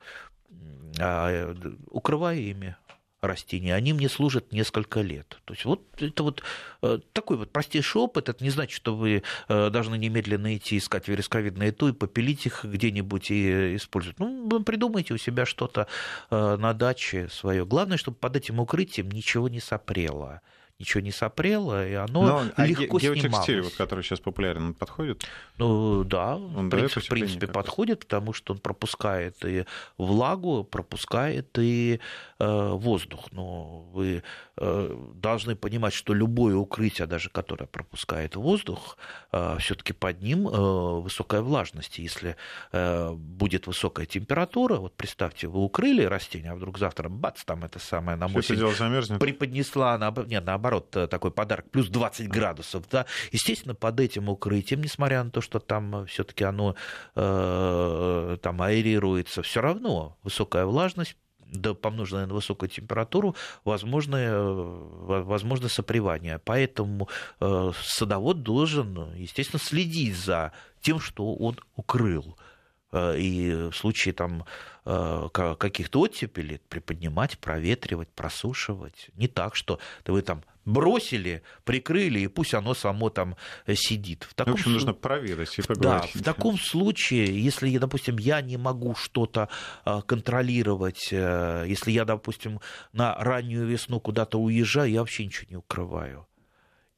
а 0.99 1.55
укрываю 1.89 2.39
ими 2.39 2.77
растения, 3.25 3.73
они 3.73 3.93
мне 3.93 4.09
служат 4.09 4.51
несколько 4.51 5.01
лет. 5.01 5.39
То 5.45 5.53
есть 5.53 5.65
вот 5.65 5.81
это 5.99 6.23
вот 6.23 6.43
э, 6.81 6.99
такой 7.13 7.37
вот 7.37 7.51
простейший 7.51 8.01
опыт, 8.01 8.29
это 8.29 8.43
не 8.43 8.49
значит, 8.49 8.75
что 8.75 8.95
вы 8.95 9.23
э, 9.47 9.69
должны 9.69 9.97
немедленно 9.97 10.55
идти 10.55 10.77
искать 10.77 11.07
вересковидные 11.07 11.71
туи, 11.71 11.91
попилить 11.91 12.45
их 12.45 12.63
где-нибудь 12.63 13.31
и 13.31 13.75
использовать. 13.75 14.19
Ну, 14.19 14.63
придумайте 14.63 15.13
у 15.13 15.17
себя 15.17 15.45
что-то 15.45 15.87
э, 16.29 16.57
на 16.57 16.73
даче 16.73 17.27
свое. 17.29 17.65
Главное, 17.65 17.97
чтобы 17.97 18.17
под 18.17 18.35
этим 18.35 18.59
укрытием 18.59 19.09
ничего 19.09 19.49
не 19.49 19.59
сопрело 19.59 20.41
ничего 20.79 21.01
не 21.01 21.11
сопрело, 21.11 21.87
и 21.87 21.93
оно 21.93 22.23
Но, 22.23 22.43
а 22.55 22.65
легко 22.65 22.97
а 22.97 22.99
геотекстиль, 22.99 23.61
вот, 23.61 23.73
который 23.75 24.03
сейчас 24.03 24.19
популярен, 24.19 24.67
он 24.67 24.73
подходит? 24.73 25.25
Ну 25.57 26.03
да, 26.03 26.35
он 26.35 26.67
в 26.67 26.69
принципе, 26.69 27.01
в 27.01 27.07
принципе 27.07 27.47
подходит, 27.47 28.01
потому 28.01 28.33
что 28.33 28.53
он 28.53 28.59
пропускает 28.59 29.43
и 29.45 29.65
влагу, 29.97 30.65
пропускает 30.65 31.57
и 31.57 32.01
э, 32.39 32.69
воздух. 32.73 33.31
Но 33.31 33.83
вы 33.93 34.23
э, 34.57 34.97
должны 35.15 35.55
понимать, 35.55 35.93
что 35.93 36.13
любое 36.13 36.55
укрытие, 36.55 37.07
даже 37.07 37.29
которое 37.29 37.67
пропускает 37.67 38.35
воздух, 38.35 38.97
э, 39.31 39.57
все-таки 39.59 39.93
под 39.93 40.21
ним 40.21 40.47
э, 40.47 40.51
высокая 40.51 41.41
влажность. 41.41 41.99
Если 41.99 42.35
э, 42.73 43.11
будет 43.13 43.67
высокая 43.67 44.05
температура, 44.05 44.75
вот 44.75 44.93
представьте, 44.97 45.47
вы 45.47 45.63
укрыли 45.63 46.03
растение, 46.03 46.51
а 46.51 46.55
вдруг 46.55 46.77
завтра 46.79 47.07
бац, 47.07 47.45
там 47.45 47.63
это 47.63 47.79
самое 47.79 48.17
нам 48.17 48.35
осень 48.35 49.19
преподнесла, 49.19 49.97
на, 49.97 50.13
нет, 50.25 50.43
наоборот, 50.45 50.64
э, 50.95 51.07
такой 51.07 51.31
подарок, 51.31 51.69
плюс 51.69 51.89
20 51.89 52.27
градусов, 52.27 52.83
да, 52.89 53.05
естественно, 53.31 53.75
под 53.75 53.99
этим 53.99 54.29
укрытием, 54.29 54.81
несмотря 54.81 55.23
на 55.23 55.31
то, 55.31 55.41
что 55.41 55.59
там 55.59 56.05
все-таки 56.07 56.43
оно 56.43 56.75
э, 57.15 58.37
там 58.41 58.61
аэрируется, 58.61 59.41
все 59.41 59.61
равно 59.61 60.17
высокая 60.23 60.65
влажность 60.65 61.17
да, 61.51 61.73
помноженное 61.73 62.25
на 62.25 62.33
высокую 62.33 62.69
температуру, 62.69 63.35
возможно, 63.63 64.17
э, 64.17 65.21
возможно 65.23 65.69
сопревание. 65.69 66.39
Поэтому 66.39 67.07
э, 67.39 67.71
садовод 67.81 68.43
должен, 68.43 69.13
естественно, 69.15 69.59
следить 69.59 70.17
за 70.17 70.51
тем, 70.81 70.99
что 70.99 71.33
он 71.35 71.59
укрыл. 71.75 72.37
Э, 72.95 73.17
и 73.17 73.51
в 73.53 73.73
случае 73.73 74.13
там 74.13 74.45
э, 74.85 75.27
каких-то 75.33 75.99
оттепелей 75.99 76.61
приподнимать, 76.69 77.37
проветривать, 77.37 78.07
просушивать. 78.09 79.09
Не 79.15 79.27
так, 79.27 79.55
что 79.55 79.79
вы 80.05 80.21
там 80.21 80.43
бросили, 80.63 81.43
прикрыли, 81.65 82.21
и 82.21 82.27
пусть 82.27 82.53
оно 82.53 82.73
само 82.73 83.09
там 83.09 83.35
э, 83.65 83.75
сидит. 83.75 84.23
В, 84.23 84.33
таком 84.33 84.53
в 84.53 84.55
общем, 84.55 84.71
нужно 84.71 84.93
проверить 84.93 85.59
и 85.59 85.61
поговорить. 85.61 86.11
Да, 86.13 86.19
в 86.19 86.23
таком 86.23 86.57
случае, 86.57 87.43
если, 87.43 87.77
допустим, 87.77 88.17
я 88.17 88.41
не 88.41 88.57
могу 88.57 88.95
что-то 88.95 89.49
контролировать, 89.83 91.11
если 91.11 91.91
я, 91.91 92.05
допустим, 92.05 92.61
на 92.93 93.15
раннюю 93.15 93.67
весну 93.67 93.99
куда-то 93.99 94.39
уезжаю, 94.39 94.89
я 94.89 94.99
вообще 95.01 95.25
ничего 95.25 95.47
не 95.49 95.57
укрываю. 95.57 96.27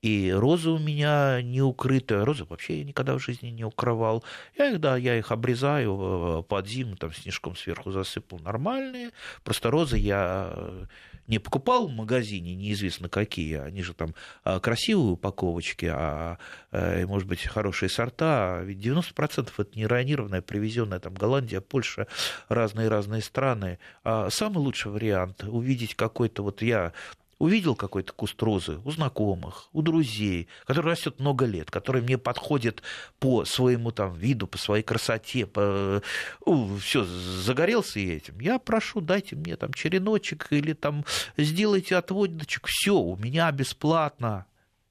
И 0.02 0.32
розы 0.32 0.70
у 0.70 0.78
меня 0.78 1.42
не 1.42 1.62
укрыты. 1.62 2.24
Розы 2.24 2.46
вообще 2.46 2.80
я 2.80 2.84
никогда 2.84 3.18
в 3.18 3.20
жизни 3.20 3.50
не 3.50 3.66
укрывал. 3.66 4.24
Я 4.58 4.72
их, 4.72 4.80
да, 4.80 4.96
я 4.96 5.18
их 5.18 5.32
обрезаю 5.32 6.44
под 6.48 6.68
зиму, 6.68 6.96
там 6.96 7.14
снежком 7.14 7.56
сверху 7.56 7.92
засыпал 7.92 8.40
нормальные. 8.40 9.12
Просто 9.44 9.72
розы 9.72 9.98
я 9.98 10.52
э, 10.52 10.86
не 11.28 11.40
покупал 11.40 11.88
в 11.88 11.92
магазине, 11.92 12.56
неизвестно 12.56 13.10
какие. 13.10 13.56
Они 13.58 13.84
же 13.84 13.94
там 13.94 14.16
а, 14.44 14.60
красивые 14.60 15.14
упаковочки, 15.14 15.92
а, 15.92 16.38
э, 16.72 17.06
может 17.06 17.28
быть, 17.28 17.44
хорошие 17.44 17.90
сорта. 17.90 18.62
Ведь 18.64 18.78
90% 18.78 19.50
это 19.58 19.78
не 19.78 19.86
районированная, 19.86 20.42
привезенная 20.42 21.00
там 21.00 21.14
Голландия, 21.14 21.60
Польша, 21.60 22.08
разные-разные 22.48 23.22
страны. 23.22 23.80
А 24.04 24.30
самый 24.30 24.60
лучший 24.60 24.92
вариант 24.92 25.44
увидеть 25.44 25.96
какой-то, 25.96 26.44
вот 26.44 26.62
я 26.62 26.94
увидел 27.40 27.76
какой-то 27.76 28.14
куст 28.14 28.42
розы 28.42 28.80
у 28.84 28.92
знакомых, 28.92 29.70
у 29.74 29.82
друзей, 29.82 30.48
который 30.66 30.92
растет 30.92 31.20
много 31.20 31.46
лет, 31.46 31.70
который 31.70 32.02
мне 32.02 32.18
подходит 32.18 32.82
по 33.20 33.46
своему 33.46 33.92
там 33.92 34.14
виду, 34.14 34.48
по 34.48 34.58
своей 34.58 34.84
красоте, 34.84 35.46
по... 35.46 36.02
все, 36.80 37.04
загорелся 37.04 38.00
я 38.00 38.18
этим, 38.18 38.40
я 38.40 38.60
прошу, 38.60 39.02
дайте 39.02 39.36
мне 39.36 39.56
там 39.56 39.74
череночек 39.74 40.48
или 40.52 40.74
там 40.74 41.06
сделайте 41.38 41.96
отводочек, 41.96 42.68
все, 42.68 42.96
у 42.96 43.16
меня 43.16 43.52
бесплатно, 43.52 44.46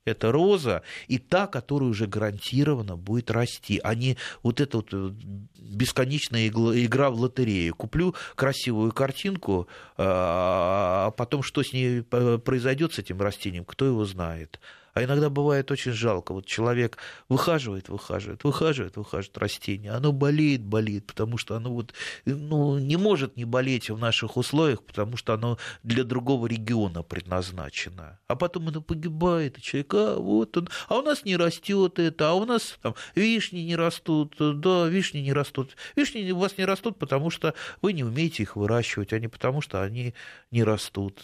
это 0.06 0.32
роза, 0.32 0.82
и 1.08 1.18
та, 1.18 1.46
которая 1.46 1.90
уже 1.90 2.06
гарантированно 2.06 2.96
будет 2.96 3.30
расти, 3.30 3.80
а 3.82 3.94
не 3.94 4.16
вот 4.42 4.60
эта 4.60 4.78
вот 4.78 4.88
э, 4.92 5.10
бесконечная 5.58 6.48
игра 6.48 7.10
в 7.10 7.20
лотерею. 7.20 7.74
Куплю 7.74 8.14
красивую 8.34 8.92
картинку, 8.92 9.68
а, 9.96 11.06
а 11.06 11.10
потом 11.10 11.42
что 11.42 11.62
с 11.62 11.72
ней 11.72 12.04
э, 12.10 12.38
произойдет 12.38 12.94
с 12.94 12.98
этим 12.98 13.20
растением, 13.20 13.64
кто 13.64 13.84
его 13.84 14.04
знает. 14.04 14.60
А 14.96 15.04
иногда 15.04 15.28
бывает 15.28 15.70
очень 15.70 15.92
жалко. 15.92 16.32
Вот 16.32 16.46
человек 16.46 16.96
выхаживает, 17.28 17.90
выхаживает, 17.90 18.44
выхаживает, 18.44 18.96
выхаживает 18.96 19.36
растение. 19.36 19.92
Оно 19.92 20.10
болеет, 20.10 20.64
болеет, 20.64 21.04
потому 21.06 21.36
что 21.36 21.54
оно 21.54 21.70
вот, 21.70 21.92
ну, 22.24 22.78
не 22.78 22.96
может 22.96 23.36
не 23.36 23.44
болеть 23.44 23.90
в 23.90 23.98
наших 23.98 24.38
условиях, 24.38 24.82
потому 24.82 25.18
что 25.18 25.34
оно 25.34 25.58
для 25.82 26.02
другого 26.02 26.46
региона 26.46 27.02
предназначено. 27.02 28.18
А 28.26 28.36
потом 28.36 28.68
оно 28.68 28.80
погибает, 28.80 29.58
и 29.58 29.60
человек, 29.60 29.92
а 29.92 30.18
вот 30.18 30.56
он, 30.56 30.70
а 30.88 30.96
у 30.96 31.02
нас 31.02 31.26
не 31.26 31.36
растет 31.36 31.98
это, 31.98 32.30
а 32.30 32.32
у 32.32 32.46
нас 32.46 32.78
там 32.80 32.94
вишни 33.14 33.58
не 33.58 33.76
растут, 33.76 34.36
да, 34.38 34.88
вишни 34.88 35.18
не 35.18 35.34
растут. 35.34 35.76
Вишни 35.94 36.30
у 36.30 36.38
вас 36.38 36.56
не 36.56 36.64
растут, 36.64 36.98
потому 36.98 37.28
что 37.28 37.52
вы 37.82 37.92
не 37.92 38.02
умеете 38.02 38.44
их 38.44 38.56
выращивать, 38.56 39.12
а 39.12 39.18
не 39.18 39.28
потому 39.28 39.60
что 39.60 39.82
они 39.82 40.14
не 40.50 40.64
растут 40.64 41.20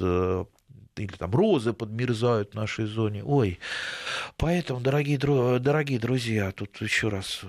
или 0.97 1.13
там 1.13 1.35
розы 1.35 1.73
подмерзают 1.73 2.53
в 2.53 2.55
нашей 2.55 2.87
зоне. 2.87 3.23
Ой, 3.25 3.59
поэтому, 4.37 4.81
дорогие, 4.81 5.19
дорогие 5.19 5.99
друзья, 5.99 6.53
тут 6.53 6.81
еще 6.81 7.09
раз 7.09 7.45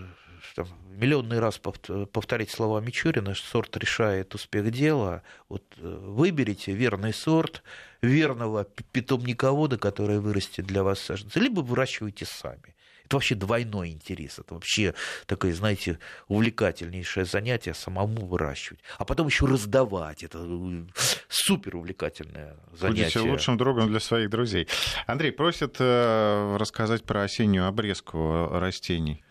там, 0.56 0.68
миллионный 0.96 1.40
раз 1.40 1.60
повторить 1.60 2.52
слова 2.52 2.80
Мичурина, 2.80 3.34
сорт 3.36 3.76
решает 3.78 4.36
успех 4.36 4.72
дела. 4.72 5.24
Вот 5.50 5.64
э, 5.78 5.82
выберите 5.82 6.74
верный 6.74 7.14
сорт, 7.14 7.64
верного 8.02 8.66
питомниковода, 8.66 9.78
который 9.78 10.20
вырастет 10.20 10.66
для 10.66 10.84
вас 10.84 11.00
саженцы, 11.00 11.40
либо 11.40 11.62
выращивайте 11.62 12.26
сами. 12.26 12.76
Это 13.06 13.18
вообще 13.18 13.36
двойной 13.36 13.90
интерес. 13.90 14.40
Это 14.40 14.54
вообще 14.54 14.94
такое, 15.26 15.54
знаете, 15.54 16.00
увлекательнейшее 16.28 17.26
занятие 17.26 17.74
самому 17.74 18.26
выращивать. 18.26 18.82
А 18.98 19.06
потом 19.06 19.28
еще 19.28 19.46
раздавать. 19.46 20.24
Это 20.24 20.40
э, 20.42 20.84
супер 21.28 21.76
увлекательное 21.76 22.56
занятие. 22.72 23.04
Будете 23.04 23.20
лучшим 23.20 23.58
другом 23.58 23.88
для 23.90 24.00
своих 24.00 24.30
друзей. 24.30 24.68
Андрей, 25.08 25.32
просят 25.32 25.78
э, 25.80 26.58
рассказать 26.58 27.04
про 27.04 27.24
осеннюю 27.24 27.68
обрезку 27.68 28.48
растений. 28.52 29.24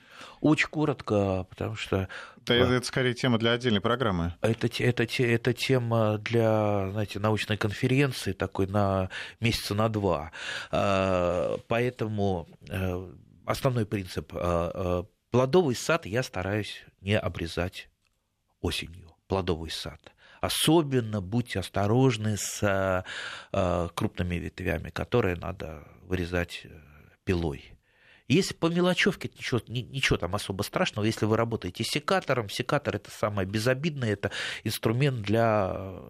Очень 0.42 0.68
коротко, 0.68 1.46
потому 1.48 1.76
что... 1.76 2.08
Это, 2.44 2.54
это 2.54 2.84
скорее 2.84 3.14
тема 3.14 3.38
для 3.38 3.52
отдельной 3.52 3.80
программы. 3.80 4.34
Это, 4.40 4.68
это, 4.82 5.04
это 5.04 5.52
тема 5.52 6.18
для, 6.18 6.90
знаете, 6.90 7.20
научной 7.20 7.56
конференции 7.56 8.32
такой 8.32 8.66
на 8.66 9.08
месяца 9.38 9.76
на 9.76 9.88
два. 9.88 10.32
А, 10.72 11.58
поэтому 11.68 12.48
э, 12.68 13.06
основной 13.45 13.86
принцип. 13.86 14.32
А, 14.34 14.70
а, 14.74 15.07
плодовый 15.30 15.74
сад 15.74 16.07
я 16.07 16.22
стараюсь 16.22 16.84
не 17.01 17.18
обрезать 17.18 17.88
осенью. 18.61 19.14
Плодовый 19.28 19.70
сад. 19.70 20.12
Особенно 20.40 21.20
будьте 21.20 21.61
осторожны 21.61 22.36
с 22.36 23.05
крупными 23.95 24.34
ветвями, 24.34 24.90
которые 24.90 25.36
надо 25.36 25.86
вырезать 26.03 26.66
пилой. 27.24 27.78
Если 28.28 28.55
по 28.55 28.66
мелочевке, 28.66 29.30
ничего, 29.34 29.61
ничего 29.68 30.16
там 30.16 30.34
особо 30.34 30.62
страшного. 30.62 31.07
Если 31.07 31.26
вы 31.26 31.36
работаете 31.36 31.84
секатором, 31.84 32.49
секатор 32.49 32.97
это 32.97 33.11
самое 33.11 33.47
безобидное, 33.47 34.12
это 34.12 34.30
инструмент 34.64 35.22
для 35.22 36.01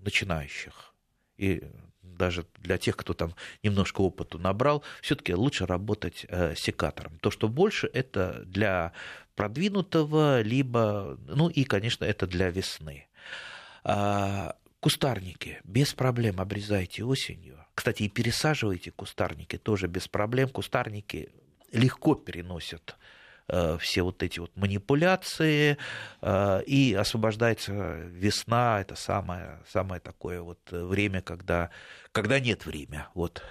начинающих. 0.00 0.94
И 1.36 1.62
даже 2.16 2.46
для 2.58 2.78
тех, 2.78 2.96
кто 2.96 3.14
там 3.14 3.34
немножко 3.62 4.00
опыту 4.00 4.38
набрал, 4.38 4.82
все-таки 5.02 5.34
лучше 5.34 5.66
работать 5.66 6.26
э, 6.28 6.54
секатором. 6.56 7.18
То, 7.18 7.30
что 7.30 7.48
больше, 7.48 7.90
это 7.92 8.42
для 8.46 8.92
продвинутого, 9.34 10.40
либо, 10.40 11.18
ну 11.26 11.48
и, 11.48 11.64
конечно, 11.64 12.04
это 12.04 12.26
для 12.26 12.50
весны. 12.50 13.06
А, 13.84 14.56
кустарники 14.80 15.60
без 15.64 15.94
проблем 15.94 16.40
обрезайте 16.40 17.04
осенью. 17.04 17.64
Кстати, 17.74 18.04
и 18.04 18.08
пересаживайте 18.08 18.90
кустарники 18.90 19.58
тоже 19.58 19.86
без 19.86 20.08
проблем. 20.08 20.48
Кустарники 20.48 21.30
легко 21.70 22.14
переносят 22.14 22.96
все 23.78 24.02
вот 24.02 24.22
эти 24.22 24.40
вот 24.40 24.56
манипуляции, 24.56 25.76
э, 26.22 26.62
и 26.66 26.94
освобождается 26.94 27.72
весна, 27.72 28.80
это 28.80 28.96
самое, 28.96 29.60
самое 29.68 30.00
такое 30.00 30.40
вот 30.42 30.58
время, 30.70 31.22
когда, 31.22 31.70
когда 32.12 32.40
нет 32.40 32.66
времени. 32.66 33.04
Вот. 33.14 33.42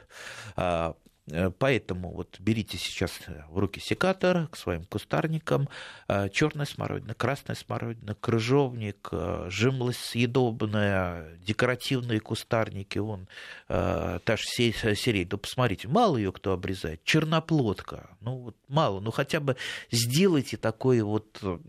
Э, 1.31 1.49
поэтому 1.49 2.11
вот 2.11 2.39
берите 2.39 2.77
сейчас 2.77 3.11
в 3.49 3.57
руки 3.57 3.79
секатор 3.79 4.47
к 4.47 4.57
своим 4.57 4.83
кустарникам. 4.85 5.69
Э, 6.07 6.29
Черная 6.29 6.65
смородина, 6.65 7.13
красная 7.15 7.55
смородина, 7.55 8.15
крыжовник, 8.15 9.09
э, 9.11 9.47
жимлость 9.49 10.01
съедобная, 10.01 11.37
декоративные 11.37 12.19
кустарники. 12.19 12.99
Вон, 12.99 13.27
та 13.67 14.37
же 14.37 14.45
серия. 14.45 15.25
Да 15.25 15.37
посмотрите, 15.37 15.87
мало 15.87 16.17
ее 16.17 16.31
кто 16.31 16.53
обрезает. 16.53 17.03
Черноплодка. 17.03 18.09
Ну, 18.21 18.37
вот 18.37 18.57
мало. 18.67 18.99
Ну, 18.99 19.11
хотя 19.11 19.39
бы 19.39 19.55
сделайте 19.91 20.57
такое 20.57 21.03
вот, 21.03 21.39
ну, 21.41 21.59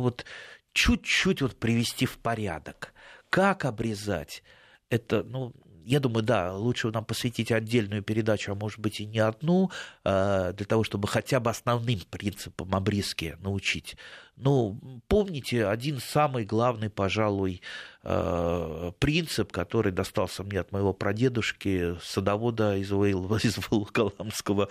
вот 0.00 0.24
чуть-чуть 0.72 1.42
вот 1.42 1.56
привести 1.56 2.06
в 2.06 2.18
порядок. 2.18 2.92
Как 3.30 3.64
обрезать? 3.64 4.42
Это, 4.88 5.22
ну, 5.24 5.52
я 5.86 6.00
думаю, 6.00 6.24
да, 6.24 6.52
лучше 6.52 6.90
нам 6.90 7.04
посвятить 7.04 7.52
отдельную 7.52 8.02
передачу, 8.02 8.50
а 8.50 8.54
может 8.56 8.80
быть 8.80 9.00
и 9.00 9.06
не 9.06 9.20
одну, 9.20 9.70
э, 10.04 10.52
для 10.52 10.66
того, 10.66 10.82
чтобы 10.82 11.06
хотя 11.06 11.38
бы 11.38 11.48
основным 11.48 12.00
принципам 12.10 12.74
обрезки 12.74 13.36
научить. 13.40 13.96
Но 14.34 14.76
помните 15.06 15.64
один 15.66 16.00
самый 16.00 16.44
главный, 16.44 16.90
пожалуй, 16.90 17.62
э, 18.02 18.92
принцип, 18.98 19.52
который 19.52 19.92
достался 19.92 20.42
мне 20.42 20.58
от 20.58 20.72
моего 20.72 20.92
прадедушки, 20.92 21.96
садовода 22.02 22.76
из, 22.76 22.90
из 23.44 23.56
Волоколамского 23.70 24.68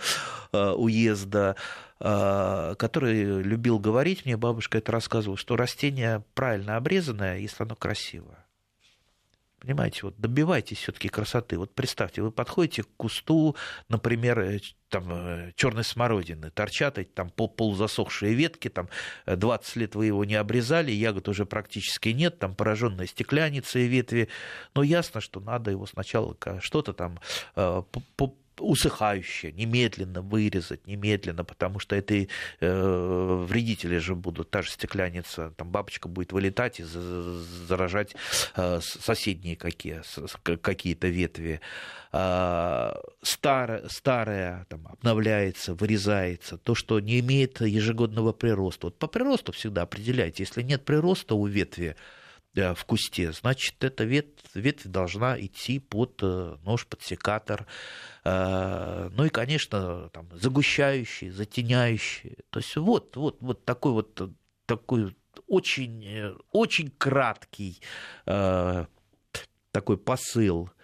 э, 0.52 0.70
уезда, 0.72 1.56
который 1.98 3.42
любил 3.42 3.78
говорить, 3.78 4.26
мне 4.26 4.36
бабушка 4.36 4.76
это 4.76 4.92
рассказывала, 4.92 5.38
что 5.38 5.56
растение 5.56 6.22
правильно 6.34 6.76
обрезанное, 6.76 7.38
если 7.38 7.62
оно 7.62 7.74
красивое. 7.74 8.45
Понимаете, 9.66 10.02
вот 10.02 10.14
добивайтесь 10.16 10.78
все-таки 10.78 11.08
красоты. 11.08 11.58
Вот 11.58 11.74
представьте, 11.74 12.22
вы 12.22 12.30
подходите 12.30 12.84
к 12.84 12.88
кусту, 12.96 13.56
например, 13.88 14.38
э, 14.38 14.60
там 14.88 15.08
э, 15.10 15.52
черной 15.56 15.82
смородины, 15.82 16.52
торчат 16.52 16.98
эти 16.98 17.08
там 17.08 17.30
полузасохшие 17.30 18.32
ветки, 18.32 18.68
там 18.68 18.88
20 19.26 19.74
лет 19.74 19.96
вы 19.96 20.06
его 20.06 20.24
не 20.24 20.36
обрезали, 20.36 20.92
ягод 20.92 21.28
уже 21.28 21.46
практически 21.46 22.10
нет, 22.10 22.38
там 22.38 22.54
пораженная 22.54 23.08
стекляница 23.08 23.80
и 23.80 23.88
ветви, 23.88 24.28
но 24.76 24.84
ясно, 24.84 25.20
что 25.20 25.40
надо 25.40 25.72
его 25.72 25.84
сначала 25.86 26.36
что-то 26.60 26.92
там 26.92 27.18
э, 27.56 27.82
усыхающее, 28.60 29.52
немедленно 29.52 30.22
вырезать, 30.22 30.86
немедленно, 30.86 31.44
потому 31.44 31.78
что 31.78 31.96
это 31.96 32.14
э, 32.60 33.44
вредители 33.48 33.98
же 33.98 34.14
будут, 34.14 34.50
та 34.50 34.62
же 34.62 34.70
стекляница, 34.70 35.52
там 35.56 35.70
бабочка 35.70 36.08
будет 36.08 36.32
вылетать 36.32 36.80
и 36.80 36.84
заражать 36.84 38.14
э, 38.56 38.80
соседние 38.80 39.56
какие, 39.56 40.02
какие-то 40.56 41.08
ветви. 41.08 41.60
Э, 42.12 42.94
старое, 43.22 43.88
старое 43.88 44.66
там, 44.68 44.86
обновляется, 44.88 45.74
вырезается, 45.74 46.56
то, 46.56 46.74
что 46.74 47.00
не 47.00 47.20
имеет 47.20 47.60
ежегодного 47.60 48.32
прироста. 48.32 48.86
Вот 48.88 48.98
по 48.98 49.06
приросту 49.06 49.52
всегда 49.52 49.82
определяйте, 49.82 50.42
если 50.42 50.62
нет 50.62 50.84
прироста 50.84 51.34
у 51.34 51.46
ветви, 51.46 51.96
в 52.56 52.84
кусте, 52.84 53.32
значит, 53.32 53.82
эта 53.84 54.04
ветвь, 54.04 54.54
ветвь 54.54 54.86
должна 54.86 55.38
идти 55.38 55.78
под 55.78 56.20
э, 56.22 56.56
нож, 56.64 56.86
под 56.86 57.02
секатор. 57.02 57.66
Э, 58.24 59.10
ну 59.12 59.24
и, 59.24 59.28
конечно, 59.28 60.08
там, 60.12 60.28
загущающий, 60.32 61.30
затеняющий. 61.30 62.38
То 62.50 62.60
есть 62.60 62.76
вот, 62.76 63.16
вот, 63.16 63.36
вот 63.40 63.64
такой 63.64 63.92
вот 63.92 64.20
такой 64.66 65.16
очень, 65.46 66.34
очень 66.50 66.90
краткий 66.90 67.80
такой 69.72 69.98
посыл 69.98 70.70
Э, 70.70 70.75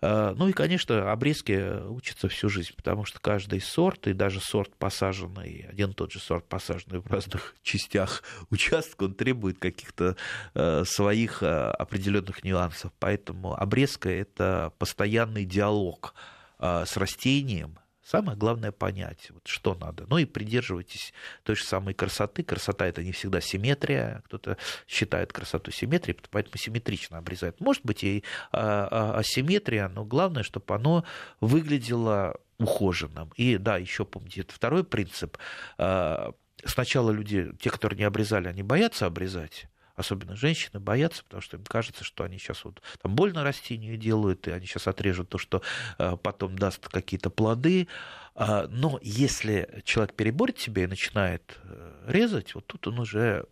ну 0.00 0.48
и, 0.48 0.52
конечно, 0.52 1.10
обрезки 1.10 1.86
учатся 1.88 2.28
всю 2.28 2.48
жизнь, 2.48 2.72
потому 2.76 3.04
что 3.04 3.20
каждый 3.20 3.60
сорт, 3.60 4.06
и 4.06 4.12
даже 4.12 4.40
сорт 4.40 4.74
посаженный, 4.76 5.66
один 5.68 5.90
и 5.90 5.94
тот 5.94 6.12
же 6.12 6.20
сорт 6.20 6.46
посаженный 6.48 7.00
в 7.00 7.06
разных 7.06 7.56
частях 7.62 8.22
участка, 8.50 9.04
он 9.04 9.14
требует 9.14 9.58
каких-то 9.58 10.16
э, 10.54 10.84
своих 10.84 11.42
э, 11.42 11.46
определенных 11.46 12.44
нюансов. 12.44 12.92
Поэтому 12.98 13.54
обрезка– 13.60 14.08
это 14.10 14.72
постоянный 14.78 15.44
диалог 15.44 16.14
с 16.60 16.96
растением, 16.96 17.78
Самое 18.08 18.38
главное 18.38 18.72
понять, 18.72 19.28
вот 19.28 19.46
что 19.46 19.74
надо. 19.74 20.06
Ну 20.08 20.16
и 20.16 20.24
придерживайтесь 20.24 21.12
той 21.42 21.56
же 21.56 21.64
самой 21.64 21.92
красоты. 21.92 22.42
Красота 22.42 22.86
это 22.86 23.04
не 23.04 23.12
всегда 23.12 23.42
симметрия. 23.42 24.22
Кто-то 24.24 24.56
считает 24.86 25.30
красоту 25.30 25.70
симметрией, 25.72 26.18
поэтому 26.30 26.56
симметрично 26.56 27.18
обрезает. 27.18 27.60
Может 27.60 27.84
быть 27.84 28.02
и 28.04 28.24
а, 28.50 28.88
а, 28.90 29.18
асимметрия, 29.18 29.88
но 29.90 30.06
главное, 30.06 30.42
чтобы 30.42 30.74
оно 30.74 31.04
выглядело 31.42 32.40
ухоженным. 32.56 33.30
И 33.36 33.58
да, 33.58 33.76
еще 33.76 34.06
помните, 34.06 34.40
это 34.40 34.54
второй 34.54 34.84
принцип. 34.84 35.36
А, 35.76 36.32
сначала 36.64 37.10
люди, 37.10 37.52
те, 37.60 37.68
которые 37.68 37.98
не 37.98 38.04
обрезали, 38.04 38.48
они 38.48 38.62
боятся 38.62 39.04
обрезать 39.04 39.68
особенно 39.98 40.36
женщины, 40.36 40.80
боятся, 40.80 41.24
потому 41.24 41.42
что 41.42 41.56
им 41.56 41.64
кажется, 41.64 42.04
что 42.04 42.24
они 42.24 42.38
сейчас 42.38 42.64
вот 42.64 42.80
там 43.02 43.14
больно 43.14 43.42
растению 43.42 43.96
делают, 43.96 44.46
и 44.48 44.52
они 44.52 44.66
сейчас 44.66 44.86
отрежут 44.86 45.28
то, 45.28 45.38
что 45.38 45.62
э, 45.98 46.16
потом 46.22 46.58
даст 46.58 46.88
какие-то 46.88 47.30
плоды. 47.30 47.88
А, 48.34 48.68
но 48.68 49.00
если 49.02 49.82
человек 49.84 50.14
переборет 50.14 50.58
себя 50.58 50.84
и 50.84 50.86
начинает 50.86 51.58
э, 51.64 52.04
резать, 52.06 52.54
вот 52.54 52.66
тут 52.66 52.86
он 52.86 53.00
уже 53.00 53.46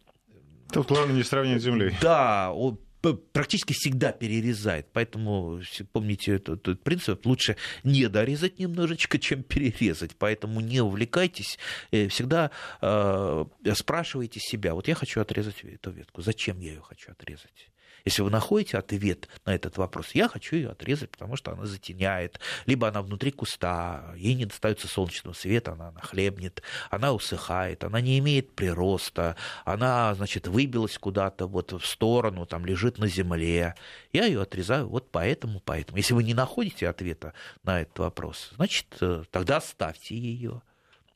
Тут 0.72 0.88
главное 0.88 1.14
не 1.14 1.22
сравнивать 1.22 1.62
с 1.62 1.64
землей. 1.64 1.94
Да, 2.01 2.51
он 2.53 2.78
практически 3.14 3.72
всегда 3.72 4.12
перерезает. 4.12 4.88
Поэтому 4.92 5.61
помните 5.92 6.36
этот, 6.36 6.61
этот 6.61 6.82
принцип, 6.82 7.24
лучше 7.26 7.57
не 7.84 8.09
дорезать 8.09 8.59
немножечко, 8.59 9.18
чем 9.18 9.42
перерезать. 9.42 10.16
Поэтому 10.16 10.61
не 10.61 10.80
увлекайтесь, 10.80 11.59
э, 11.90 12.09
всегда 12.09 12.50
э, 12.80 13.44
спрашивайте 13.74 14.40
себя, 14.40 14.74
вот 14.74 14.88
я 14.88 14.94
хочу 14.94 15.20
отрезать 15.20 15.62
эту 15.62 15.90
ветку, 15.90 16.22
зачем 16.22 16.61
я 16.61 16.72
ее 16.72 16.80
хочу 16.80 17.12
отрезать? 17.12 17.70
Если 18.07 18.22
вы 18.22 18.30
находите 18.30 18.78
ответ 18.78 19.28
на 19.44 19.52
этот 19.52 19.78
вопрос, 19.78 20.12
я 20.12 20.28
хочу 20.28 20.54
ее 20.54 20.70
отрезать, 20.70 21.11
потому 21.11 21.34
что 21.34 21.50
она 21.50 21.66
затеняет, 21.66 22.38
либо 22.64 22.86
она 22.86 23.02
внутри 23.02 23.32
куста, 23.32 24.14
ей 24.16 24.34
не 24.34 24.44
достается 24.46 24.86
солнечного 24.86 25.34
света, 25.34 25.72
она 25.72 25.90
нахлебнет, 25.90 26.62
она 26.88 27.12
усыхает, 27.12 27.82
она 27.82 28.00
не 28.00 28.20
имеет 28.20 28.54
прироста, 28.54 29.34
она, 29.64 30.14
значит, 30.14 30.46
выбилась 30.46 30.96
куда-то 30.98 31.48
вот 31.48 31.72
в 31.72 31.84
сторону, 31.84 32.46
там 32.46 32.64
лежит 32.64 32.98
на 32.98 33.09
земле. 33.09 33.74
Я 34.12 34.26
ее 34.26 34.42
отрезаю 34.42 34.88
вот 34.88 35.11
поэтому, 35.11 35.61
поэтому. 35.64 35.98
Если 35.98 36.14
вы 36.14 36.22
не 36.22 36.34
находите 36.34 36.88
ответа 36.88 37.34
на 37.64 37.80
этот 37.80 37.98
вопрос, 37.98 38.52
значит, 38.54 38.86
э, 39.00 39.24
тогда 39.32 39.57
оставьте 39.57 40.14
ее 40.14 40.62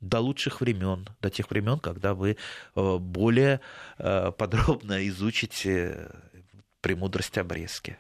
до 0.01 0.21
лучших 0.21 0.61
времен, 0.61 1.07
до 1.21 1.31
тех 1.31 1.51
времен, 1.51 1.79
когда 1.79 2.15
вы 2.15 2.37
э, 2.75 2.97
более 2.99 3.61
э, 3.99 4.33
подробно 4.37 5.07
изучите 5.09 6.11
премудрость 6.81 7.39
обрезки. 7.39 7.99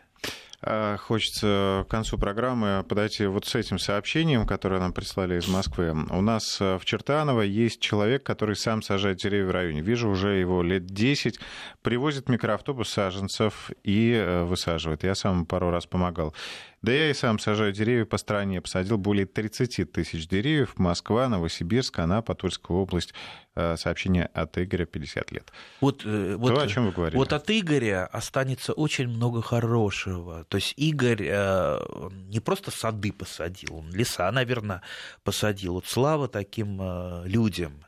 А, 0.63 0.99
хочется 0.99 1.85
к 1.89 1.91
концу 1.91 2.19
программы 2.19 2.85
подойти 2.87 3.25
вот 3.25 3.47
с 3.47 3.55
этим 3.55 3.79
сообщением, 3.79 4.47
которое 4.47 4.79
нам 4.79 4.93
прислали 4.93 5.39
из 5.39 5.49
Москвы. 5.49 5.91
У 6.11 6.21
нас 6.21 6.61
э, 6.61 6.77
в 6.77 6.85
Чертаново 6.85 7.41
есть 7.41 7.81
человек, 7.81 8.25
который 8.25 8.57
сам 8.57 8.83
сажает 8.83 9.19
деревья 9.19 9.47
в 9.47 9.51
районе. 9.53 9.81
Вижу 9.81 10.11
уже 10.11 10.35
его 10.35 10.63
лет 10.63 10.85
10. 10.85 11.41
Привозит 11.81 12.29
микроавтобус 12.29 12.91
саженцев 12.91 13.71
и 13.85 14.13
э, 14.13 14.45
высаживает. 14.45 15.03
Я 15.03 15.15
сам 15.15 15.47
пару 15.47 15.71
раз 15.71 15.87
помогал. 15.87 16.35
Да 16.83 16.93
я 16.93 17.11
и 17.11 17.15
сам 17.15 17.39
сажаю 17.39 17.73
деревья 17.73 18.05
по 18.05 18.19
стране. 18.19 18.61
Посадил 18.61 18.99
более 18.99 19.27
30 19.27 19.91
тысяч 19.93 20.29
деревьев. 20.29 20.79
Москва, 20.79 21.29
Новосибирск, 21.29 21.99
Анапа, 21.99 22.35
Тульская 22.35 22.77
область. 22.77 23.15
Э, 23.57 23.77
сообщение 23.77 24.27
от 24.27 24.57
Игоря, 24.59 24.87
50 24.87 25.33
лет. 25.33 25.53
Вот, 25.81 26.05
То, 26.05 26.37
вот, 26.39 26.57
о 26.57 26.69
чем 26.69 26.87
вы 26.87 26.93
говорили. 26.93 27.19
Вот 27.19 27.33
от 27.33 27.51
Игоря 27.51 28.07
останется 28.07 28.73
очень 28.73 29.09
много 29.09 29.43
хорошего. 29.43 30.47
То 30.51 30.57
есть 30.57 30.75
Игорь 30.77 31.23
э, 31.23 31.81
не 32.29 32.41
просто 32.41 32.73
сады 32.73 33.13
посадил, 33.13 33.77
он 33.77 33.93
леса, 33.93 34.31
наверное, 34.33 34.83
посадил. 35.23 35.75
Вот 35.75 35.87
слава 35.87 36.27
таким 36.27 36.83
э, 36.83 37.23
людям. 37.27 37.85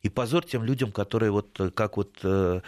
И 0.00 0.08
позор 0.08 0.42
тем 0.42 0.64
людям, 0.64 0.92
которые 0.92 1.30
вот 1.30 1.60
как 1.74 1.96
вот 1.96 2.18
там, 2.20 2.62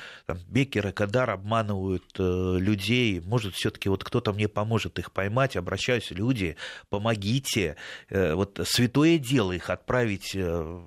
Бекер 0.49 0.89
и 0.89 0.93
Кадар 0.93 1.31
обманывают 1.31 2.19
людей. 2.19 3.21
Может, 3.21 3.55
все-таки 3.55 3.89
вот 3.89 4.03
кто-то 4.03 4.33
мне 4.33 4.49
поможет 4.49 4.99
их 4.99 5.13
поймать. 5.13 5.57
Обращаюсь, 5.57 6.11
люди, 6.11 6.57
помогите. 6.89 7.77
Вот 8.11 8.61
святое 8.65 9.19
дело 9.19 9.53
их 9.53 9.71
отправить 9.71 10.35
в 10.35 10.83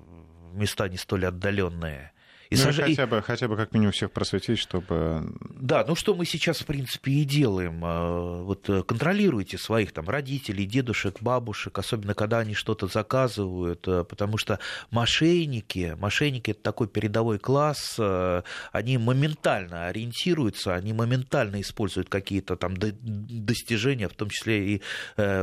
места 0.52 0.90
не 0.90 0.98
столь 0.98 1.26
отдаленные. 1.26 2.11
И 2.52 2.56
ну, 2.56 2.64
сож... 2.64 2.76
хотя, 2.76 3.06
бы, 3.06 3.22
хотя 3.22 3.48
бы 3.48 3.56
как 3.56 3.72
минимум 3.72 3.92
всех 3.92 4.10
просветить, 4.10 4.58
чтобы... 4.58 5.34
Да, 5.40 5.84
ну 5.88 5.94
что 5.94 6.14
мы 6.14 6.26
сейчас, 6.26 6.60
в 6.60 6.66
принципе, 6.66 7.12
и 7.12 7.24
делаем. 7.24 7.80
А, 7.82 8.42
вот 8.42 8.68
э, 8.68 8.82
контролируйте 8.82 9.56
своих 9.56 9.92
там 9.92 10.06
родителей, 10.06 10.66
дедушек, 10.66 11.22
бабушек, 11.22 11.78
особенно 11.78 12.14
когда 12.14 12.40
они 12.40 12.52
что-то 12.52 12.88
заказывают, 12.88 13.88
э, 13.88 14.04
потому 14.04 14.36
что 14.36 14.58
мошенники, 14.90 15.96
мошенники 15.98 16.50
это 16.50 16.60
такой 16.62 16.88
передовой 16.88 17.38
класс, 17.38 17.96
э, 17.98 18.42
они 18.70 18.98
моментально 18.98 19.86
ориентируются, 19.86 20.74
они 20.74 20.92
моментально 20.92 21.62
используют 21.62 22.10
какие-то 22.10 22.56
там 22.56 22.74
достижения, 22.76 24.08
в 24.08 24.14
том 24.14 24.28
числе 24.28 24.74
и 24.74 24.82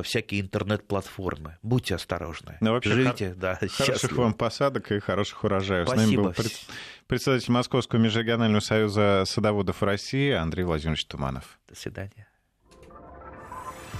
всякие 0.03 0.41
интернет-платформы. 0.41 1.57
Будьте 1.63 1.95
осторожны. 1.95 2.57
Ну, 2.61 2.73
вообще, 2.73 2.91
Живите, 2.91 3.29
хор... 3.29 3.37
да, 3.37 3.55
хороших 3.55 3.85
счастливо. 3.85 4.21
вам 4.21 4.33
посадок 4.33 4.91
и 4.91 4.99
хороших 4.99 5.43
урожаев. 5.43 5.87
Спасибо. 5.87 6.01
С 6.01 6.11
нами 6.11 6.23
был 6.23 6.33
председатель 7.09 7.51
Московского 7.51 7.99
межрегионального 7.99 8.61
союза 8.61 9.23
садоводов 9.25 9.81
России 9.83 10.31
Андрей 10.31 10.63
Владимирович 10.63 11.05
Туманов. 11.07 11.59
До 11.67 11.75
свидания. 11.75 12.28